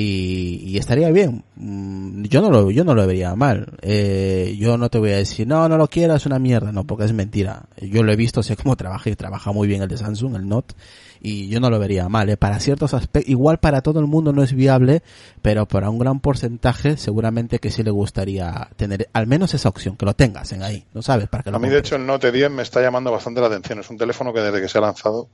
[0.00, 1.44] y, estaría bien.
[1.56, 3.72] Mm, yo no lo, yo no lo vería mal.
[3.82, 6.84] Eh, yo no te voy a decir, no, no lo quiero, es una mierda, no,
[6.84, 7.64] porque es mentira.
[7.80, 10.48] Yo lo he visto, sé cómo trabaja y trabaja muy bien el de Samsung, el
[10.48, 10.74] Note,
[11.20, 12.28] y yo no lo vería mal.
[12.28, 12.36] ¿eh?
[12.36, 15.02] Para ciertos aspectos, igual para todo el mundo no es viable,
[15.42, 19.96] pero para un gran porcentaje seguramente que sí le gustaría tener al menos esa opción,
[19.96, 21.28] que lo tengas en ahí, ¿no sabes?
[21.28, 23.80] Para que a mí, de hecho, el Note 10 me está llamando bastante la atención.
[23.80, 25.28] Es un teléfono que desde que se ha lanzado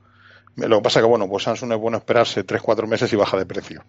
[0.57, 3.47] lo que pasa que, bueno, pues Samsung es bueno esperarse 3-4 meses y baja de
[3.47, 3.85] precio.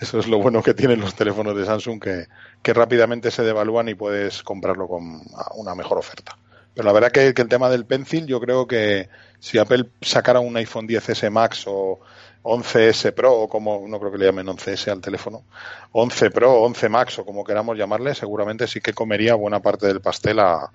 [0.00, 2.26] Eso es lo bueno que tienen los teléfonos de Samsung, que,
[2.62, 5.22] que rápidamente se devalúan y puedes comprarlo con
[5.54, 6.36] una mejor oferta.
[6.74, 9.08] Pero la verdad que, que, el tema del Pencil, yo creo que
[9.38, 12.00] si Apple sacara un iPhone 10S Max o
[12.42, 15.44] 11S Pro, o como no creo que le llamen 11S al teléfono,
[15.92, 20.00] 11 Pro, 11 Max o como queramos llamarle, seguramente sí que comería buena parte del
[20.00, 20.70] pastel a,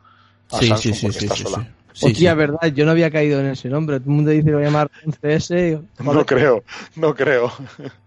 [0.49, 1.68] Samsung sí, porque está sola.
[1.97, 3.99] Sí, verdad, yo no había caído en ese nombre.
[3.99, 5.81] Todo el mundo dice que lo voy a llamar 11S.
[5.99, 6.63] No creo,
[6.95, 7.51] no creo.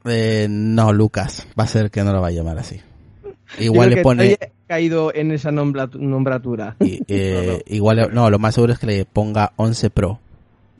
[0.04, 2.80] Eh, no, Lucas, va a ser que no lo va a llamar así.
[3.58, 4.38] Igual le pone.
[4.68, 6.76] caído en esa nombratura.
[6.80, 10.20] Eh, igual, no, lo más seguro es que le ponga 11 Pro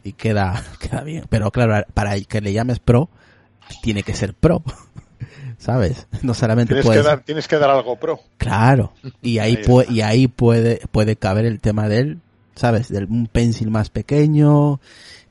[0.04, 1.24] y queda, queda bien.
[1.28, 3.08] Pero claro, para que le llames Pro,
[3.82, 4.62] tiene que ser Pro.
[5.58, 6.06] ¿Sabes?
[6.22, 8.20] No solamente tienes que dar, tienes que dar algo Pro.
[8.38, 8.94] Claro.
[9.20, 12.20] Y ahí, puede, y ahí puede, puede caber el tema del
[12.55, 12.89] ¿sabes?
[12.89, 14.81] De un pencil más pequeño,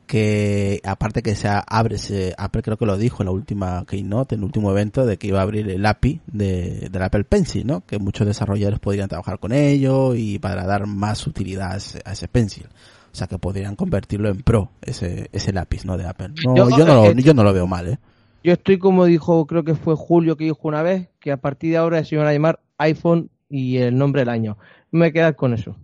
[0.09, 4.33] que aparte que se abre, se, Apple creo que lo dijo en la última Keynote,
[4.33, 7.67] en el último evento, de que iba a abrir el API de, del Apple Pencil,
[7.67, 7.81] ¿no?
[7.85, 12.65] Que muchos desarrolladores podrían trabajar con ello y para dar más utilidad a ese, pencil.
[13.11, 15.95] O sea que podrían convertirlo en pro, ese, ese lápiz, ¿no?
[15.95, 16.29] De Apple.
[16.43, 17.99] No, yo, no lo, yo no lo veo mal, ¿eh?
[18.43, 21.69] Yo estoy como dijo, creo que fue Julio que dijo una vez, que a partir
[21.69, 24.57] de ahora se iban a llamar iPhone y el nombre del año.
[24.89, 25.75] Me quedas con eso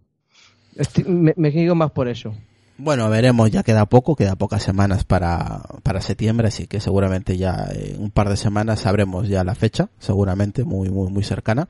[1.08, 2.34] me, más por eso.
[2.78, 7.70] Bueno, veremos, ya queda poco, queda pocas semanas para, para septiembre, así que seguramente ya
[7.72, 11.70] en un par de semanas sabremos ya la fecha, seguramente muy, muy, muy cercana.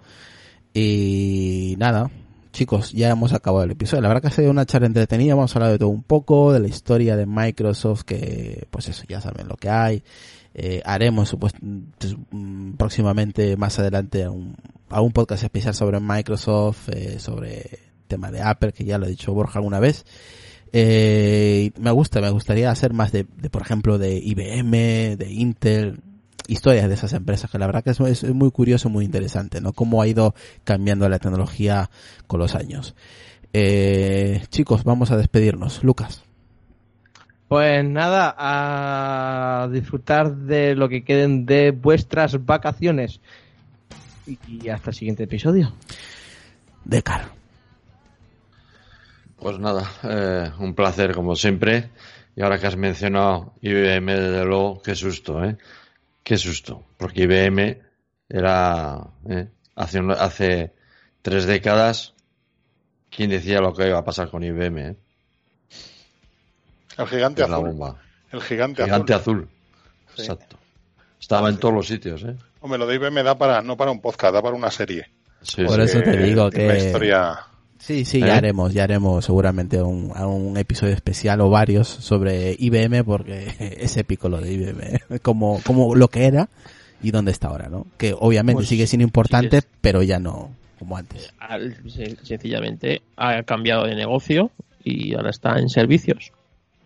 [0.73, 2.09] Y nada,
[2.51, 4.01] chicos, ya hemos acabado el episodio.
[4.01, 6.59] La verdad que ha sido una charla entretenida, hemos hablado de todo un poco, de
[6.59, 10.03] la historia de Microsoft, que pues eso, ya saben lo que hay.
[10.55, 14.55] Eh, haremos pues, mm, próximamente, más adelante, un,
[14.89, 19.33] un podcast especial sobre Microsoft, eh, sobre tema de Apple, que ya lo ha dicho
[19.33, 20.05] Borja alguna vez.
[20.73, 26.01] Eh, me gusta, me gustaría hacer más de, de, por ejemplo, de IBM, de Intel,
[26.47, 29.73] historias de esas empresas, que la verdad que es, es, muy curioso, muy interesante, ¿no?
[29.73, 31.89] Cómo ha ido cambiando la tecnología
[32.27, 32.95] con los años.
[33.53, 35.83] Eh, chicos, vamos a despedirnos.
[35.83, 36.23] Lucas.
[37.47, 43.21] Pues nada, a disfrutar de lo que queden de vuestras vacaciones.
[44.25, 45.73] Y hasta el siguiente episodio.
[46.83, 47.29] De cara.
[49.45, 51.91] Pues nada, eh, un placer como siempre.
[52.35, 55.55] Y ahora que has mencionado IBM, desde luego, qué susto, ¿eh?
[56.23, 56.83] Qué susto.
[56.97, 57.79] Porque IBM
[58.27, 59.47] era, ¿eh?
[59.75, 60.73] hace, hace
[61.21, 62.15] tres décadas,
[63.11, 64.79] ¿quién decía lo que iba a pasar con IBM?
[64.79, 64.95] Eh?
[66.97, 67.95] El gigante azul.
[68.31, 69.47] El gigante, gigante azul.
[70.17, 70.57] Exacto.
[71.21, 72.35] Estaba en todos los sitios, ¿eh?
[72.61, 75.07] Hombre, lo de IBM da para, no para un podcast, da para una serie.
[75.67, 76.65] Por eso te digo que...
[76.65, 77.47] La historia
[77.79, 78.31] Sí, sí, ya ¿Eh?
[78.31, 83.47] haremos, ya haremos seguramente un, un, episodio especial o varios sobre IBM porque
[83.79, 86.49] es épico lo de IBM, como, como lo que era
[87.01, 87.85] y dónde está ahora, ¿no?
[87.97, 91.33] Que obviamente pues, sigue siendo importante, pero ya no como antes.
[92.23, 94.51] Sencillamente ha cambiado de negocio
[94.83, 96.31] y ahora está en servicios.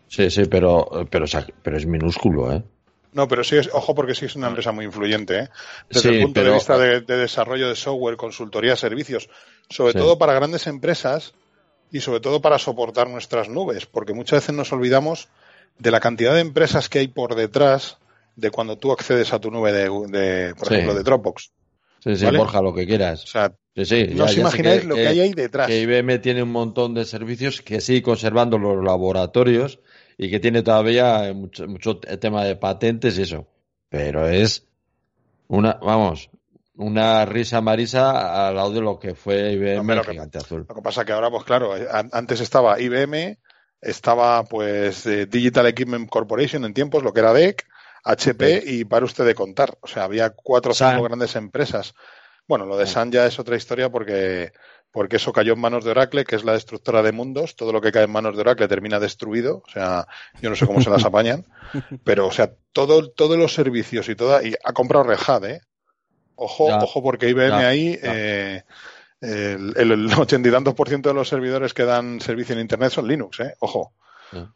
[0.08, 1.26] Sí, sí, pero, pero,
[1.62, 2.64] pero es minúsculo, ¿eh?
[3.12, 5.50] No, pero sí es, ojo porque sí es una empresa muy influyente, ¿eh?
[5.90, 9.30] Desde el punto de vista de, de, desarrollo de software, consultoría, servicios,
[9.70, 11.34] sobre todo para grandes empresas
[11.92, 15.30] y sobre todo para soportar nuestras nubes, porque muchas veces nos olvidamos
[15.78, 17.98] de la cantidad de empresas que hay por detrás
[18.36, 21.52] de cuando tú accedes a tu nube de, por ejemplo, de Dropbox.
[22.04, 23.24] Sí, sí, Borja, lo que quieras.
[23.24, 25.68] O sea, no os imagináis lo que, hay ahí detrás.
[25.68, 29.80] Que IBM tiene un montón de servicios que sigue conservando los laboratorios
[30.18, 33.48] y que tiene todavía mucho, mucho tema de patentes y eso.
[33.90, 34.66] Pero es
[35.48, 36.30] una, vamos,
[36.80, 40.66] una risa marisa al lado de lo que fue IBM el gigante azul.
[40.68, 41.74] Lo que pasa que ahora, pues claro,
[42.14, 43.38] antes estaba IBM,
[43.82, 47.66] estaba pues eh, Digital Equipment Corporation en tiempos, lo que era DEC,
[48.06, 49.78] HP y para usted de contar.
[49.82, 51.96] O sea, había cuatro o cinco grandes empresas.
[52.48, 54.54] Bueno, lo de San ya es otra historia porque,
[54.90, 57.58] porque eso cayó en manos de Oracle, que es la destructora de mundos.
[57.58, 59.64] Todo lo que cae en manos de Oracle termina destruido.
[59.68, 60.08] O sea,
[60.42, 61.46] yo no sé cómo se las apañan.
[62.06, 65.62] Pero, o sea, todo, todos los servicios y toda, y ha comprado Red ¿eh?
[66.42, 68.64] Ojo, ojo, porque IBM ahí, eh,
[69.22, 72.92] el, el, ochenta y tantos por ciento de los servidores que dan servicio en Internet
[72.92, 73.56] son Linux, ¿eh?
[73.60, 73.94] Ojo.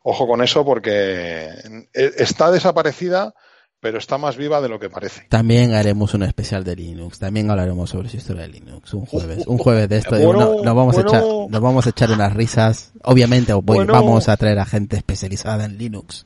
[0.03, 1.49] Ojo con eso porque
[1.93, 3.34] e, está desaparecida,
[3.80, 5.26] pero está más viva de lo que parece.
[5.30, 7.19] También haremos un especial de Linux.
[7.19, 8.93] También hablaremos sobre su historia de Linux.
[8.93, 10.15] Un jueves, un jueves de esto.
[10.15, 12.93] nos, vamos a echar, nos vamos a echar unas risas.
[13.03, 16.26] Obviamente vamos a traer a gente especializada en Linux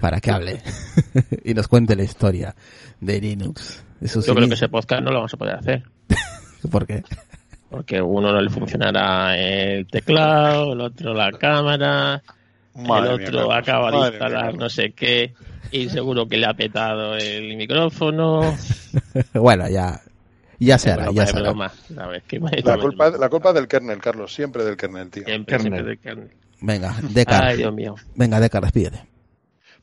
[0.00, 0.62] para que hable
[1.44, 2.54] y nos cuente la historia
[3.00, 3.83] de Linux.
[4.00, 5.82] Yo creo que ese podcast no lo vamos a poder hacer.
[6.70, 7.02] ¿Por qué?
[7.70, 12.22] Porque uno no le funcionará el teclado, el otro la cámara,
[12.74, 15.34] el otro acaba de instalar no sé qué
[15.70, 18.56] y seguro que le ha petado el micrófono.
[19.34, 20.00] bueno, ya
[20.58, 21.52] ya se hará, ya se hará.
[22.64, 25.24] La, culpa, la culpa del kernel, Carlos, siempre del kernel, tío.
[25.24, 25.84] Siempre, kernel.
[25.84, 26.30] del kernel.
[26.60, 27.44] Venga, Decar.
[27.44, 27.94] Ay, Dios mío.
[28.14, 29.04] Venga, Decar, despídete.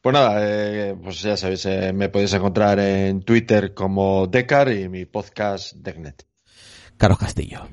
[0.02, 4.90] Pues nada, eh, pues ya sabéis, eh, me podéis encontrar en Twitter como Decar y
[4.90, 6.26] mi podcast Decnet.
[6.98, 7.68] Carlos Castillo.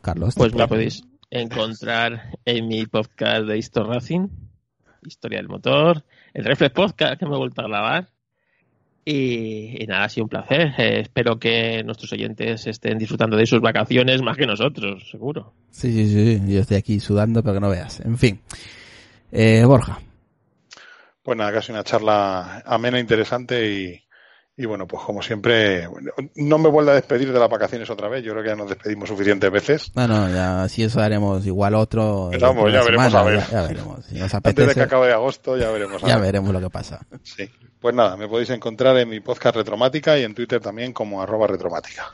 [0.00, 0.34] Carlos.
[0.34, 4.28] Pues me podéis encontrar en mi podcast de Histo Racing,
[5.02, 8.08] Historia del Motor, el Reflex Podcast que me he vuelto a grabar.
[9.04, 10.74] Y, nada, ha sido un placer.
[10.78, 15.54] Eh, espero que nuestros oyentes estén disfrutando de sus vacaciones más que nosotros, seguro.
[15.70, 16.52] Sí, sí, sí.
[16.52, 18.00] Yo estoy aquí sudando, pero que no veas.
[18.00, 18.40] En fin.
[19.32, 20.00] Eh, Borja.
[21.22, 24.02] Pues nada, casi una charla amena, interesante y,
[24.56, 25.88] y bueno, pues como siempre,
[26.36, 28.22] no me vuelvo a despedir de las vacaciones otra vez.
[28.22, 29.90] Yo creo que ya nos despedimos suficientes veces.
[29.94, 32.30] Bueno, ya si eso haremos igual otro.
[32.40, 33.42] Vamos, ya veremos a ver.
[33.50, 34.04] Ya, veremos.
[34.04, 36.02] Si nos apetece, Antes de que acabe agosto, ya veremos.
[36.02, 37.04] ya veremos lo que pasa.
[37.22, 37.48] Sí.
[37.82, 41.48] Pues nada, me podéis encontrar en mi podcast Retromática y en Twitter también como arroba
[41.48, 42.12] retromática.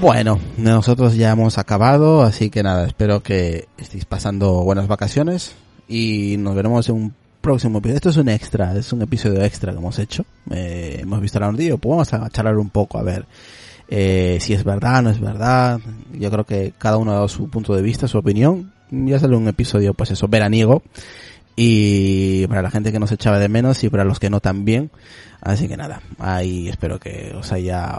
[0.00, 5.54] Bueno, nosotros ya hemos acabado, así que nada, espero que estéis pasando buenas vacaciones
[5.86, 7.96] y nos veremos en un próximo episodio.
[7.96, 10.24] Esto es un extra, es un episodio extra que hemos hecho.
[10.50, 13.26] Eh, hemos visto la noticia, pues vamos a charlar un poco a ver
[13.94, 15.78] eh, si es verdad, no es verdad.
[16.18, 18.72] Yo creo que cada uno ha dado su punto de vista, su opinión.
[18.90, 20.82] Ya sale un episodio, pues eso, veraniego.
[21.54, 24.90] y para la gente que nos echaba de menos y para los que no también.
[25.42, 27.90] Así que nada, ahí espero que os haya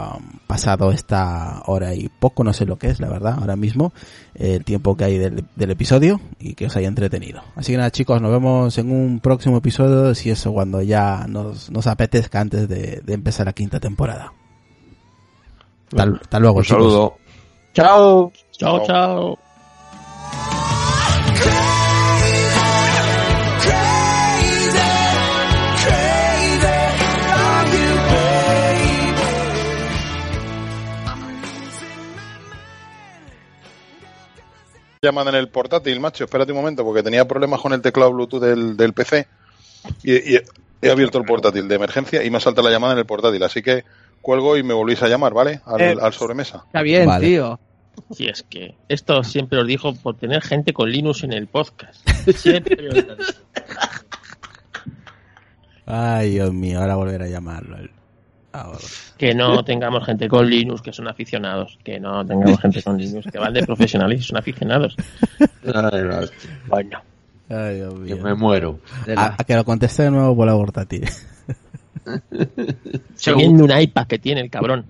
[0.48, 3.92] pasado esta hora y poco, no sé lo que es, la verdad, ahora mismo,
[4.34, 7.42] el tiempo que hay del, episodio y que os haya entretenido.
[7.54, 11.70] Así que nada chicos, nos vemos en un próximo episodio, si eso cuando ya nos,
[11.70, 14.32] nos apetezca antes de, empezar la quinta temporada.
[15.96, 16.58] Hasta, luego.
[16.58, 17.16] Un saludo.
[17.74, 18.32] Chao.
[18.52, 19.38] Chao, chao.
[35.04, 36.24] llamada en el portátil, macho.
[36.24, 39.28] Espérate un momento, porque tenía problemas con el teclado Bluetooth del, PC
[40.02, 43.06] y, he abierto el portátil de emergencia y me ha saltado la llamada en el
[43.06, 43.42] portátil.
[43.42, 43.84] Así que
[44.24, 45.60] cuelgo y me volvéis a llamar, ¿vale?
[45.66, 46.64] Al, eh, sobremesa.
[46.66, 47.60] Está bien, tío.
[48.10, 52.08] Si es que esto siempre os dijo por tener gente con Linux en el podcast.
[52.34, 53.40] Siempre os
[55.86, 57.76] Ay, Dios mío, ahora volver a llamarlo.
[59.18, 61.78] Que no tengamos gente con Linux que son aficionados.
[61.84, 64.96] Que no tengamos gente con Linux que van de profesionales y son aficionados.
[66.66, 67.02] bueno.
[67.48, 68.80] Ay, Yo me muero.
[69.16, 71.04] A, que lo conteste de nuevo por la portátil.
[73.24, 74.86] Teniendo un iPad que tiene el cabrón.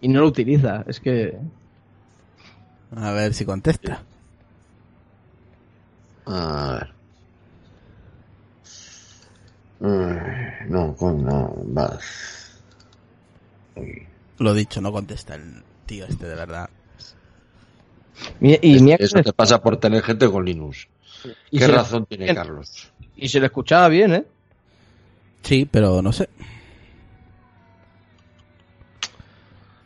[0.00, 0.84] Y no lo utiliza.
[0.86, 1.38] Es que.
[2.94, 4.02] A ver si contesta.
[6.26, 6.96] A ver.
[10.68, 12.60] No, con no, más.
[14.38, 16.70] Lo dicho, no contesta el tío este, de verdad.
[18.40, 20.88] Y, Eso te pasa por tener gente con Linux.
[21.50, 22.90] ¿Qué razón tiene Carlos?
[23.16, 24.24] Y se le escuchaba bien, ¿eh?
[25.42, 26.28] Sí, pero no sé.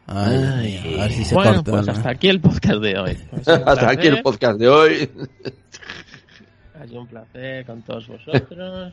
[0.07, 3.17] Ay, a ver si se bueno, pues hasta aquí el podcast de hoy.
[3.47, 5.11] hasta aquí el podcast de hoy.
[6.75, 8.93] Ha sido un placer con todos vosotros.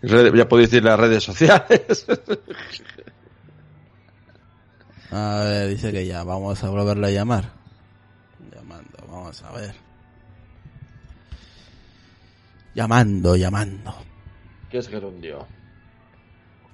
[0.00, 2.06] Ya podéis decir las redes sociales.
[5.10, 7.50] A ver, dice que ya, vamos a volverlo a llamar.
[8.54, 9.74] Llamando, vamos a ver.
[12.74, 13.94] Llamando, llamando.
[14.70, 15.46] ¿Qué es gerundio?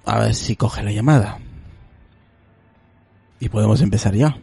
[0.05, 1.39] A ver si coge la llamada.
[3.39, 4.37] Y podemos empezar ya.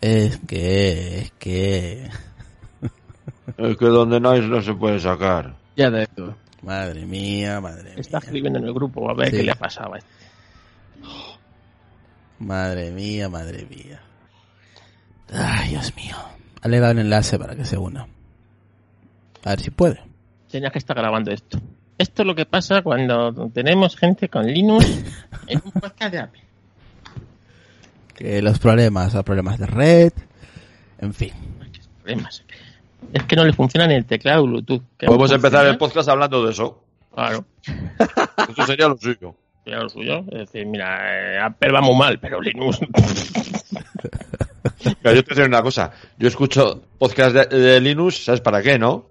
[0.00, 2.08] Es que, es que...
[3.58, 5.54] es que donde no hay no se puede sacar.
[5.76, 6.36] Ya de esto.
[6.62, 7.94] Madre mía, madre mía.
[7.98, 9.98] Está escribiendo en el grupo a ver qué le pasaba.
[12.38, 14.00] Madre mía, madre mía.
[15.32, 16.16] Ay, Dios mío.
[16.64, 18.06] Le he dado el enlace para que se una.
[19.44, 20.09] A ver si puede.
[20.50, 21.58] Tenías que estar grabando esto.
[21.96, 24.86] Esto es lo que pasa cuando tenemos gente con Linux
[25.46, 26.42] en un podcast de Apple.
[28.14, 30.12] Que los problemas, los problemas de red,
[30.98, 31.32] en fin.
[32.02, 32.42] Problemas
[33.12, 34.82] es que no le funciona ni el teclado Bluetooth.
[34.98, 36.82] Podemos empezar el podcast hablando de eso.
[37.14, 37.44] Claro.
[38.48, 39.34] Eso sería lo suyo.
[39.64, 40.18] Sería lo suyo.
[40.30, 42.78] Es decir, mira, eh, Apple va muy mal, pero Linux.
[45.02, 45.90] Pero yo te voy una cosa.
[46.18, 49.06] Yo escucho podcast de, Linux, ¿sabes para qué, no?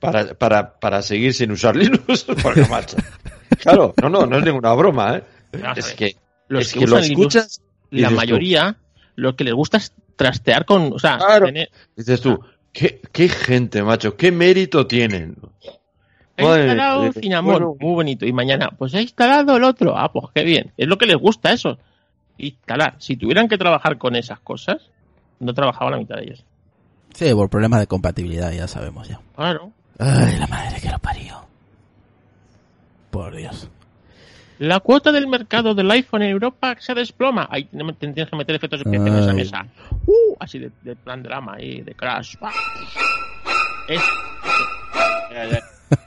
[0.00, 2.24] Para, para, para seguir sin usar Linux.
[2.42, 2.96] Porque, macho.
[3.58, 5.24] Claro, no, no, no es ninguna broma, ¿eh?
[5.76, 6.16] es que,
[6.48, 7.62] los es que, lo escuchas.
[7.90, 8.76] la mayoría,
[9.16, 10.92] lo que les gusta es trastear con.
[10.92, 11.18] O sea,
[11.96, 12.40] dices tú,
[12.72, 15.36] ¿Qué, qué gente, macho, qué mérito tienen.
[16.36, 18.26] He instalado Cinnamon, muy bonito.
[18.26, 19.96] Y mañana, pues he instalado el otro.
[19.96, 20.72] Ah, pues qué bien.
[20.76, 21.78] Es lo que les gusta eso.
[22.38, 22.94] Instalar.
[22.98, 24.90] Si tuvieran que trabajar con esas cosas,
[25.40, 26.44] no trabajaba la mitad de ellas.
[27.12, 29.20] Sí, por problemas de compatibilidad, ya sabemos ya.
[29.34, 29.72] Claro.
[30.00, 31.46] Ay, la madre que lo parió.
[33.10, 33.68] Por Dios.
[34.58, 37.48] La cuota del mercado del iPhone en Europa se desploma.
[37.50, 37.64] Ahí
[37.98, 39.66] tienes que meter efectos especiales en esa mesa.
[40.06, 42.36] Uh, así de, plan drama y de crash.
[43.88, 44.02] Es,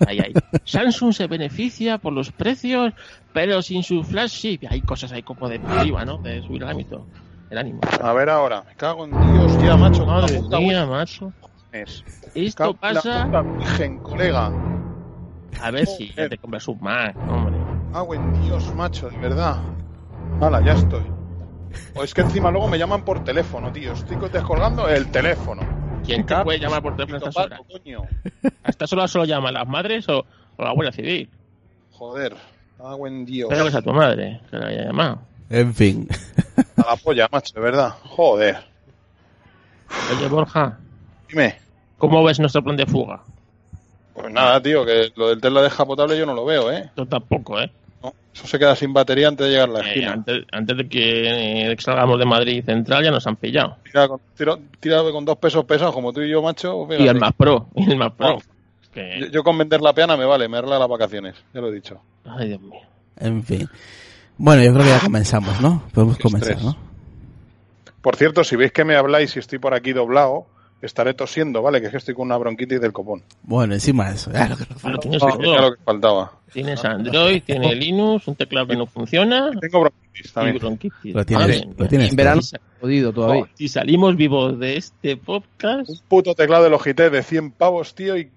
[0.08, 0.34] ahí, ahí.
[0.64, 2.94] Samsung se beneficia por los precios,
[3.32, 4.60] pero sin su flagship.
[4.70, 6.18] Hay cosas ahí como de arriba, ¿no?
[6.20, 7.06] De subir el ámbito.
[7.50, 7.82] El ánimo.
[8.02, 8.64] A ver ahora.
[8.68, 10.06] Me cago en Dios, tía, macho.
[10.06, 11.34] Madre mía, macho.
[11.74, 12.04] Es.
[12.36, 13.26] Esto pasa.
[13.26, 14.52] Virgen, colega.
[15.60, 17.56] A ver si ya te compras un Mac, hombre.
[17.94, 19.58] Ah, buen Dios, macho, de verdad.
[20.40, 21.04] Hala, ya estoy.
[21.96, 23.94] O es que encima luego me llaman por teléfono, tío.
[23.94, 25.64] Estoy descolgando el teléfono.
[26.06, 27.62] ¿Quién te puede llamar por teléfono a estas horas?
[28.64, 30.26] ¿A estas horas solo llaman las madres o,
[30.60, 31.28] la abuela civil?
[31.92, 32.36] Joder,
[32.80, 33.50] ah, buen Dios.
[33.50, 35.22] Espero que sea tu madre, que la haya llamado.
[35.50, 36.08] En fin.
[36.78, 37.96] A la polla, macho, de verdad.
[38.04, 38.58] Joder.
[40.12, 40.78] Oye, Borja.
[41.30, 41.63] Dime.
[42.10, 43.22] ¿Cómo ves nuestro plan de fuga?
[44.14, 46.90] Pues nada, tío, que lo del Tesla potable yo no lo veo, ¿eh?
[46.98, 47.72] Yo tampoco, ¿eh?
[48.34, 50.12] eso se queda sin batería antes de llegar a la Eh, esquina.
[50.14, 53.78] antes, antes de que eh, salgamos de Madrid Central ya nos han pillado.
[53.86, 56.88] Tira con, tira- tira con dos pesos pesados como tú y yo, macho.
[56.90, 58.40] Y el más pro, y el más pro.
[58.92, 61.70] Que- yo, yo con vender la peana me vale, me arregla las vacaciones, ya lo
[61.70, 62.02] he dicho.
[62.26, 62.82] Ay, Dios mío.
[63.18, 63.70] En fin.
[64.38, 65.84] Bueno, yo creo que ya comenzamos, ¿no?
[65.94, 66.66] Podemos Qué comenzar, estrés.
[66.66, 66.76] ¿no?
[68.02, 70.48] Por cierto, si veis que me habláis y estoy por aquí doblado,
[70.86, 71.80] estaré tosiendo, ¿vale?
[71.80, 73.24] Que es que estoy con una bronquitis del copón.
[73.44, 75.00] Bueno, encima de eso, ya lo que nos Lo falta.
[75.00, 75.54] tienes Oh, todo.
[75.54, 76.32] era lo que faltaba.
[76.52, 80.58] Tienes Android, tienes Linux, un teclado que no funciona Tengo bronquitis también.
[80.60, 81.14] bronquitis.
[81.16, 82.42] Lo tienes, Madre lo tienes En verano
[82.82, 83.46] jodido todavía.
[83.56, 88.16] Si salimos vivos de este podcast, Un puto teclado de Logitech de 100 pavos, tío,
[88.18, 88.30] y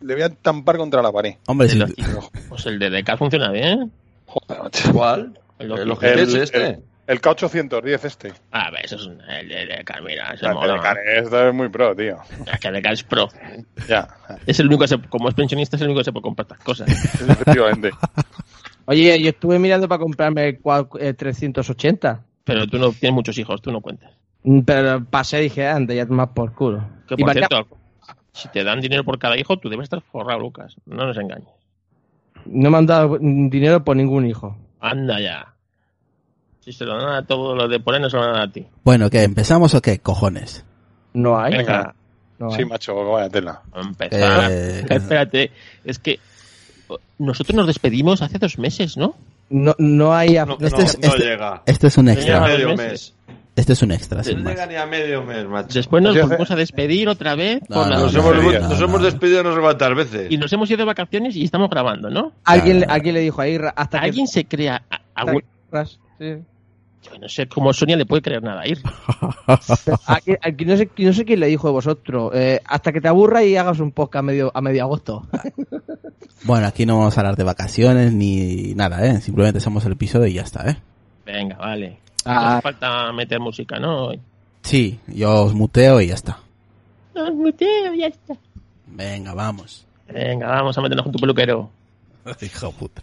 [0.00, 1.34] le voy a entampar contra la pared.
[1.46, 2.02] Hombre, de si,
[2.48, 3.90] pues el de DK funciona bien.
[4.26, 4.70] Joder.
[4.92, 5.38] ¿Cuál?
[5.58, 6.18] El Logitech.
[6.18, 6.66] El- este.
[6.66, 6.82] El
[7.20, 8.32] K810 este.
[8.52, 10.74] A ver, eso es un, el de DK, mira, La mola.
[10.74, 12.18] Telecan, Esto es muy pro, tío.
[12.52, 13.28] Es que DK es pro.
[13.88, 14.08] Ya,
[14.46, 16.46] Es el único que se, como es pensionista, es el único que se puede comprar
[16.46, 16.88] estas cosas.
[16.88, 17.90] efectivamente.
[18.86, 22.24] Oye, yo estuve mirando para comprarme el cuad- eh, 380.
[22.44, 24.10] Pero tú no tienes muchos hijos, tú no cuentas.
[24.42, 26.84] Mm, Pero pasé y dije, anda, ya más por culo.
[27.06, 27.68] Que por cierto,
[28.32, 30.76] si te dan dinero por cada hijo, tú debes estar forrado, Lucas.
[30.86, 31.48] No nos engañes.
[32.46, 34.56] no me han dado dinero por ningún hijo.
[34.80, 35.51] Anda ya.
[36.64, 38.50] Si se lo dan a todos los de por ahí, no se lo dan a
[38.50, 38.64] ti.
[38.84, 39.22] bueno, ¿qué?
[39.24, 39.98] ¿Empezamos o qué?
[39.98, 40.64] Cojones.
[41.12, 41.56] No hay.
[41.56, 41.94] Venga.
[42.38, 42.56] No hay.
[42.58, 43.62] Sí, macho, vaya tela.
[43.72, 44.50] A empezar.
[44.50, 45.50] Eh, Espérate,
[45.84, 46.18] es que
[47.18, 49.14] nosotros nos despedimos hace dos meses, ¿no?
[49.50, 50.34] No, no hay.
[50.34, 51.62] No, Este no, es- no este- llega.
[51.66, 52.40] Este es un extra.
[52.40, 53.14] medio mes.
[53.54, 55.74] Este es un extra, No llega ni a medio mes, macho.
[55.74, 58.60] Después nos volvimos a despedir otra vez No, por la- no, Nos, no, hemos, no,
[58.60, 59.04] nos no, hemos no.
[59.06, 60.32] despedido no sé cuántas veces.
[60.32, 62.32] y nos hemos ido de vacaciones y estamos grabando, ¿no?
[62.44, 62.92] ¿Alguien, Claro.
[62.94, 64.06] alguien le dijo ahí hasta que.
[64.06, 65.84] ¿Alguien se crea a- a- hasta que-
[66.38, 66.42] sí.
[67.02, 68.80] Yo no sé cómo Sonia le puede creer nada a ir.
[70.06, 72.30] Aquí- aquí no, sé, no sé quién le dijo de vosotros.
[72.34, 75.26] eh, hasta que te aburra y hagas un podcast a medio, a medio agosto.
[76.44, 79.20] Bueno, aquí no vamos a hablar de vacaciones ni nada, ¿eh?
[79.20, 80.76] Simplemente hacemos el episodio y ya está, ¿eh?
[81.24, 81.98] Venga, vale.
[82.26, 82.52] No Ah.
[82.54, 84.08] hace falta meter música, ¿no?
[84.62, 86.40] Sí, yo os muteo y ya está.
[87.14, 88.34] No, muteo, ya está.
[88.88, 89.86] Venga, vamos.
[90.12, 91.70] Venga, vamos a meternos con tu peluquero.
[92.42, 93.02] Hijo de puta.